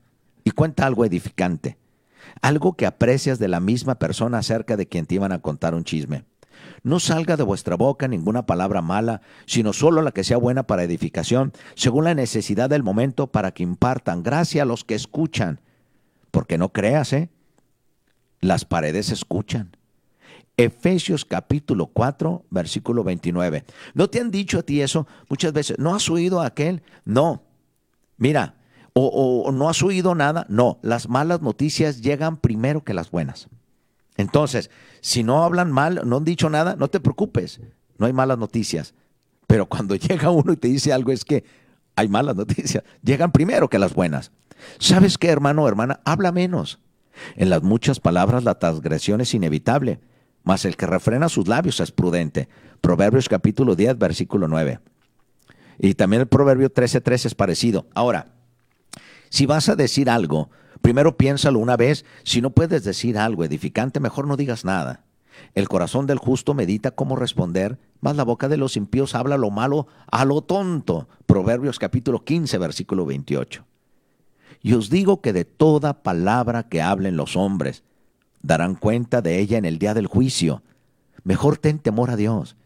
y 0.43 0.51
cuenta 0.51 0.85
algo 0.85 1.05
edificante, 1.05 1.77
algo 2.41 2.73
que 2.73 2.85
aprecias 2.85 3.39
de 3.39 3.47
la 3.47 3.59
misma 3.59 3.95
persona 3.95 4.39
acerca 4.39 4.75
de 4.77 4.87
quien 4.87 5.05
te 5.05 5.15
iban 5.15 5.31
a 5.31 5.39
contar 5.39 5.73
un 5.73 5.83
chisme. 5.83 6.25
No 6.83 6.99
salga 6.99 7.37
de 7.37 7.43
vuestra 7.43 7.77
boca 7.77 8.09
ninguna 8.09 8.45
palabra 8.45 8.81
mala, 8.81 9.21
sino 9.45 9.71
solo 9.71 10.01
la 10.01 10.11
que 10.11 10.25
sea 10.25 10.37
buena 10.37 10.63
para 10.63 10.83
edificación, 10.83 11.53
según 11.75 12.03
la 12.03 12.13
necesidad 12.13 12.69
del 12.69 12.83
momento, 12.83 13.27
para 13.27 13.53
que 13.53 13.63
impartan 13.63 14.21
gracia 14.21 14.63
a 14.63 14.65
los 14.65 14.83
que 14.83 14.95
escuchan. 14.95 15.61
Porque 16.29 16.57
no 16.57 16.73
creas, 16.73 17.13
¿eh? 17.13 17.29
Las 18.41 18.65
paredes 18.65 19.11
escuchan. 19.11 19.77
Efesios 20.57 21.25
capítulo 21.25 21.87
4, 21.87 22.45
versículo 22.49 23.03
29. 23.03 23.63
¿No 23.93 24.09
te 24.09 24.19
han 24.19 24.29
dicho 24.29 24.59
a 24.59 24.63
ti 24.63 24.81
eso 24.81 25.07
muchas 25.29 25.53
veces? 25.53 25.79
¿No 25.79 25.95
has 25.95 26.09
oído 26.09 26.41
a 26.41 26.47
aquel? 26.47 26.83
No. 27.05 27.43
Mira, 28.17 28.55
o, 28.93 29.51
no 29.51 29.69
has 29.69 29.81
oído 29.81 30.15
nada. 30.15 30.45
No, 30.49 30.79
las 30.81 31.09
malas 31.09 31.41
noticias 31.41 32.01
llegan 32.01 32.37
primero 32.37 32.83
que 32.83 32.93
las 32.93 33.09
buenas. 33.09 33.47
Entonces, 34.17 34.69
si 35.01 35.23
no 35.23 35.43
hablan 35.43 35.71
mal, 35.71 36.01
no 36.05 36.17
han 36.17 36.23
dicho 36.23 36.49
nada, 36.49 36.75
no 36.75 36.87
te 36.87 36.99
preocupes, 36.99 37.59
no 37.97 38.05
hay 38.05 38.13
malas 38.13 38.37
noticias. 38.37 38.93
Pero 39.47 39.67
cuando 39.67 39.95
llega 39.95 40.29
uno 40.29 40.53
y 40.53 40.57
te 40.57 40.67
dice 40.67 40.93
algo 40.93 41.11
es 41.11 41.25
que 41.25 41.43
hay 41.95 42.07
malas 42.07 42.35
noticias, 42.35 42.83
llegan 43.01 43.31
primero 43.31 43.69
que 43.69 43.79
las 43.79 43.93
buenas. 43.93 44.31
¿Sabes 44.79 45.17
qué, 45.17 45.29
hermano 45.29 45.63
o 45.63 45.67
hermana? 45.67 45.99
Habla 46.05 46.31
menos. 46.31 46.79
En 47.35 47.49
las 47.49 47.61
muchas 47.61 47.99
palabras 47.99 48.43
la 48.43 48.57
transgresión 48.57 49.21
es 49.21 49.33
inevitable, 49.33 49.99
mas 50.43 50.65
el 50.65 50.75
que 50.75 50.87
refrena 50.87 51.29
sus 51.29 51.47
labios 51.47 51.79
es 51.79 51.91
prudente. 51.91 52.49
Proverbios 52.81 53.29
capítulo 53.29 53.75
10, 53.75 53.97
versículo 53.97 54.47
9. 54.47 54.79
Y 55.79 55.93
también 55.95 56.21
el 56.21 56.27
Proverbio 56.27 56.71
13, 56.71 57.01
es 57.05 57.35
parecido. 57.35 57.87
Ahora, 57.93 58.27
si 59.29 59.45
vas 59.45 59.69
a 59.69 59.75
decir 59.75 60.09
algo, 60.09 60.49
primero 60.83 61.17
piénsalo 61.17 61.57
una 61.57 61.77
vez. 61.77 62.05
Si 62.23 62.41
no 62.41 62.51
puedes 62.51 62.83
decir 62.83 63.17
algo 63.17 63.43
edificante, 63.43 63.99
mejor 63.99 64.27
no 64.27 64.37
digas 64.37 64.65
nada. 64.65 65.05
El 65.55 65.67
corazón 65.67 66.05
del 66.05 66.19
justo 66.19 66.53
medita 66.53 66.91
cómo 66.91 67.15
responder, 67.15 67.79
mas 68.01 68.15
la 68.15 68.23
boca 68.23 68.49
de 68.49 68.57
los 68.57 68.77
impíos 68.77 69.15
habla 69.15 69.37
lo 69.37 69.49
malo 69.49 69.87
a 70.11 70.25
lo 70.25 70.41
tonto. 70.41 71.07
Proverbios 71.25 71.79
capítulo 71.79 72.23
15, 72.23 72.57
versículo 72.57 73.05
28. 73.05 73.65
Y 74.61 74.73
os 74.73 74.89
digo 74.89 75.21
que 75.21 75.33
de 75.33 75.45
toda 75.45 76.03
palabra 76.03 76.69
que 76.69 76.81
hablen 76.81 77.17
los 77.17 77.35
hombres, 77.35 77.83
darán 78.41 78.75
cuenta 78.75 79.21
de 79.21 79.39
ella 79.39 79.57
en 79.57 79.65
el 79.65 79.79
día 79.79 79.93
del 79.93 80.07
juicio. 80.07 80.63
Mejor 81.23 81.57
ten 81.57 81.79
temor 81.79 82.11
a 82.11 82.17
Dios, 82.17 82.57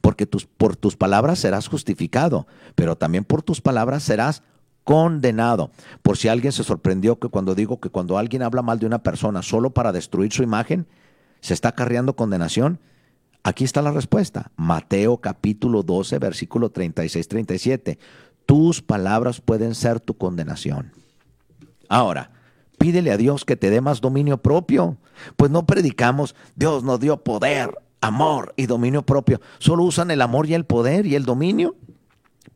porque 0.00 0.26
tus, 0.26 0.46
por 0.46 0.76
tus 0.76 0.96
palabras 0.96 1.38
serás 1.38 1.68
justificado, 1.68 2.46
pero 2.74 2.96
también 2.96 3.24
por 3.24 3.42
tus 3.42 3.60
palabras 3.60 4.02
serás 4.02 4.42
condenado. 4.86 5.72
Por 6.00 6.16
si 6.16 6.28
alguien 6.28 6.52
se 6.52 6.62
sorprendió 6.62 7.18
que 7.18 7.28
cuando 7.28 7.56
digo 7.56 7.80
que 7.80 7.90
cuando 7.90 8.18
alguien 8.18 8.44
habla 8.44 8.62
mal 8.62 8.78
de 8.78 8.86
una 8.86 9.02
persona 9.02 9.42
solo 9.42 9.70
para 9.70 9.90
destruir 9.90 10.32
su 10.32 10.44
imagen, 10.44 10.86
se 11.40 11.54
está 11.54 11.70
acarreando 11.70 12.14
condenación, 12.14 12.78
aquí 13.42 13.64
está 13.64 13.82
la 13.82 13.90
respuesta. 13.90 14.52
Mateo 14.54 15.16
capítulo 15.16 15.82
12, 15.82 16.20
versículo 16.20 16.72
36-37. 16.72 17.98
Tus 18.46 18.80
palabras 18.80 19.40
pueden 19.40 19.74
ser 19.74 19.98
tu 19.98 20.16
condenación. 20.16 20.92
Ahora, 21.88 22.30
pídele 22.78 23.10
a 23.10 23.16
Dios 23.16 23.44
que 23.44 23.56
te 23.56 23.70
dé 23.70 23.80
más 23.80 24.00
dominio 24.00 24.38
propio. 24.38 24.98
Pues 25.36 25.50
no 25.50 25.66
predicamos, 25.66 26.36
Dios 26.54 26.84
nos 26.84 27.00
dio 27.00 27.24
poder, 27.24 27.76
amor 28.00 28.54
y 28.56 28.66
dominio 28.66 29.02
propio. 29.02 29.40
Solo 29.58 29.82
usan 29.82 30.12
el 30.12 30.22
amor 30.22 30.46
y 30.46 30.54
el 30.54 30.64
poder 30.64 31.06
y 31.06 31.16
el 31.16 31.24
dominio. 31.24 31.74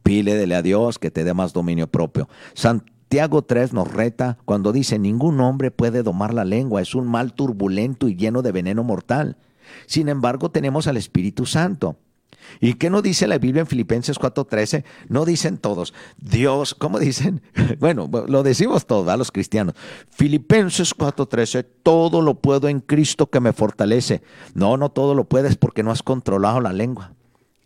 Pídele 0.03 0.55
a 0.55 0.63
Dios 0.63 0.99
que 0.99 1.11
te 1.11 1.25
dé 1.25 1.35
más 1.35 1.53
dominio 1.53 1.87
propio. 1.87 2.29
Santiago 2.55 3.43
3 3.43 3.73
nos 3.73 3.93
reta 3.93 4.39
cuando 4.45 4.73
dice, 4.73 4.99
ningún 4.99 5.41
hombre 5.41 5.71
puede 5.71 6.03
domar 6.03 6.35
la 6.35 6.45
lengua, 6.45 6.83
es 6.83 6.95
un 6.95 7.07
mal 7.07 7.33
turbulento 7.33 8.09
y 8.09 8.17
lleno 8.17 8.43
de 8.43 8.53
veneno 8.53 8.85
mortal. 8.85 9.37
Sin 9.87 10.09
embargo, 10.09 10.51
tenemos 10.51 10.87
al 10.87 10.97
Espíritu 10.97 11.47
Santo. 11.47 11.97
¿Y 12.61 12.75
qué 12.75 12.91
no 12.91 13.03
dice 13.03 13.27
la 13.27 13.39
Biblia 13.39 13.61
en 13.61 13.67
Filipenses 13.67 14.19
4:13? 14.19 14.85
No 15.09 15.25
dicen 15.25 15.59
todos, 15.59 15.95
Dios, 16.19 16.75
¿cómo 16.75 16.99
dicen? 16.99 17.43
Bueno, 17.79 18.11
lo 18.27 18.43
decimos 18.43 18.87
todos, 18.87 19.09
a 19.09 19.17
los 19.17 19.31
cristianos. 19.31 19.75
Filipenses 20.11 20.97
4:13, 20.97 21.67
todo 21.83 22.23
lo 22.23 22.41
puedo 22.41 22.69
en 22.69 22.81
Cristo 22.81 23.31
que 23.31 23.41
me 23.41 23.53
fortalece. 23.53 24.23
No, 24.55 24.77
no 24.77 24.91
todo 24.91 25.15
lo 25.15 25.25
puedes 25.25 25.57
porque 25.57 25.83
no 25.83 25.91
has 25.91 26.03
controlado 26.03 26.61
la 26.61 26.73
lengua. 26.73 27.13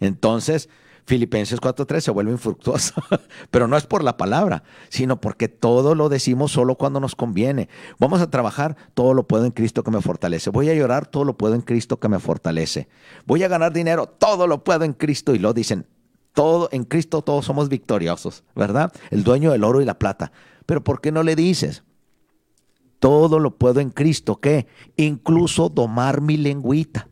Entonces, 0.01 0.69
Filipenses 1.07 1.61
4.3 1.61 2.01
se 2.01 2.11
vuelve 2.11 2.33
infructuoso, 2.33 2.95
pero 3.51 3.69
no 3.69 3.77
es 3.77 3.87
por 3.87 4.03
la 4.03 4.17
palabra, 4.17 4.63
sino 4.89 5.21
porque 5.21 5.49
todo 5.49 5.95
lo 5.95 6.09
decimos 6.09 6.53
solo 6.53 6.77
cuando 6.77 6.99
nos 6.99 7.15
conviene. 7.15 7.69
Vamos 7.99 8.23
a 8.23 8.31
trabajar, 8.31 8.77
todo 8.95 9.13
lo 9.13 9.27
puedo 9.27 9.45
en 9.45 9.51
Cristo 9.51 9.83
que 9.83 9.91
me 9.91 10.01
fortalece. 10.01 10.49
Voy 10.51 10.71
a 10.71 10.75
llorar, 10.75 11.07
todo 11.07 11.25
lo 11.25 11.37
puedo 11.37 11.55
en 11.55 11.61
Cristo 11.61 12.01
que 12.01 12.09
me 12.09 12.19
fortalece. 12.19 12.89
Voy 13.27 13.43
a 13.43 13.49
ganar 13.49 13.73
dinero, 13.73 14.07
todo 14.07 14.47
lo 14.47 14.65
puedo 14.65 14.85
en 14.85 14.95
Cristo. 14.95 15.35
Y 15.35 15.39
lo 15.39 15.53
dicen, 15.53 15.87
todo 16.33 16.71
en 16.73 16.85
Cristo 16.85 17.23
todos 17.23 17.45
somos 17.45 17.69
victoriosos, 17.69 18.43
¿verdad? 18.57 18.93
El 19.11 19.25
dueño 19.25 19.53
del 19.53 19.65
oro 19.65 19.83
y 19.83 19.85
la 19.85 19.99
plata. 19.99 20.33
Pero 20.65 20.83
¿por 20.83 21.03
qué 21.03 21.13
no 21.13 21.23
le 21.23 21.37
dices? 21.37 21.85
Todo 22.99 23.39
lo 23.39 23.57
puedo 23.59 23.81
en 23.81 23.91
Cristo, 23.91 24.37
¿qué? 24.41 24.67
Incluso 24.97 25.69
domar 25.69 26.23
mi 26.23 26.39
lengüita. 26.39 27.09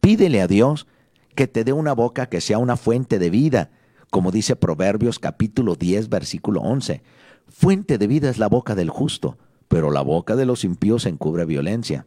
Pídele 0.00 0.42
a 0.42 0.46
Dios 0.46 0.86
que 1.34 1.46
te 1.46 1.64
dé 1.64 1.72
una 1.72 1.92
boca 1.92 2.28
que 2.28 2.40
sea 2.40 2.58
una 2.58 2.76
fuente 2.76 3.18
de 3.18 3.30
vida, 3.30 3.70
como 4.10 4.30
dice 4.30 4.56
Proverbios 4.56 5.18
capítulo 5.18 5.76
10, 5.76 6.08
versículo 6.08 6.60
11. 6.60 7.02
Fuente 7.48 7.98
de 7.98 8.06
vida 8.06 8.30
es 8.30 8.38
la 8.38 8.48
boca 8.48 8.74
del 8.74 8.90
justo, 8.90 9.38
pero 9.68 9.90
la 9.90 10.02
boca 10.02 10.36
de 10.36 10.46
los 10.46 10.64
impíos 10.64 11.06
encubre 11.06 11.44
violencia. 11.44 12.04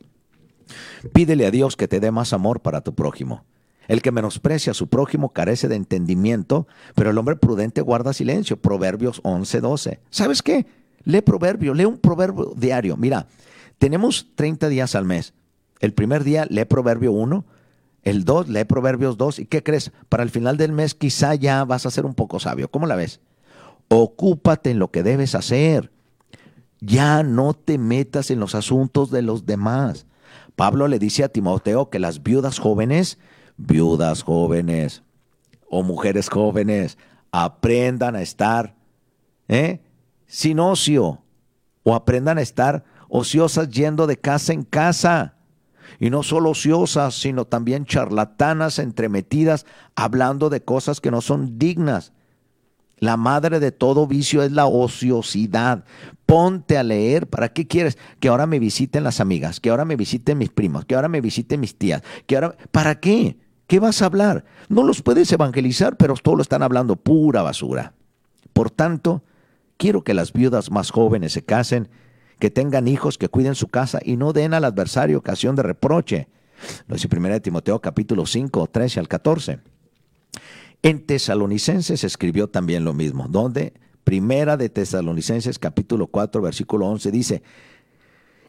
Pídele 1.14 1.46
a 1.46 1.52
Dios 1.52 1.76
que 1.76 1.88
te 1.88 2.00
dé 2.00 2.12
más 2.12 2.34
amor 2.34 2.62
para 2.62 2.82
tu 2.82 2.94
prójimo. 2.94 3.46
El 3.88 4.02
que 4.02 4.12
menosprecia 4.12 4.72
a 4.72 4.74
su 4.74 4.88
prójimo 4.88 5.30
carece 5.30 5.68
de 5.68 5.76
entendimiento, 5.76 6.68
pero 6.96 7.10
el 7.10 7.18
hombre 7.18 7.36
prudente 7.36 7.82
guarda 7.82 8.14
silencio. 8.14 8.58
Proverbios 8.58 9.20
11, 9.24 9.60
12. 9.60 10.00
¿Sabes 10.10 10.42
qué? 10.42 10.66
Lee 11.04 11.22
proverbio, 11.22 11.74
lee 11.74 11.86
un 11.86 11.98
proverbio 11.98 12.54
diario. 12.56 12.96
Mira, 12.96 13.28
tenemos 13.78 14.28
30 14.36 14.70
días 14.70 14.96
al 14.96 15.06
mes. 15.06 15.34
El 15.82 15.94
primer 15.94 16.24
día 16.24 16.46
lee 16.50 16.64
proverbio 16.64 17.12
1, 17.12 17.46
el 18.04 18.26
2, 18.26 18.50
lee 18.50 18.66
Proverbios 18.66 19.18
2 19.18 19.40
y 19.40 19.46
¿qué 19.46 19.64
crees? 19.64 19.92
Para 20.10 20.24
el 20.24 20.30
final 20.30 20.58
del 20.58 20.72
mes 20.72 20.94
quizá 20.94 21.36
ya 21.36 21.64
vas 21.64 21.86
a 21.86 21.92
ser 21.92 22.06
un 22.06 22.14
poco 22.14 22.40
sabio. 22.40 22.70
¿Cómo 22.70 22.86
la 22.86 22.96
ves? 22.96 23.22
Ocúpate 23.88 24.72
en 24.72 24.80
lo 24.80 24.92
que 24.92 25.04
debes 25.04 25.36
hacer. 25.36 25.92
Ya 26.82 27.24
no 27.24 27.54
te 27.54 27.78
metas 27.78 28.30
en 28.30 28.40
los 28.40 28.56
asuntos 28.56 29.10
de 29.10 29.22
los 29.22 29.46
demás. 29.46 30.06
Pablo 30.56 30.88
le 30.88 31.00
dice 31.00 31.24
a 31.24 31.30
Timoteo 31.30 31.90
que 31.90 32.00
las 32.00 32.24
viudas 32.24 32.60
jóvenes, 32.60 33.18
viudas 33.58 34.24
jóvenes 34.24 35.04
o 35.70 35.82
mujeres 35.82 36.30
jóvenes, 36.30 36.98
aprendan 37.32 38.16
a 38.16 38.22
estar 38.22 38.76
¿eh? 39.48 39.82
sin 40.28 40.60
ocio 40.60 41.24
o 41.84 41.96
aprendan 41.96 42.38
a 42.38 42.42
estar 42.42 42.84
ociosas 43.08 43.70
yendo 43.70 44.08
de 44.08 44.18
casa 44.18 44.54
en 44.54 44.64
casa 44.64 45.33
y 46.04 46.10
no 46.10 46.22
solo 46.22 46.50
ociosas, 46.50 47.16
sino 47.16 47.46
también 47.46 47.86
charlatanas, 47.86 48.78
entremetidas, 48.78 49.66
hablando 49.96 50.50
de 50.50 50.62
cosas 50.62 51.00
que 51.00 51.12
no 51.12 51.22
son 51.22 51.58
dignas. 51.58 52.12
La 52.98 53.16
madre 53.16 53.62
de 53.62 53.72
todo 53.72 54.06
vicio 54.06 54.44
es 54.44 54.52
la 54.52 54.66
ociosidad. 54.66 55.86
Ponte 56.26 56.78
a 56.78 56.84
leer. 56.84 57.28
¿Para 57.28 57.54
qué 57.54 57.68
quieres? 57.68 57.98
Que 58.20 58.28
ahora 58.28 58.48
me 58.48 58.60
visiten 58.60 59.06
las 59.06 59.22
amigas, 59.22 59.62
que 59.62 59.70
ahora 59.70 59.86
me 59.86 59.96
visiten 59.96 60.40
mis 60.40 60.50
primos, 60.50 60.84
que 60.84 60.96
ahora 60.96 61.08
me 61.08 61.22
visiten 61.22 61.62
mis 61.62 61.78
tías, 61.78 62.04
que 62.28 62.36
ahora... 62.36 62.58
¿Para 62.74 63.00
qué? 63.00 63.38
¿Qué 63.68 63.80
vas 63.80 64.02
a 64.02 64.08
hablar? 64.08 64.44
No 64.68 64.84
los 64.84 65.04
puedes 65.04 65.32
evangelizar, 65.32 65.96
pero 65.96 66.16
todos 66.16 66.36
lo 66.36 66.42
están 66.42 66.64
hablando 66.64 66.98
pura 66.98 67.44
basura. 67.44 67.94
Por 68.52 68.72
tanto, 68.72 69.24
quiero 69.78 70.04
que 70.04 70.14
las 70.14 70.34
viudas 70.34 70.70
más 70.70 70.92
jóvenes 70.92 71.32
se 71.32 71.46
casen 71.46 71.88
que 72.44 72.52
tengan 72.52 72.90
hijos, 72.90 73.18
que 73.18 73.30
cuiden 73.30 73.56
su 73.56 73.70
casa 73.70 74.00
y 74.04 74.18
no 74.18 74.34
den 74.34 74.54
al 74.54 74.66
adversario 74.66 75.18
ocasión 75.18 75.56
de 75.56 75.64
reproche. 75.64 76.28
Lo 76.88 76.96
dice 76.96 77.08
1 77.10 77.40
Timoteo 77.40 77.80
capítulo 77.80 78.26
5, 78.26 78.68
13 78.68 79.00
al 79.00 79.08
14. 79.08 79.60
En 80.82 81.06
Tesalonicenses 81.06 82.04
escribió 82.04 82.50
también 82.50 82.84
lo 82.84 82.94
mismo, 82.94 83.30
donde 83.30 83.72
Primera 84.04 84.58
de 84.58 84.68
Tesalonicenses 84.68 85.58
capítulo 85.58 86.08
4 86.08 86.42
versículo 86.42 86.88
11 86.88 87.12
dice, 87.12 87.44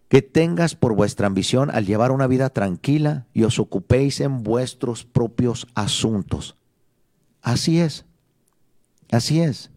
que 0.09 0.23
tengas 0.23 0.75
por 0.75 0.97
vuestra 0.97 1.29
ambición 1.29 1.71
al 1.71 1.87
llevar 1.87 2.11
una 2.11 2.27
vida 2.27 2.51
tranquila 2.51 3.29
y 3.33 3.45
os 3.45 3.61
ocupéis 3.61 4.21
en 4.21 4.43
vuestros 4.43 5.05
propios 5.05 5.69
asuntos. 5.77 6.57
Así 7.43 7.79
es, 7.79 8.07
así 9.13 9.41
es. 9.41 9.71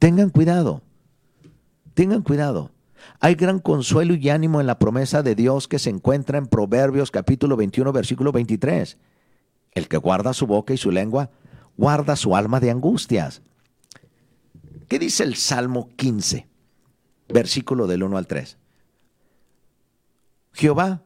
Tengan 0.00 0.30
cuidado, 0.30 0.82
tengan 1.94 2.22
cuidado. 2.22 2.72
Hay 3.20 3.34
gran 3.34 3.58
consuelo 3.58 4.14
y 4.14 4.28
ánimo 4.28 4.60
en 4.60 4.66
la 4.66 4.78
promesa 4.78 5.22
de 5.22 5.34
Dios 5.34 5.68
que 5.68 5.78
se 5.78 5.90
encuentra 5.90 6.38
en 6.38 6.46
Proverbios 6.46 7.10
capítulo 7.10 7.56
21, 7.56 7.92
versículo 7.92 8.32
23. 8.32 8.96
El 9.72 9.88
que 9.88 9.96
guarda 9.96 10.32
su 10.32 10.46
boca 10.46 10.72
y 10.74 10.76
su 10.76 10.90
lengua, 10.90 11.30
guarda 11.76 12.16
su 12.16 12.34
alma 12.34 12.60
de 12.60 12.70
angustias. 12.70 13.42
¿Qué 14.88 14.98
dice 14.98 15.22
el 15.22 15.36
Salmo 15.36 15.90
15, 15.96 16.48
versículo 17.28 17.86
del 17.86 18.02
1 18.02 18.16
al 18.16 18.26
3? 18.26 18.58
Jehová, 20.52 21.02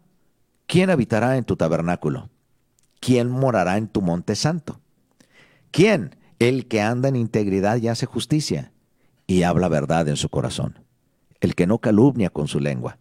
¿quién 0.66 0.90
habitará 0.90 1.36
en 1.36 1.44
tu 1.44 1.56
tabernáculo? 1.56 2.30
¿Quién 3.00 3.28
morará 3.28 3.76
en 3.76 3.88
tu 3.88 4.00
monte 4.00 4.34
santo? 4.36 4.80
¿Quién? 5.70 6.16
El 6.38 6.66
que 6.68 6.80
anda 6.80 7.08
en 7.08 7.16
integridad 7.16 7.76
y 7.76 7.88
hace 7.88 8.06
justicia 8.06 8.72
y 9.26 9.42
habla 9.42 9.68
verdad 9.68 10.08
en 10.08 10.16
su 10.16 10.28
corazón 10.28 10.83
el 11.44 11.54
que 11.54 11.66
no 11.66 11.78
calumnia 11.78 12.30
con 12.30 12.48
su 12.48 12.60
lengua, 12.60 12.98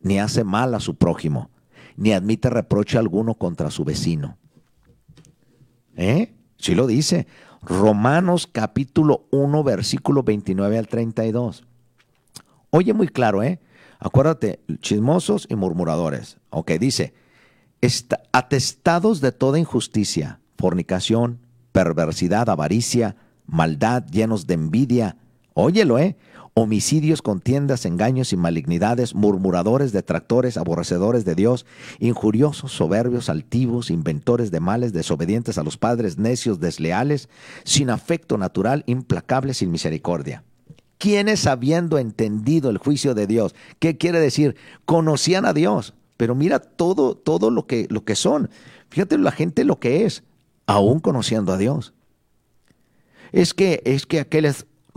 ni 0.00 0.18
hace 0.18 0.44
mal 0.44 0.74
a 0.74 0.80
su 0.80 0.96
prójimo, 0.96 1.50
ni 1.96 2.12
admite 2.12 2.50
reproche 2.50 2.98
alguno 2.98 3.34
contra 3.34 3.70
su 3.70 3.84
vecino. 3.84 4.38
¿Eh? 5.96 6.32
Sí 6.56 6.74
lo 6.74 6.86
dice. 6.86 7.26
Romanos 7.62 8.46
capítulo 8.46 9.26
1, 9.32 9.64
versículo 9.64 10.22
29 10.22 10.78
al 10.78 10.88
32. 10.88 11.64
Oye 12.70 12.94
muy 12.94 13.08
claro, 13.08 13.42
¿eh? 13.42 13.60
Acuérdate, 13.98 14.60
chismosos 14.80 15.46
y 15.50 15.56
murmuradores. 15.56 16.38
Ok, 16.48 16.72
dice, 16.72 17.12
atestados 18.32 19.20
de 19.20 19.32
toda 19.32 19.58
injusticia, 19.58 20.40
fornicación, 20.56 21.40
perversidad, 21.72 22.48
avaricia, 22.48 23.16
maldad, 23.46 24.04
llenos 24.10 24.46
de 24.46 24.54
envidia. 24.54 25.16
Óyelo, 25.52 25.98
¿eh? 25.98 26.16
Homicidios, 26.54 27.22
contiendas, 27.22 27.86
engaños 27.86 28.32
y 28.32 28.36
malignidades, 28.36 29.14
murmuradores, 29.14 29.92
detractores, 29.92 30.56
aborrecedores 30.56 31.24
de 31.24 31.34
Dios, 31.34 31.66
injuriosos, 31.98 32.72
soberbios, 32.72 33.28
altivos, 33.28 33.90
inventores 33.90 34.50
de 34.50 34.60
males, 34.60 34.92
desobedientes 34.92 35.58
a 35.58 35.62
los 35.62 35.76
padres, 35.76 36.18
necios, 36.18 36.60
desleales, 36.60 37.28
sin 37.64 37.90
afecto 37.90 38.36
natural, 38.38 38.84
implacables, 38.86 39.58
sin 39.58 39.70
misericordia. 39.70 40.44
Quienes 40.98 41.46
habiendo 41.46 41.98
entendido 41.98 42.68
el 42.68 42.78
juicio 42.78 43.14
de 43.14 43.26
Dios, 43.26 43.54
¿qué 43.78 43.96
quiere 43.96 44.20
decir? 44.20 44.56
Conocían 44.84 45.46
a 45.46 45.54
Dios, 45.54 45.94
pero 46.16 46.34
mira 46.34 46.58
todo, 46.58 47.14
todo 47.14 47.50
lo 47.50 47.66
que, 47.66 47.86
lo 47.88 48.04
que 48.04 48.16
son. 48.16 48.50
Fíjate 48.90 49.16
la 49.16 49.32
gente 49.32 49.64
lo 49.64 49.80
que 49.80 50.04
es, 50.04 50.24
aún 50.66 51.00
conociendo 51.00 51.52
a 51.52 51.56
Dios. 51.56 51.94
Es 53.32 53.54
que, 53.54 53.80
es 53.84 54.06
que 54.06 54.20
aquel 54.20 54.44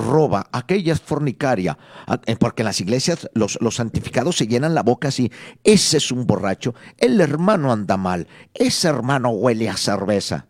roba, 0.04 0.48
aquella 0.52 0.94
es 0.94 1.02
fornicaria, 1.02 1.78
eh, 2.26 2.36
porque 2.36 2.62
en 2.62 2.66
las 2.68 2.82
iglesias 2.82 3.30
los, 3.34 3.58
los, 3.62 3.76
santificados 3.76 4.38
se 4.38 4.48
llenan 4.48 4.76
la 4.76 4.84
boca 4.84 5.08
así, 5.08 5.32
ese 5.64 5.98
es 5.98 6.12
un 6.12 6.28
borracho, 6.28 6.76
el 6.98 7.20
hermano 7.20 7.72
anda 7.72 7.98
mal, 7.98 8.28
ese 8.54 8.88
hermano 8.88 9.30
huele 9.30 9.70
a 9.70 9.78
cerveza. 9.78 10.48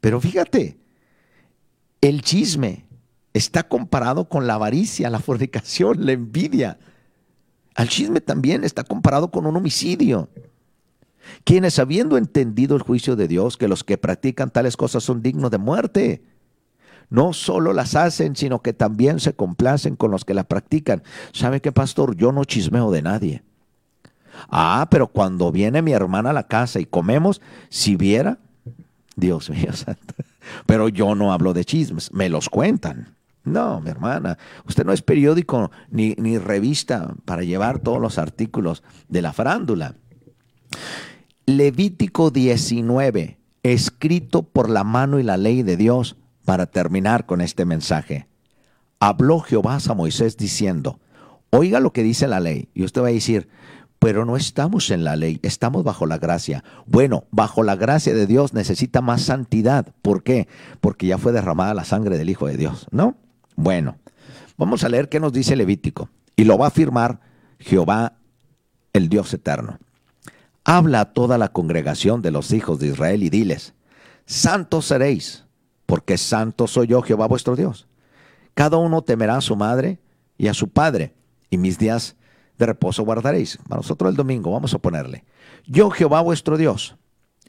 Pero 0.00 0.20
fíjate, 0.20 0.78
el 2.00 2.22
chisme, 2.22 2.84
está 3.34 3.64
comparado 3.64 4.28
con 4.28 4.46
la 4.46 4.54
avaricia, 4.54 5.10
la 5.10 5.18
fornicación, 5.18 6.06
la 6.06 6.12
envidia. 6.12 6.78
Al 7.74 7.88
chisme 7.88 8.20
también 8.20 8.64
está 8.64 8.84
comparado 8.84 9.30
con 9.30 9.44
un 9.44 9.56
homicidio. 9.56 10.30
Quienes 11.42 11.78
habiendo 11.78 12.16
entendido 12.16 12.76
el 12.76 12.82
juicio 12.82 13.16
de 13.16 13.28
Dios, 13.28 13.56
que 13.56 13.68
los 13.68 13.82
que 13.82 13.98
practican 13.98 14.50
tales 14.50 14.76
cosas 14.76 15.02
son 15.02 15.20
dignos 15.20 15.50
de 15.50 15.58
muerte, 15.58 16.22
no 17.10 17.32
solo 17.32 17.72
las 17.72 17.94
hacen, 17.94 18.36
sino 18.36 18.62
que 18.62 18.72
también 18.72 19.20
se 19.20 19.34
complacen 19.34 19.96
con 19.96 20.10
los 20.10 20.24
que 20.24 20.34
las 20.34 20.46
practican. 20.46 21.02
¿Sabe 21.32 21.60
qué, 21.60 21.72
pastor? 21.72 22.16
Yo 22.16 22.32
no 22.32 22.44
chismeo 22.44 22.90
de 22.90 23.02
nadie. 23.02 23.42
Ah, 24.48 24.88
pero 24.90 25.08
cuando 25.08 25.52
viene 25.52 25.82
mi 25.82 25.92
hermana 25.92 26.30
a 26.30 26.34
la 26.34 26.46
casa 26.46 26.80
y 26.80 26.86
comemos, 26.86 27.40
si 27.68 27.96
viera, 27.96 28.38
Dios 29.16 29.50
mío 29.50 29.72
santo. 29.74 30.14
Pero 30.66 30.88
yo 30.88 31.14
no 31.14 31.32
hablo 31.32 31.52
de 31.52 31.64
chismes, 31.64 32.12
me 32.12 32.28
los 32.28 32.48
cuentan. 32.48 33.14
No, 33.44 33.80
mi 33.80 33.90
hermana, 33.90 34.38
usted 34.66 34.86
no 34.86 34.92
es 34.92 35.02
periódico 35.02 35.70
ni, 35.90 36.14
ni 36.16 36.38
revista 36.38 37.14
para 37.26 37.42
llevar 37.42 37.78
todos 37.78 38.00
los 38.00 38.18
artículos 38.18 38.82
de 39.08 39.20
la 39.20 39.34
farándula. 39.34 39.96
Levítico 41.44 42.30
19, 42.30 43.38
escrito 43.62 44.44
por 44.44 44.70
la 44.70 44.82
mano 44.82 45.18
y 45.18 45.22
la 45.22 45.36
ley 45.36 45.62
de 45.62 45.76
Dios, 45.76 46.16
para 46.44 46.66
terminar 46.66 47.26
con 47.26 47.40
este 47.40 47.64
mensaje. 47.64 48.28
Habló 49.00 49.40
Jehová 49.40 49.78
a 49.86 49.94
Moisés 49.94 50.36
diciendo, 50.36 51.00
oiga 51.50 51.80
lo 51.80 51.92
que 51.92 52.02
dice 52.02 52.26
la 52.28 52.40
ley. 52.40 52.68
Y 52.74 52.84
usted 52.84 53.02
va 53.02 53.08
a 53.08 53.12
decir, 53.12 53.48
pero 53.98 54.24
no 54.24 54.36
estamos 54.36 54.90
en 54.90 55.04
la 55.04 55.16
ley, 55.16 55.40
estamos 55.42 55.84
bajo 55.84 56.06
la 56.06 56.18
gracia. 56.18 56.62
Bueno, 56.86 57.24
bajo 57.30 57.62
la 57.62 57.76
gracia 57.76 58.14
de 58.14 58.26
Dios 58.26 58.52
necesita 58.52 59.00
más 59.00 59.22
santidad. 59.22 59.94
¿Por 60.02 60.22
qué? 60.22 60.48
Porque 60.80 61.06
ya 61.06 61.18
fue 61.18 61.32
derramada 61.32 61.74
la 61.74 61.84
sangre 61.84 62.18
del 62.18 62.28
Hijo 62.28 62.46
de 62.46 62.56
Dios, 62.56 62.86
¿no? 62.90 63.16
Bueno, 63.56 63.96
vamos 64.56 64.84
a 64.84 64.88
leer 64.88 65.08
qué 65.08 65.20
nos 65.20 65.32
dice 65.32 65.56
Levítico. 65.56 66.10
Y 66.36 66.44
lo 66.44 66.58
va 66.58 66.66
a 66.66 66.68
afirmar 66.68 67.20
Jehová, 67.58 68.18
el 68.92 69.08
Dios 69.08 69.32
eterno. 69.32 69.78
Habla 70.64 71.00
a 71.00 71.12
toda 71.12 71.38
la 71.38 71.48
congregación 71.48 72.20
de 72.22 72.30
los 72.30 72.52
hijos 72.52 72.78
de 72.80 72.88
Israel 72.88 73.22
y 73.22 73.30
diles, 73.30 73.74
santos 74.26 74.86
seréis, 74.86 75.43
porque 75.86 76.18
santo 76.18 76.66
soy 76.66 76.88
yo, 76.88 77.02
Jehová 77.02 77.26
vuestro 77.26 77.56
Dios. 77.56 77.86
Cada 78.54 78.76
uno 78.76 79.02
temerá 79.02 79.36
a 79.36 79.40
su 79.40 79.56
madre 79.56 79.98
y 80.38 80.48
a 80.48 80.54
su 80.54 80.68
padre, 80.68 81.14
y 81.50 81.58
mis 81.58 81.78
días 81.78 82.16
de 82.58 82.66
reposo 82.66 83.04
guardaréis. 83.04 83.58
Para 83.68 83.80
nosotros 83.80 84.10
el 84.10 84.16
domingo 84.16 84.52
vamos 84.52 84.74
a 84.74 84.78
ponerle, 84.78 85.24
yo 85.66 85.90
Jehová 85.90 86.20
vuestro 86.20 86.56
Dios, 86.56 86.96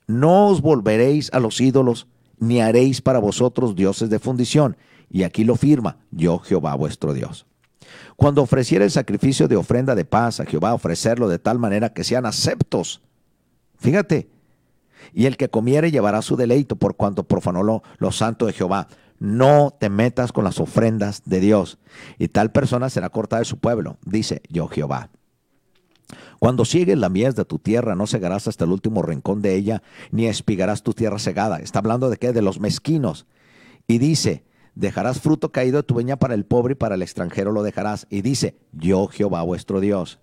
no 0.08 0.48
os 0.48 0.62
volveréis 0.62 1.32
a 1.34 1.40
los 1.40 1.60
ídolos, 1.62 2.08
ni 2.38 2.62
haréis 2.62 3.02
para 3.02 3.20
vosotros 3.20 3.76
dioses 3.76 4.10
de 4.10 4.20
fundición. 4.20 4.78
Y 5.10 5.24
aquí 5.24 5.44
lo 5.44 5.56
firma, 5.56 5.98
yo 6.12 6.40
Jehová 6.40 6.76
vuestro 6.76 7.14
Dios. 7.14 7.46
Cuando 8.16 8.42
ofreciera 8.42 8.86
el 8.86 8.92
sacrificio 8.92 9.48
de 9.48 9.56
ofrenda 9.56 9.96
de 9.96 10.06
paz 10.06 10.40
a 10.40 10.46
Jehová, 10.46 10.74
ofrecerlo 10.74 11.28
de 11.28 11.40
tal 11.40 11.60
manera 11.60 11.94
que 11.94 12.04
sean 12.04 12.26
aceptos. 12.26 13.02
Fíjate, 13.78 14.30
y 15.14 15.26
el 15.26 15.38
que 15.38 15.50
comiere 15.50 15.92
llevará 15.92 16.22
su 16.22 16.36
deleito 16.36 16.76
por 16.76 16.96
cuanto 16.96 17.24
profanó 17.24 17.64
lo, 17.64 18.12
santo 18.12 18.46
de 18.46 18.54
Jehová. 18.54 18.88
No 19.20 19.76
te 19.80 19.90
metas 19.90 20.32
con 20.32 20.44
las 20.44 20.60
ofrendas 20.60 21.24
de 21.26 21.40
Dios, 21.40 21.80
y 22.20 22.28
tal 22.28 22.52
persona 22.52 22.90
será 22.90 23.10
cortada 23.10 23.40
de 23.40 23.46
su 23.46 23.58
pueblo, 23.58 23.98
dice 24.06 24.42
yo 24.50 24.68
Jehová. 24.68 25.10
Cuando 26.40 26.66
sigues 26.66 26.98
la 26.98 27.10
mies 27.10 27.36
de 27.36 27.46
tu 27.46 27.60
tierra, 27.60 27.96
no 27.96 28.08
cegarás 28.08 28.48
hasta 28.48 28.66
el 28.66 28.72
último 28.72 29.02
rincón 29.02 29.42
de 29.42 29.56
ella, 29.56 29.82
ni 30.12 30.28
espigarás 30.28 30.84
tu 30.84 30.94
tierra 30.94 31.18
cegada. 31.18 31.58
Está 31.58 31.80
hablando 31.80 32.10
de 32.10 32.18
qué? 32.18 32.34
De 32.34 32.42
los 32.42 32.60
mezquinos. 32.60 33.26
Y 33.88 33.98
dice, 33.98 34.44
dejarás 34.76 35.22
fruto 35.22 35.52
caído 35.52 35.78
de 35.78 35.84
tu 35.84 35.96
viña 35.96 36.18
para 36.18 36.34
el 36.36 36.46
pobre 36.46 36.74
y 36.74 36.76
para 36.76 36.96
el 36.96 37.02
extranjero 37.02 37.52
lo 37.52 37.64
dejarás. 37.64 38.06
Y 38.10 38.22
dice, 38.22 38.58
yo 38.74 39.08
Jehová 39.08 39.42
vuestro 39.44 39.80
Dios. 39.80 40.20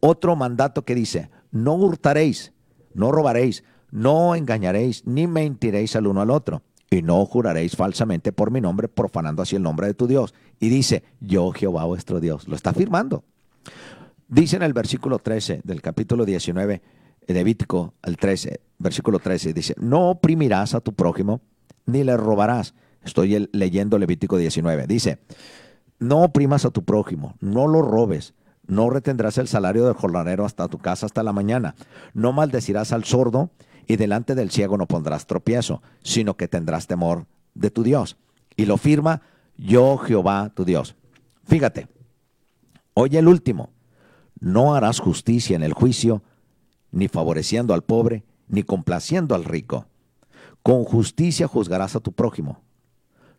Otro 0.00 0.34
mandato 0.34 0.84
que 0.84 0.94
dice, 0.94 1.30
no 1.52 1.74
hurtaréis, 1.74 2.52
no 2.94 3.12
robaréis, 3.12 3.64
no 3.90 4.34
engañaréis, 4.34 5.06
ni 5.06 5.26
mentiréis 5.26 5.96
al 5.96 6.06
uno 6.06 6.20
al 6.20 6.30
otro. 6.30 6.62
Y 6.90 7.02
no 7.02 7.24
juraréis 7.24 7.74
falsamente 7.74 8.32
por 8.32 8.50
mi 8.50 8.60
nombre, 8.60 8.88
profanando 8.88 9.42
así 9.42 9.56
el 9.56 9.62
nombre 9.62 9.86
de 9.86 9.94
tu 9.94 10.06
Dios. 10.06 10.34
Y 10.60 10.68
dice, 10.68 11.04
yo 11.20 11.50
Jehová 11.52 11.84
vuestro 11.84 12.20
Dios. 12.20 12.46
Lo 12.48 12.56
está 12.56 12.70
afirmando. 12.70 13.24
Dice 14.28 14.56
en 14.56 14.62
el 14.62 14.72
versículo 14.72 15.18
13 15.18 15.62
del 15.64 15.80
capítulo 15.80 16.24
19, 16.24 16.82
Levítico 17.26 17.94
al 18.02 18.16
13, 18.16 18.60
versículo 18.78 19.18
13, 19.18 19.52
dice, 19.52 19.74
no 19.78 20.10
oprimirás 20.10 20.74
a 20.74 20.80
tu 20.80 20.92
prójimo, 20.92 21.40
ni 21.86 22.04
le 22.04 22.16
robarás, 22.16 22.74
Estoy 23.04 23.48
leyendo 23.52 23.98
Levítico 23.98 24.36
19. 24.36 24.86
Dice, 24.86 25.18
no 25.98 26.22
oprimas 26.22 26.64
a 26.64 26.70
tu 26.70 26.84
prójimo, 26.84 27.36
no 27.40 27.66
lo 27.66 27.82
robes, 27.82 28.34
no 28.74 28.90
retendrás 28.90 29.38
el 29.38 29.48
salario 29.48 29.84
del 29.84 29.94
jornalero 29.94 30.44
hasta 30.44 30.68
tu 30.68 30.78
casa 30.78 31.06
hasta 31.06 31.22
la 31.22 31.32
mañana, 31.32 31.74
no 32.14 32.32
maldecirás 32.32 32.92
al 32.92 33.04
sordo 33.04 33.50
y 33.86 33.96
delante 33.96 34.34
del 34.34 34.50
ciego 34.50 34.76
no 34.76 34.86
pondrás 34.86 35.26
tropiezo, 35.26 35.82
sino 36.02 36.36
que 36.36 36.48
tendrás 36.48 36.86
temor 36.86 37.26
de 37.54 37.70
tu 37.70 37.82
Dios. 37.82 38.16
Y 38.56 38.66
lo 38.66 38.76
firma 38.76 39.22
yo 39.56 39.98
Jehová 39.98 40.50
tu 40.54 40.64
Dios. 40.64 40.94
Fíjate, 41.44 41.88
oye 42.94 43.18
el 43.18 43.28
último, 43.28 43.70
no 44.40 44.74
harás 44.74 45.00
justicia 45.00 45.56
en 45.56 45.62
el 45.62 45.72
juicio, 45.72 46.22
ni 46.90 47.08
favoreciendo 47.08 47.74
al 47.74 47.82
pobre, 47.82 48.24
ni 48.48 48.62
complaciendo 48.62 49.34
al 49.34 49.44
rico. 49.44 49.86
Con 50.62 50.84
justicia 50.84 51.48
juzgarás 51.48 51.96
a 51.96 52.00
tu 52.00 52.12
prójimo 52.12 52.62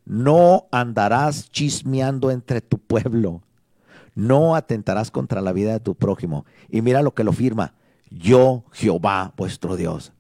no 0.06 0.68
andarás 0.72 1.50
chismeando 1.50 2.32
entre 2.32 2.62
tu 2.62 2.78
pueblo. 2.78 3.42
No 4.16 4.56
atentarás 4.56 5.12
contra 5.12 5.42
la 5.42 5.54
vida 5.54 5.74
de 5.74 5.80
tu 5.80 5.96
prójimo. 5.96 6.46
Y 6.70 6.82
mira 6.82 7.02
lo 7.02 7.14
que 7.14 7.24
lo 7.24 7.34
firma. 7.34 7.74
Yo, 8.10 8.64
Jehová, 8.72 9.34
vuestro 9.38 9.76
Dios. 9.76 10.14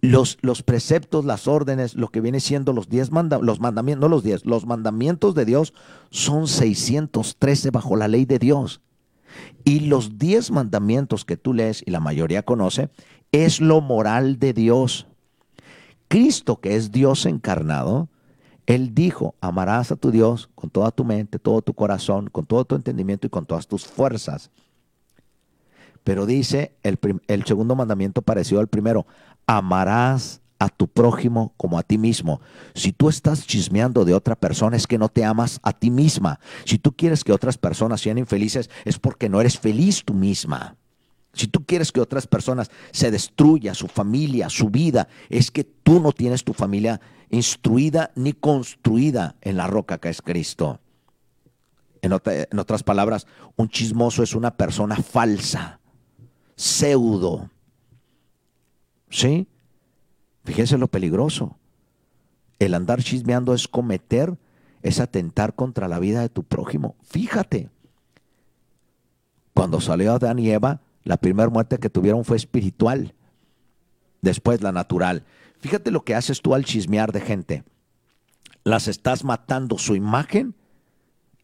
Los, 0.00 0.38
los 0.42 0.62
preceptos, 0.62 1.24
las 1.24 1.46
órdenes, 1.46 1.94
lo 1.94 2.08
que 2.08 2.20
viene 2.20 2.40
siendo 2.40 2.72
los 2.72 2.88
diez 2.88 3.12
mandamientos, 3.12 3.46
los 3.46 3.60
mandamientos, 3.60 4.00
no 4.00 4.08
los 4.08 4.24
diez, 4.24 4.44
los 4.44 4.66
mandamientos 4.66 5.34
de 5.34 5.44
Dios 5.44 5.74
son 6.10 6.48
613 6.48 7.70
bajo 7.70 7.94
la 7.96 8.08
ley 8.08 8.24
de 8.24 8.38
Dios. 8.40 8.80
Y 9.64 9.80
los 9.80 10.18
diez 10.18 10.50
mandamientos 10.50 11.24
que 11.24 11.36
tú 11.36 11.54
lees 11.54 11.82
y 11.86 11.90
la 11.92 12.00
mayoría 12.00 12.42
conoce, 12.42 12.90
es 13.30 13.60
lo 13.60 13.80
moral 13.80 14.38
de 14.38 14.52
Dios. 14.52 15.06
Cristo, 16.08 16.60
que 16.60 16.76
es 16.76 16.92
Dios 16.92 17.24
encarnado, 17.24 18.08
él 18.66 18.94
dijo, 18.94 19.34
amarás 19.40 19.90
a 19.92 19.96
tu 19.96 20.10
Dios 20.10 20.48
con 20.54 20.70
toda 20.70 20.90
tu 20.90 21.04
mente, 21.04 21.38
todo 21.38 21.62
tu 21.62 21.74
corazón, 21.74 22.28
con 22.30 22.46
todo 22.46 22.64
tu 22.64 22.74
entendimiento 22.74 23.26
y 23.26 23.30
con 23.30 23.44
todas 23.44 23.66
tus 23.66 23.86
fuerzas. 23.86 24.50
Pero 26.04 26.26
dice 26.26 26.76
el, 26.82 27.44
segundo 27.44 27.74
mandamiento 27.74 28.22
parecido 28.22 28.60
al 28.60 28.68
primero, 28.68 29.06
amarás 29.46 30.40
a 30.58 30.68
tu 30.68 30.86
prójimo 30.86 31.54
como 31.56 31.78
a 31.78 31.82
ti 31.82 31.98
mismo. 31.98 32.40
Si 32.74 32.92
tú 32.92 33.08
estás 33.08 33.46
chismeando 33.46 34.04
de 34.04 34.14
otra 34.14 34.36
persona 34.36 34.76
es 34.76 34.86
que 34.86 34.98
no 34.98 35.08
te 35.08 35.24
amas 35.24 35.58
a 35.62 35.72
ti 35.72 35.90
misma. 35.90 36.38
Si 36.64 36.78
tú 36.78 36.92
quieres 36.92 37.24
que 37.24 37.32
otras 37.32 37.58
personas 37.58 38.00
sean 38.00 38.18
infelices 38.18 38.70
es 38.84 38.98
porque 38.98 39.28
no 39.28 39.40
eres 39.40 39.58
feliz 39.58 40.04
tú 40.04 40.14
misma. 40.14 40.76
Si 41.34 41.46
tú 41.46 41.64
quieres 41.64 41.92
que 41.92 42.00
otras 42.00 42.26
personas 42.26 42.70
se 42.90 43.10
destruya 43.10 43.74
su 43.74 43.88
familia, 43.88 44.50
su 44.50 44.68
vida, 44.68 45.08
es 45.30 45.50
que 45.50 45.64
tú 45.64 46.00
no 46.00 46.12
tienes 46.12 46.44
tu 46.44 46.52
familia 46.52 47.00
instruida 47.30 48.12
ni 48.14 48.34
construida 48.34 49.36
en 49.40 49.56
la 49.56 49.66
roca 49.66 49.98
que 49.98 50.10
es 50.10 50.20
Cristo. 50.20 50.80
En, 52.02 52.12
otras 52.12 52.82
palabras, 52.82 53.26
un 53.56 53.68
chismoso 53.68 54.22
es 54.22 54.34
una 54.34 54.56
persona 54.56 54.96
falsa, 54.96 55.80
pseudo. 56.56 57.48
¿Sí? 59.08 59.46
Fíjense 60.44 60.76
lo 60.76 60.88
peligroso. 60.88 61.56
El 62.58 62.74
andar 62.74 63.02
chismeando 63.02 63.54
es 63.54 63.68
cometer, 63.68 64.36
es 64.82 65.00
atentar 65.00 65.54
contra 65.54 65.88
la 65.88 65.98
vida 66.00 66.20
de 66.20 66.28
tu 66.28 66.42
prójimo. 66.42 66.96
Fíjate. 67.02 67.70
Cuando 69.54 69.80
salió 69.80 70.12
Adán 70.12 70.38
y 70.38 70.50
Eva, 70.50 70.80
la 71.04 71.16
primera 71.16 71.48
muerte 71.48 71.78
que 71.78 71.90
tuvieron 71.90 72.24
fue 72.24 72.36
espiritual, 72.36 73.14
después 74.20 74.62
la 74.62 74.72
natural. 74.72 75.24
Fíjate 75.58 75.90
lo 75.90 76.04
que 76.04 76.14
haces 76.14 76.42
tú 76.42 76.54
al 76.54 76.64
chismear 76.64 77.12
de 77.12 77.20
gente. 77.20 77.64
Las 78.64 78.88
estás 78.88 79.24
matando 79.24 79.78
su 79.78 79.96
imagen, 79.96 80.54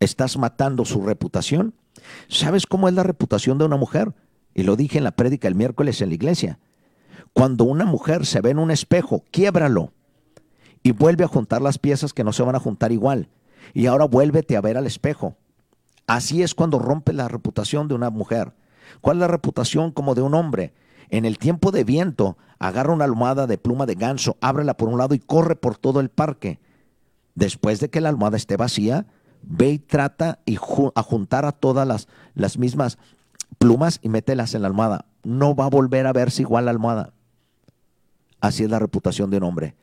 estás 0.00 0.36
matando 0.36 0.84
su 0.84 1.02
reputación. 1.02 1.74
¿Sabes 2.28 2.66
cómo 2.66 2.88
es 2.88 2.94
la 2.94 3.02
reputación 3.02 3.58
de 3.58 3.64
una 3.64 3.76
mujer? 3.76 4.14
Y 4.54 4.62
lo 4.62 4.76
dije 4.76 4.98
en 4.98 5.04
la 5.04 5.12
prédica 5.12 5.48
el 5.48 5.54
miércoles 5.54 6.00
en 6.00 6.08
la 6.10 6.14
iglesia. 6.14 6.58
Cuando 7.32 7.64
una 7.64 7.84
mujer 7.84 8.26
se 8.26 8.40
ve 8.40 8.50
en 8.50 8.58
un 8.58 8.70
espejo, 8.70 9.24
quiébralo 9.30 9.92
y 10.82 10.92
vuelve 10.92 11.24
a 11.24 11.28
juntar 11.28 11.62
las 11.62 11.78
piezas 11.78 12.12
que 12.12 12.24
no 12.24 12.32
se 12.32 12.42
van 12.42 12.54
a 12.54 12.60
juntar 12.60 12.92
igual. 12.92 13.28
Y 13.74 13.86
ahora 13.86 14.06
vuélvete 14.06 14.56
a 14.56 14.60
ver 14.60 14.76
al 14.76 14.86
espejo. 14.86 15.36
Así 16.06 16.42
es 16.42 16.54
cuando 16.54 16.78
rompe 16.78 17.12
la 17.12 17.28
reputación 17.28 17.86
de 17.88 17.94
una 17.94 18.10
mujer. 18.10 18.52
¿Cuál 19.00 19.18
es 19.18 19.20
la 19.20 19.28
reputación 19.28 19.92
como 19.92 20.14
de 20.14 20.22
un 20.22 20.34
hombre? 20.34 20.72
En 21.10 21.24
el 21.24 21.38
tiempo 21.38 21.70
de 21.70 21.84
viento, 21.84 22.36
agarra 22.58 22.92
una 22.92 23.04
almohada 23.04 23.46
de 23.46 23.58
pluma 23.58 23.86
de 23.86 23.94
ganso, 23.94 24.36
ábrela 24.40 24.76
por 24.76 24.88
un 24.88 24.98
lado 24.98 25.14
y 25.14 25.18
corre 25.18 25.56
por 25.56 25.76
todo 25.76 26.00
el 26.00 26.10
parque. 26.10 26.60
Después 27.34 27.80
de 27.80 27.88
que 27.88 28.00
la 28.00 28.08
almohada 28.08 28.36
esté 28.36 28.56
vacía, 28.56 29.06
ve 29.42 29.70
y 29.70 29.78
trata 29.78 30.40
y 30.44 30.56
a 30.56 31.02
juntar 31.02 31.44
a 31.44 31.52
todas 31.52 31.86
las, 31.86 32.08
las 32.34 32.58
mismas 32.58 32.98
plumas 33.58 34.00
y 34.02 34.08
mételas 34.08 34.54
en 34.54 34.62
la 34.62 34.68
almohada. 34.68 35.06
No 35.22 35.54
va 35.54 35.66
a 35.66 35.70
volver 35.70 36.06
a 36.06 36.12
verse 36.12 36.42
igual 36.42 36.66
la 36.66 36.70
almohada. 36.70 37.12
Así 38.40 38.64
es 38.64 38.70
la 38.70 38.78
reputación 38.78 39.30
de 39.30 39.38
un 39.38 39.44
hombre. 39.44 39.76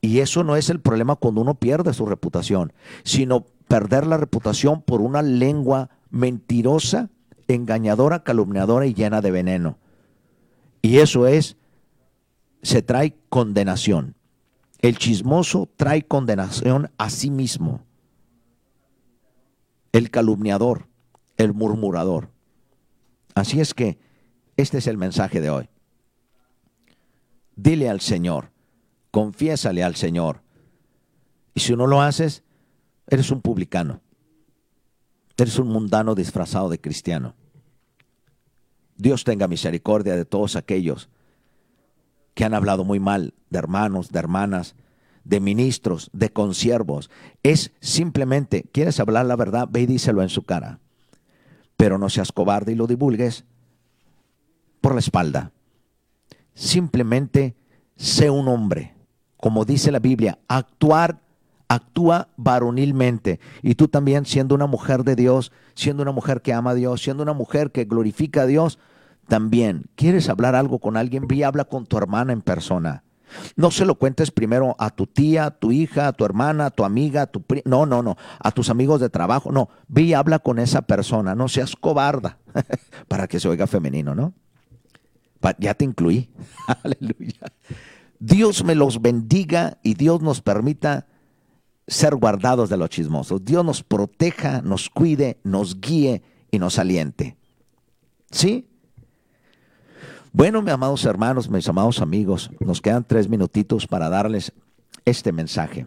Y 0.00 0.20
eso 0.20 0.44
no 0.44 0.56
es 0.56 0.70
el 0.70 0.80
problema 0.80 1.16
cuando 1.16 1.40
uno 1.40 1.54
pierde 1.54 1.92
su 1.92 2.06
reputación, 2.06 2.72
sino 3.02 3.46
perder 3.66 4.06
la 4.06 4.16
reputación 4.16 4.82
por 4.82 5.00
una 5.00 5.22
lengua 5.22 5.90
mentirosa, 6.10 7.10
engañadora, 7.48 8.22
calumniadora 8.22 8.86
y 8.86 8.94
llena 8.94 9.20
de 9.20 9.30
veneno. 9.30 9.78
Y 10.82 10.98
eso 10.98 11.26
es, 11.26 11.56
se 12.62 12.82
trae 12.82 13.16
condenación. 13.28 14.14
El 14.80 14.98
chismoso 14.98 15.68
trae 15.76 16.02
condenación 16.02 16.90
a 16.98 17.10
sí 17.10 17.30
mismo. 17.30 17.84
El 19.92 20.10
calumniador, 20.10 20.86
el 21.36 21.52
murmurador. 21.54 22.30
Así 23.34 23.60
es 23.60 23.74
que 23.74 23.98
este 24.56 24.78
es 24.78 24.86
el 24.86 24.96
mensaje 24.96 25.40
de 25.40 25.50
hoy. 25.50 25.68
Dile 27.54 27.88
al 27.88 28.00
Señor, 28.00 28.50
confiésale 29.10 29.82
al 29.82 29.96
Señor. 29.96 30.42
Y 31.54 31.60
si 31.60 31.74
no 31.74 31.86
lo 31.86 32.02
haces, 32.02 32.42
eres 33.08 33.30
un 33.30 33.40
publicano. 33.40 34.02
Eres 35.36 35.58
un 35.58 35.68
mundano 35.68 36.14
disfrazado 36.14 36.68
de 36.68 36.80
cristiano. 36.80 37.34
Dios 38.96 39.24
tenga 39.24 39.48
misericordia 39.48 40.16
de 40.16 40.24
todos 40.24 40.56
aquellos 40.56 41.10
que 42.34 42.44
han 42.44 42.54
hablado 42.54 42.84
muy 42.84 43.00
mal 43.00 43.34
de 43.50 43.58
hermanos, 43.58 44.10
de 44.10 44.18
hermanas, 44.18 44.74
de 45.24 45.40
ministros, 45.40 46.10
de 46.12 46.30
consiervos. 46.30 47.10
Es 47.42 47.72
simplemente, 47.80 48.64
¿quieres 48.72 49.00
hablar 49.00 49.26
la 49.26 49.36
verdad? 49.36 49.68
Ve 49.70 49.82
y 49.82 49.86
díselo 49.86 50.22
en 50.22 50.28
su 50.28 50.42
cara. 50.42 50.80
Pero 51.76 51.98
no 51.98 52.08
seas 52.08 52.32
cobarde 52.32 52.72
y 52.72 52.74
lo 52.74 52.86
divulgues 52.86 53.44
por 54.80 54.94
la 54.94 55.00
espalda. 55.00 55.52
Simplemente 56.54 57.56
sé 57.96 58.30
un 58.30 58.48
hombre. 58.48 58.94
Como 59.36 59.64
dice 59.66 59.92
la 59.92 59.98
Biblia, 59.98 60.38
actuar, 60.48 61.20
actúa 61.68 62.28
varonilmente. 62.36 63.40
Y 63.62 63.74
tú 63.74 63.88
también, 63.88 64.26
siendo 64.26 64.54
una 64.54 64.66
mujer 64.66 65.04
de 65.04 65.16
Dios, 65.16 65.52
siendo 65.74 66.02
una 66.02 66.12
mujer 66.12 66.42
que 66.42 66.52
ama 66.52 66.70
a 66.70 66.74
Dios, 66.74 67.02
siendo 67.02 67.22
una 67.22 67.32
mujer 67.32 67.72
que 67.72 67.84
glorifica 67.84 68.42
a 68.42 68.46
Dios, 68.46 68.78
también. 69.28 69.86
¿Quieres 69.96 70.28
hablar 70.28 70.54
algo 70.54 70.78
con 70.78 70.96
alguien? 70.96 71.26
Y 71.28 71.42
habla 71.42 71.64
con 71.64 71.86
tu 71.86 71.98
hermana 71.98 72.32
en 72.32 72.42
persona. 72.42 73.02
No 73.56 73.70
se 73.70 73.84
lo 73.84 73.96
cuentes 73.96 74.30
primero 74.30 74.76
a 74.78 74.90
tu 74.90 75.06
tía, 75.06 75.46
a 75.46 75.50
tu 75.50 75.72
hija, 75.72 76.06
a 76.06 76.12
tu 76.12 76.24
hermana, 76.24 76.66
a 76.66 76.70
tu 76.70 76.84
amiga, 76.84 77.22
a 77.22 77.26
tu 77.26 77.44
no, 77.64 77.84
no, 77.84 78.02
no, 78.02 78.16
a 78.38 78.52
tus 78.52 78.70
amigos 78.70 79.00
de 79.00 79.08
trabajo. 79.08 79.50
No, 79.50 79.68
ve 79.88 80.02
y 80.02 80.14
habla 80.14 80.38
con 80.38 80.58
esa 80.58 80.82
persona. 80.82 81.34
No 81.34 81.48
seas 81.48 81.74
cobarda 81.74 82.38
para 83.08 83.26
que 83.26 83.40
se 83.40 83.48
oiga 83.48 83.66
femenino, 83.66 84.14
¿no? 84.14 84.32
Ya 85.58 85.74
te 85.74 85.84
incluí. 85.84 86.30
Aleluya. 86.82 87.52
Dios 88.18 88.64
me 88.64 88.74
los 88.74 89.02
bendiga 89.02 89.78
y 89.82 89.94
Dios 89.94 90.22
nos 90.22 90.40
permita 90.40 91.06
ser 91.86 92.16
guardados 92.16 92.68
de 92.68 92.76
los 92.76 92.90
chismosos. 92.90 93.44
Dios 93.44 93.64
nos 93.64 93.82
proteja, 93.82 94.60
nos 94.62 94.90
cuide, 94.90 95.38
nos 95.44 95.80
guíe 95.80 96.22
y 96.50 96.58
nos 96.58 96.78
aliente. 96.78 97.36
¿Sí? 98.30 98.68
Bueno, 100.32 100.60
mis 100.60 100.72
amados 100.72 101.04
hermanos, 101.04 101.48
mis 101.48 101.68
amados 101.68 102.00
amigos, 102.00 102.50
nos 102.60 102.80
quedan 102.80 103.04
tres 103.04 103.28
minutitos 103.28 103.86
para 103.86 104.08
darles 104.08 104.52
este 105.04 105.32
mensaje. 105.32 105.86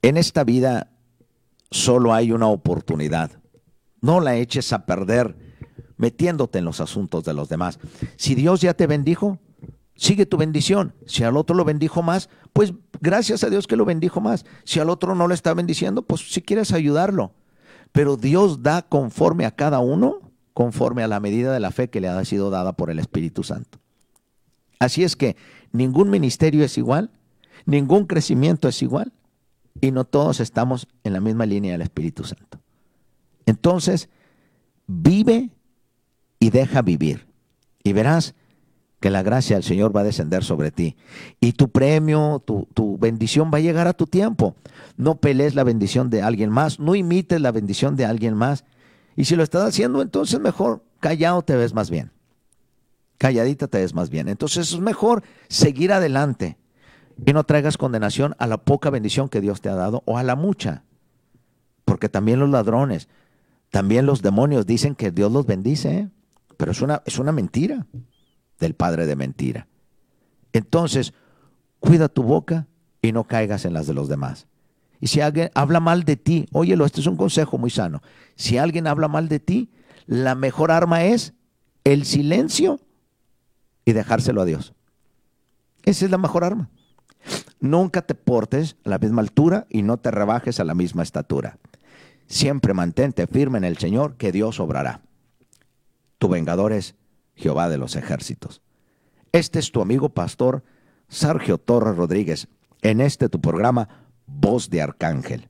En 0.00 0.16
esta 0.16 0.44
vida 0.44 0.90
solo 1.70 2.14
hay 2.14 2.32
una 2.32 2.46
oportunidad. 2.46 3.32
No 4.00 4.20
la 4.20 4.36
eches 4.36 4.72
a 4.72 4.86
perder 4.86 5.36
metiéndote 5.96 6.60
en 6.60 6.64
los 6.64 6.80
asuntos 6.80 7.24
de 7.24 7.34
los 7.34 7.48
demás. 7.48 7.78
Si 8.16 8.34
Dios 8.34 8.60
ya 8.60 8.72
te 8.72 8.86
bendijo, 8.86 9.38
sigue 9.98 10.26
tu 10.26 10.36
bendición. 10.36 10.94
Si 11.06 11.24
al 11.24 11.36
otro 11.36 11.56
lo 11.56 11.64
bendijo 11.64 12.02
más, 12.02 12.30
pues 12.52 12.72
gracias 13.00 13.42
a 13.42 13.50
Dios 13.50 13.66
que 13.66 13.76
lo 13.76 13.84
bendijo 13.84 14.20
más. 14.20 14.46
Si 14.64 14.78
al 14.78 14.90
otro 14.90 15.14
no 15.16 15.26
lo 15.26 15.34
está 15.34 15.52
bendiciendo, 15.52 16.02
pues 16.02 16.32
si 16.32 16.40
quieres 16.40 16.72
ayudarlo. 16.72 17.34
Pero 17.90 18.16
Dios 18.16 18.62
da 18.62 18.82
conforme 18.82 19.44
a 19.44 19.50
cada 19.50 19.80
uno, 19.80 20.20
conforme 20.54 21.02
a 21.02 21.08
la 21.08 21.18
medida 21.18 21.52
de 21.52 21.58
la 21.58 21.72
fe 21.72 21.90
que 21.90 22.00
le 22.00 22.08
ha 22.08 22.24
sido 22.24 22.48
dada 22.48 22.74
por 22.74 22.90
el 22.90 23.00
Espíritu 23.00 23.42
Santo. 23.42 23.80
Así 24.78 25.02
es 25.02 25.16
que 25.16 25.36
ningún 25.72 26.10
ministerio 26.10 26.64
es 26.64 26.78
igual, 26.78 27.10
ningún 27.66 28.06
crecimiento 28.06 28.68
es 28.68 28.80
igual, 28.82 29.12
y 29.80 29.90
no 29.90 30.04
todos 30.04 30.38
estamos 30.38 30.86
en 31.02 31.12
la 31.12 31.20
misma 31.20 31.44
línea 31.44 31.72
del 31.72 31.82
Espíritu 31.82 32.22
Santo. 32.22 32.60
Entonces, 33.46 34.08
vive 34.86 35.50
y 36.38 36.50
deja 36.50 36.82
vivir. 36.82 37.26
Y 37.82 37.92
verás 37.92 38.34
que 39.00 39.10
la 39.10 39.22
gracia 39.22 39.56
del 39.56 39.62
Señor 39.62 39.94
va 39.94 40.00
a 40.00 40.04
descender 40.04 40.44
sobre 40.44 40.70
ti. 40.70 40.96
Y 41.40 41.52
tu 41.52 41.70
premio, 41.70 42.42
tu, 42.44 42.66
tu, 42.74 42.98
bendición 42.98 43.50
va 43.52 43.58
a 43.58 43.62
llegar 43.62 43.86
a 43.86 43.92
tu 43.92 44.06
tiempo. 44.06 44.56
No 44.96 45.16
pelees 45.16 45.54
la 45.54 45.64
bendición 45.64 46.10
de 46.10 46.22
alguien 46.22 46.50
más, 46.50 46.80
no 46.80 46.94
imites 46.94 47.40
la 47.40 47.52
bendición 47.52 47.96
de 47.96 48.04
alguien 48.04 48.34
más. 48.34 48.64
Y 49.16 49.24
si 49.24 49.36
lo 49.36 49.42
estás 49.42 49.68
haciendo, 49.68 50.02
entonces 50.02 50.40
mejor 50.40 50.82
callado 51.00 51.42
te 51.42 51.56
ves 51.56 51.74
más 51.74 51.90
bien. 51.90 52.10
Calladita 53.18 53.68
te 53.68 53.78
ves 53.78 53.94
más 53.94 54.10
bien. 54.10 54.28
Entonces 54.28 54.72
es 54.72 54.80
mejor 54.80 55.22
seguir 55.48 55.92
adelante 55.92 56.56
y 57.24 57.32
no 57.32 57.44
traigas 57.44 57.76
condenación 57.76 58.34
a 58.38 58.46
la 58.46 58.58
poca 58.58 58.90
bendición 58.90 59.28
que 59.28 59.40
Dios 59.40 59.60
te 59.60 59.68
ha 59.68 59.74
dado 59.74 60.02
o 60.06 60.18
a 60.18 60.22
la 60.22 60.36
mucha. 60.36 60.84
Porque 61.84 62.08
también 62.08 62.38
los 62.40 62.50
ladrones, 62.50 63.08
también 63.70 64.06
los 64.06 64.22
demonios 64.22 64.66
dicen 64.66 64.94
que 64.94 65.10
Dios 65.10 65.32
los 65.32 65.46
bendice. 65.46 65.98
¿eh? 65.98 66.08
pero 66.58 66.72
es 66.72 66.82
una, 66.82 67.02
es 67.06 67.18
una 67.18 67.32
mentira 67.32 67.86
del 68.58 68.74
padre 68.74 69.06
de 69.06 69.16
mentira. 69.16 69.66
Entonces, 70.52 71.12
cuida 71.80 72.08
tu 72.08 72.22
boca 72.22 72.66
y 73.02 73.12
no 73.12 73.24
caigas 73.24 73.64
en 73.64 73.72
las 73.72 73.86
de 73.86 73.94
los 73.94 74.08
demás. 74.08 74.46
Y 75.00 75.06
si 75.08 75.20
alguien 75.20 75.50
habla 75.54 75.80
mal 75.80 76.04
de 76.04 76.16
ti, 76.16 76.46
óyelo, 76.52 76.84
este 76.84 77.00
es 77.00 77.06
un 77.06 77.16
consejo 77.16 77.58
muy 77.58 77.70
sano. 77.70 78.02
Si 78.34 78.58
alguien 78.58 78.86
habla 78.86 79.08
mal 79.08 79.28
de 79.28 79.38
ti, 79.38 79.70
la 80.06 80.34
mejor 80.34 80.70
arma 80.70 81.04
es 81.04 81.34
el 81.84 82.04
silencio 82.04 82.80
y 83.84 83.92
dejárselo 83.92 84.42
a 84.42 84.44
Dios. 84.44 84.74
Esa 85.84 86.04
es 86.04 86.10
la 86.10 86.18
mejor 86.18 86.44
arma. 86.44 86.68
Nunca 87.60 88.02
te 88.02 88.14
portes 88.14 88.76
a 88.84 88.90
la 88.90 88.98
misma 88.98 89.22
altura 89.22 89.66
y 89.68 89.82
no 89.82 89.98
te 89.98 90.10
rebajes 90.10 90.60
a 90.60 90.64
la 90.64 90.74
misma 90.74 91.02
estatura. 91.02 91.58
Siempre 92.26 92.74
mantente 92.74 93.26
firme 93.26 93.58
en 93.58 93.64
el 93.64 93.78
Señor, 93.78 94.16
que 94.16 94.32
Dios 94.32 94.60
obrará. 94.60 95.00
Tu 96.18 96.28
vengador 96.28 96.72
es 96.72 96.94
Jehová 97.38 97.68
de 97.68 97.78
los 97.78 97.96
ejércitos. 97.96 98.60
Este 99.32 99.58
es 99.58 99.70
tu 99.70 99.80
amigo 99.80 100.10
pastor 100.10 100.64
Sergio 101.08 101.58
Torres 101.58 101.96
Rodríguez 101.96 102.48
en 102.82 103.00
este 103.00 103.28
tu 103.28 103.40
programa 103.40 103.88
Voz 104.26 104.68
de 104.68 104.82
Arcángel. 104.82 105.48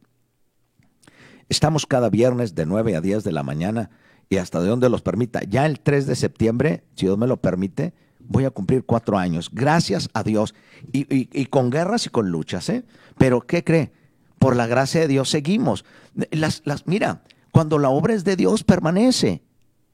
Estamos 1.49 1.87
cada 1.87 2.11
viernes 2.11 2.55
de 2.55 2.67
9 2.67 2.97
a 2.97 3.01
10 3.01 3.25
de 3.25 3.33
la 3.33 3.43
mañana 3.43 3.91
y 4.29 4.37
hasta 4.37 4.61
de 4.61 4.69
donde 4.69 4.91
los 4.91 5.03
permita. 5.03 5.43
Ya 5.45 5.67
el 5.67 5.81
3 5.81 6.07
de 6.07 6.15
septiembre, 6.15 6.85
si 6.95 7.07
Dios 7.07 7.17
me 7.17 7.27
lo 7.27 7.39
permite, 7.39 7.95
voy 8.21 8.45
a 8.45 8.51
cumplir 8.51 8.85
cuatro 8.85 9.17
años. 9.17 9.51
Gracias 9.53 10.11
a 10.13 10.23
Dios. 10.23 10.55
Y, 10.93 11.47
con 11.47 11.71
guerras 11.71 12.07
y 12.07 12.11
con 12.11 12.29
luchas, 12.29 12.69
¿eh? 12.69 12.85
Pero 13.17 13.41
¿qué 13.41 13.65
cree? 13.65 13.93
Por 14.39 14.55
la 14.55 14.67
gracia 14.67 15.01
de 15.01 15.09
Dios 15.09 15.31
seguimos. 15.31 15.85
Las, 16.31 16.63
las, 16.65 16.87
mira, 16.87 17.23
cuando 17.51 17.79
la 17.79 17.89
obra 17.89 18.15
es 18.15 18.25
de 18.25 18.37
Dios, 18.37 18.63
permanece. 18.63 19.43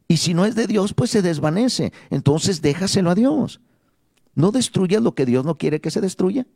Y 0.09 0.18
si 0.18 0.34
no 0.34 0.44
es 0.44 0.55
de 0.55 0.66
Dios, 0.66 0.94
pues 0.94 1.11
se 1.11 1.22
desvanece. 1.22 1.92
Entonces 2.11 2.62
déjaselo 2.62 3.11
a 3.11 3.14
Dios. 3.14 3.61
No 4.34 4.50
destruyas 4.50 5.02
lo 5.02 5.14
que 5.14 5.26
Dios 5.26 5.44
no 5.44 5.57
quiere 5.57 5.80
que 5.80 5.90
se 5.90 6.00
destruya. 6.00 6.46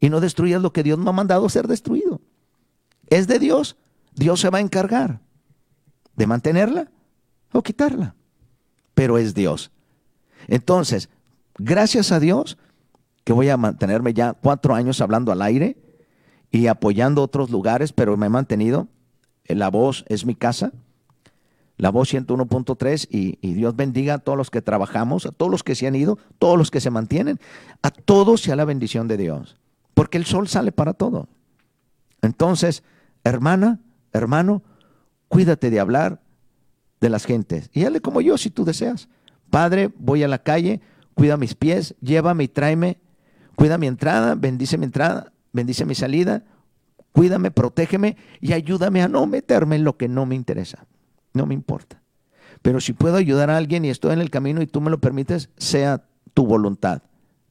Y 0.00 0.08
no 0.08 0.20
destruyas 0.20 0.62
lo 0.62 0.72
que 0.72 0.82
Dios 0.82 0.98
no 0.98 1.10
ha 1.10 1.12
mandado 1.12 1.48
ser 1.48 1.68
destruido. 1.68 2.20
Es 3.08 3.26
de 3.26 3.38
Dios. 3.38 3.76
Dios 4.14 4.40
se 4.40 4.50
va 4.50 4.58
a 4.58 4.62
encargar 4.62 5.20
de 6.16 6.26
mantenerla 6.26 6.90
o 7.52 7.62
quitarla. 7.62 8.14
Pero 8.94 9.18
es 9.18 9.34
Dios. 9.34 9.70
Entonces, 10.48 11.08
gracias 11.58 12.12
a 12.12 12.20
Dios 12.20 12.58
que 13.24 13.32
voy 13.32 13.48
a 13.48 13.56
mantenerme 13.56 14.14
ya 14.14 14.32
cuatro 14.32 14.74
años 14.74 15.00
hablando 15.00 15.30
al 15.30 15.42
aire 15.42 15.76
y 16.50 16.66
apoyando 16.66 17.22
otros 17.22 17.50
lugares, 17.50 17.92
pero 17.92 18.16
me 18.16 18.26
he 18.26 18.30
mantenido. 18.30 18.88
La 19.46 19.68
voz 19.68 20.04
es 20.08 20.24
mi 20.24 20.34
casa 20.34 20.72
la 21.80 21.90
voz 21.90 22.12
101.3 22.12 23.08
y, 23.10 23.38
y, 23.40 23.54
Dios 23.54 23.74
bendiga 23.74 24.14
a 24.14 24.18
todos 24.18 24.36
los 24.36 24.50
que 24.50 24.62
trabajamos, 24.62 25.26
a 25.26 25.32
todos 25.32 25.50
los 25.50 25.62
que 25.62 25.74
se 25.74 25.86
han 25.86 25.94
ido, 25.94 26.18
todos 26.38 26.58
los 26.58 26.70
que 26.70 26.80
se 26.80 26.90
mantienen, 26.90 27.40
a 27.82 27.90
todos 27.90 28.42
sea 28.42 28.56
la 28.56 28.64
bendición 28.64 29.08
de 29.08 29.16
Dios, 29.16 29.56
porque 29.94 30.18
el 30.18 30.26
sol 30.26 30.48
sale 30.48 30.72
para 30.72 30.92
todo. 30.92 31.28
Entonces, 32.22 32.82
hermana, 33.24 33.80
hermano, 34.12 34.62
cuídate 35.28 35.70
de 35.70 35.80
hablar 35.80 36.20
de 37.00 37.08
las 37.08 37.24
gentes 37.24 37.70
y 37.72 37.84
hazle 37.84 38.00
como 38.00 38.20
yo 38.20 38.36
si 38.36 38.50
tú 38.50 38.64
deseas. 38.64 39.08
Padre, 39.48 39.90
voy 39.98 40.22
a 40.22 40.28
la 40.28 40.42
calle, 40.42 40.80
cuida 41.14 41.36
mis 41.36 41.54
pies, 41.54 41.94
llévame 42.00 42.44
y 42.44 42.48
tráeme, 42.48 42.98
cuida 43.56 43.78
mi 43.78 43.86
entrada, 43.86 44.34
bendice 44.34 44.78
mi 44.78 44.84
entrada, 44.84 45.32
bendice 45.52 45.84
mi 45.84 45.94
salida, 45.94 46.44
cuídame, 47.12 47.50
protégeme 47.50 48.16
y 48.40 48.52
ayúdame 48.52 49.02
a 49.02 49.08
no 49.08 49.26
meterme 49.26 49.76
en 49.76 49.84
lo 49.84 49.96
que 49.96 50.08
no 50.08 50.26
me 50.26 50.34
interesa, 50.34 50.86
no 51.32 51.46
me 51.46 51.54
importa. 51.54 52.00
Pero 52.62 52.80
si 52.80 52.92
puedo 52.92 53.16
ayudar 53.16 53.50
a 53.50 53.56
alguien 53.56 53.84
y 53.84 53.90
estoy 53.90 54.12
en 54.12 54.20
el 54.20 54.30
camino 54.30 54.60
y 54.62 54.66
tú 54.66 54.80
me 54.80 54.90
lo 54.90 54.98
permites, 54.98 55.48
sea 55.56 56.04
tu 56.34 56.46
voluntad. 56.46 57.02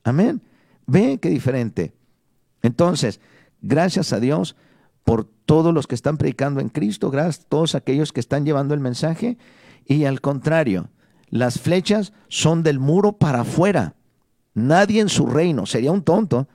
Amén. 0.04 0.42
Ve 0.86 1.20
qué 1.22 1.30
diferente. 1.30 1.94
Entonces, 2.62 3.20
gracias 3.62 4.14
a 4.14 4.20
Dios 4.20 4.56
por 5.04 5.26
todos 5.46 5.74
los 5.74 5.88
que 5.88 5.96
están 5.96 6.18
predicando 6.18 6.62
en 6.62 6.70
Cristo, 6.70 7.10
gracias 7.10 7.46
a 7.46 7.50
todos 7.50 7.76
aquellos 7.76 8.14
que 8.14 8.20
están 8.20 8.46
llevando 8.46 8.74
el 8.74 8.80
mensaje. 8.80 9.38
Y 9.86 10.06
al 10.06 10.22
contrario, 10.22 10.90
las 11.30 11.60
flechas 11.60 12.14
son 12.28 12.64
del 12.64 12.80
muro 12.80 13.14
para 13.14 13.42
afuera. 13.42 13.96
Nadie 14.54 15.02
en 15.02 15.10
su 15.10 15.26
reino, 15.26 15.66
sería 15.66 15.92
un 15.92 16.04
tonto 16.04 16.48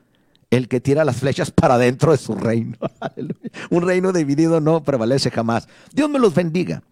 el 0.51 0.69
que 0.69 0.81
tira 0.81 1.05
las 1.05 1.17
flechas 1.17 1.51
para 1.51 1.79
dentro 1.79 2.13
de 2.13 2.19
su 2.19 2.35
reino. 2.35 2.77
un 3.71 3.83
reino 3.83 4.13
dividido 4.13 4.61
no 4.61 4.83
prevalece 4.83 5.31
jamás. 5.31 5.69
Dios 5.93 6.09
me 6.09 6.19
los 6.19 6.35
bendiga. 6.35 6.83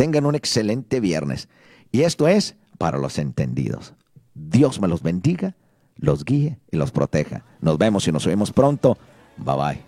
Tengan 0.00 0.24
un 0.24 0.34
excelente 0.34 0.98
viernes. 0.98 1.50
Y 1.92 2.04
esto 2.04 2.26
es 2.26 2.56
para 2.78 2.96
los 2.96 3.18
entendidos. 3.18 3.92
Dios 4.32 4.80
me 4.80 4.88
los 4.88 5.02
bendiga, 5.02 5.56
los 5.96 6.24
guíe 6.24 6.58
y 6.70 6.78
los 6.78 6.90
proteja. 6.90 7.44
Nos 7.60 7.76
vemos 7.76 8.08
y 8.08 8.12
nos 8.12 8.26
oímos 8.26 8.50
pronto. 8.50 8.96
Bye 9.36 9.56
bye. 9.56 9.78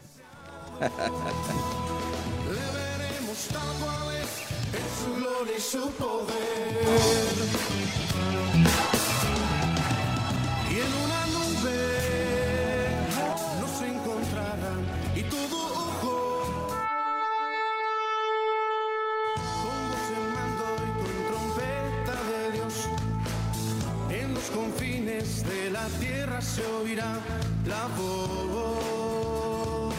Se 26.42 26.66
oirá 26.66 27.20
la 27.66 27.86
voz. 27.96 29.94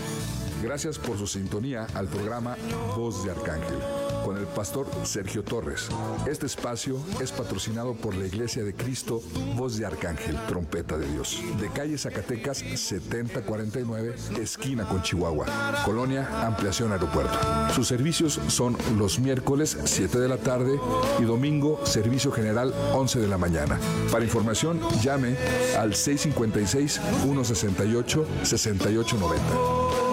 Gracias 0.61 0.97
por 0.97 1.17
su 1.17 1.27
sintonía 1.27 1.87
al 1.93 2.07
programa 2.07 2.55
Voz 2.95 3.23
de 3.23 3.31
Arcángel 3.31 4.12
con 4.23 4.37
el 4.37 4.45
pastor 4.45 4.87
Sergio 5.03 5.43
Torres. 5.43 5.89
Este 6.27 6.45
espacio 6.45 6.97
es 7.21 7.31
patrocinado 7.31 7.93
por 7.93 8.15
la 8.15 8.25
Iglesia 8.25 8.63
de 8.63 8.73
Cristo, 8.73 9.21
Voz 9.55 9.77
de 9.77 9.85
Arcángel, 9.85 10.37
Trompeta 10.47 10.97
de 10.97 11.07
Dios, 11.07 11.41
de 11.59 11.69
calle 11.69 11.97
Zacatecas 11.97 12.57
7049, 12.57 14.15
esquina 14.39 14.87
con 14.87 15.01
Chihuahua, 15.01 15.45
Colonia 15.85 16.45
Ampliación 16.45 16.91
Aeropuerto. 16.91 17.37
Sus 17.73 17.87
servicios 17.87 18.39
son 18.47 18.77
los 18.97 19.19
miércoles 19.19 19.77
7 19.83 20.19
de 20.19 20.29
la 20.29 20.37
tarde 20.37 20.79
y 21.19 21.23
domingo 21.23 21.79
servicio 21.85 22.31
general 22.31 22.73
11 22.93 23.19
de 23.19 23.27
la 23.27 23.37
mañana. 23.37 23.79
Para 24.11 24.23
información, 24.23 24.79
llame 25.01 25.35
al 25.77 25.95
656 25.95 27.01
168 27.23 28.25
6890. 28.43 30.12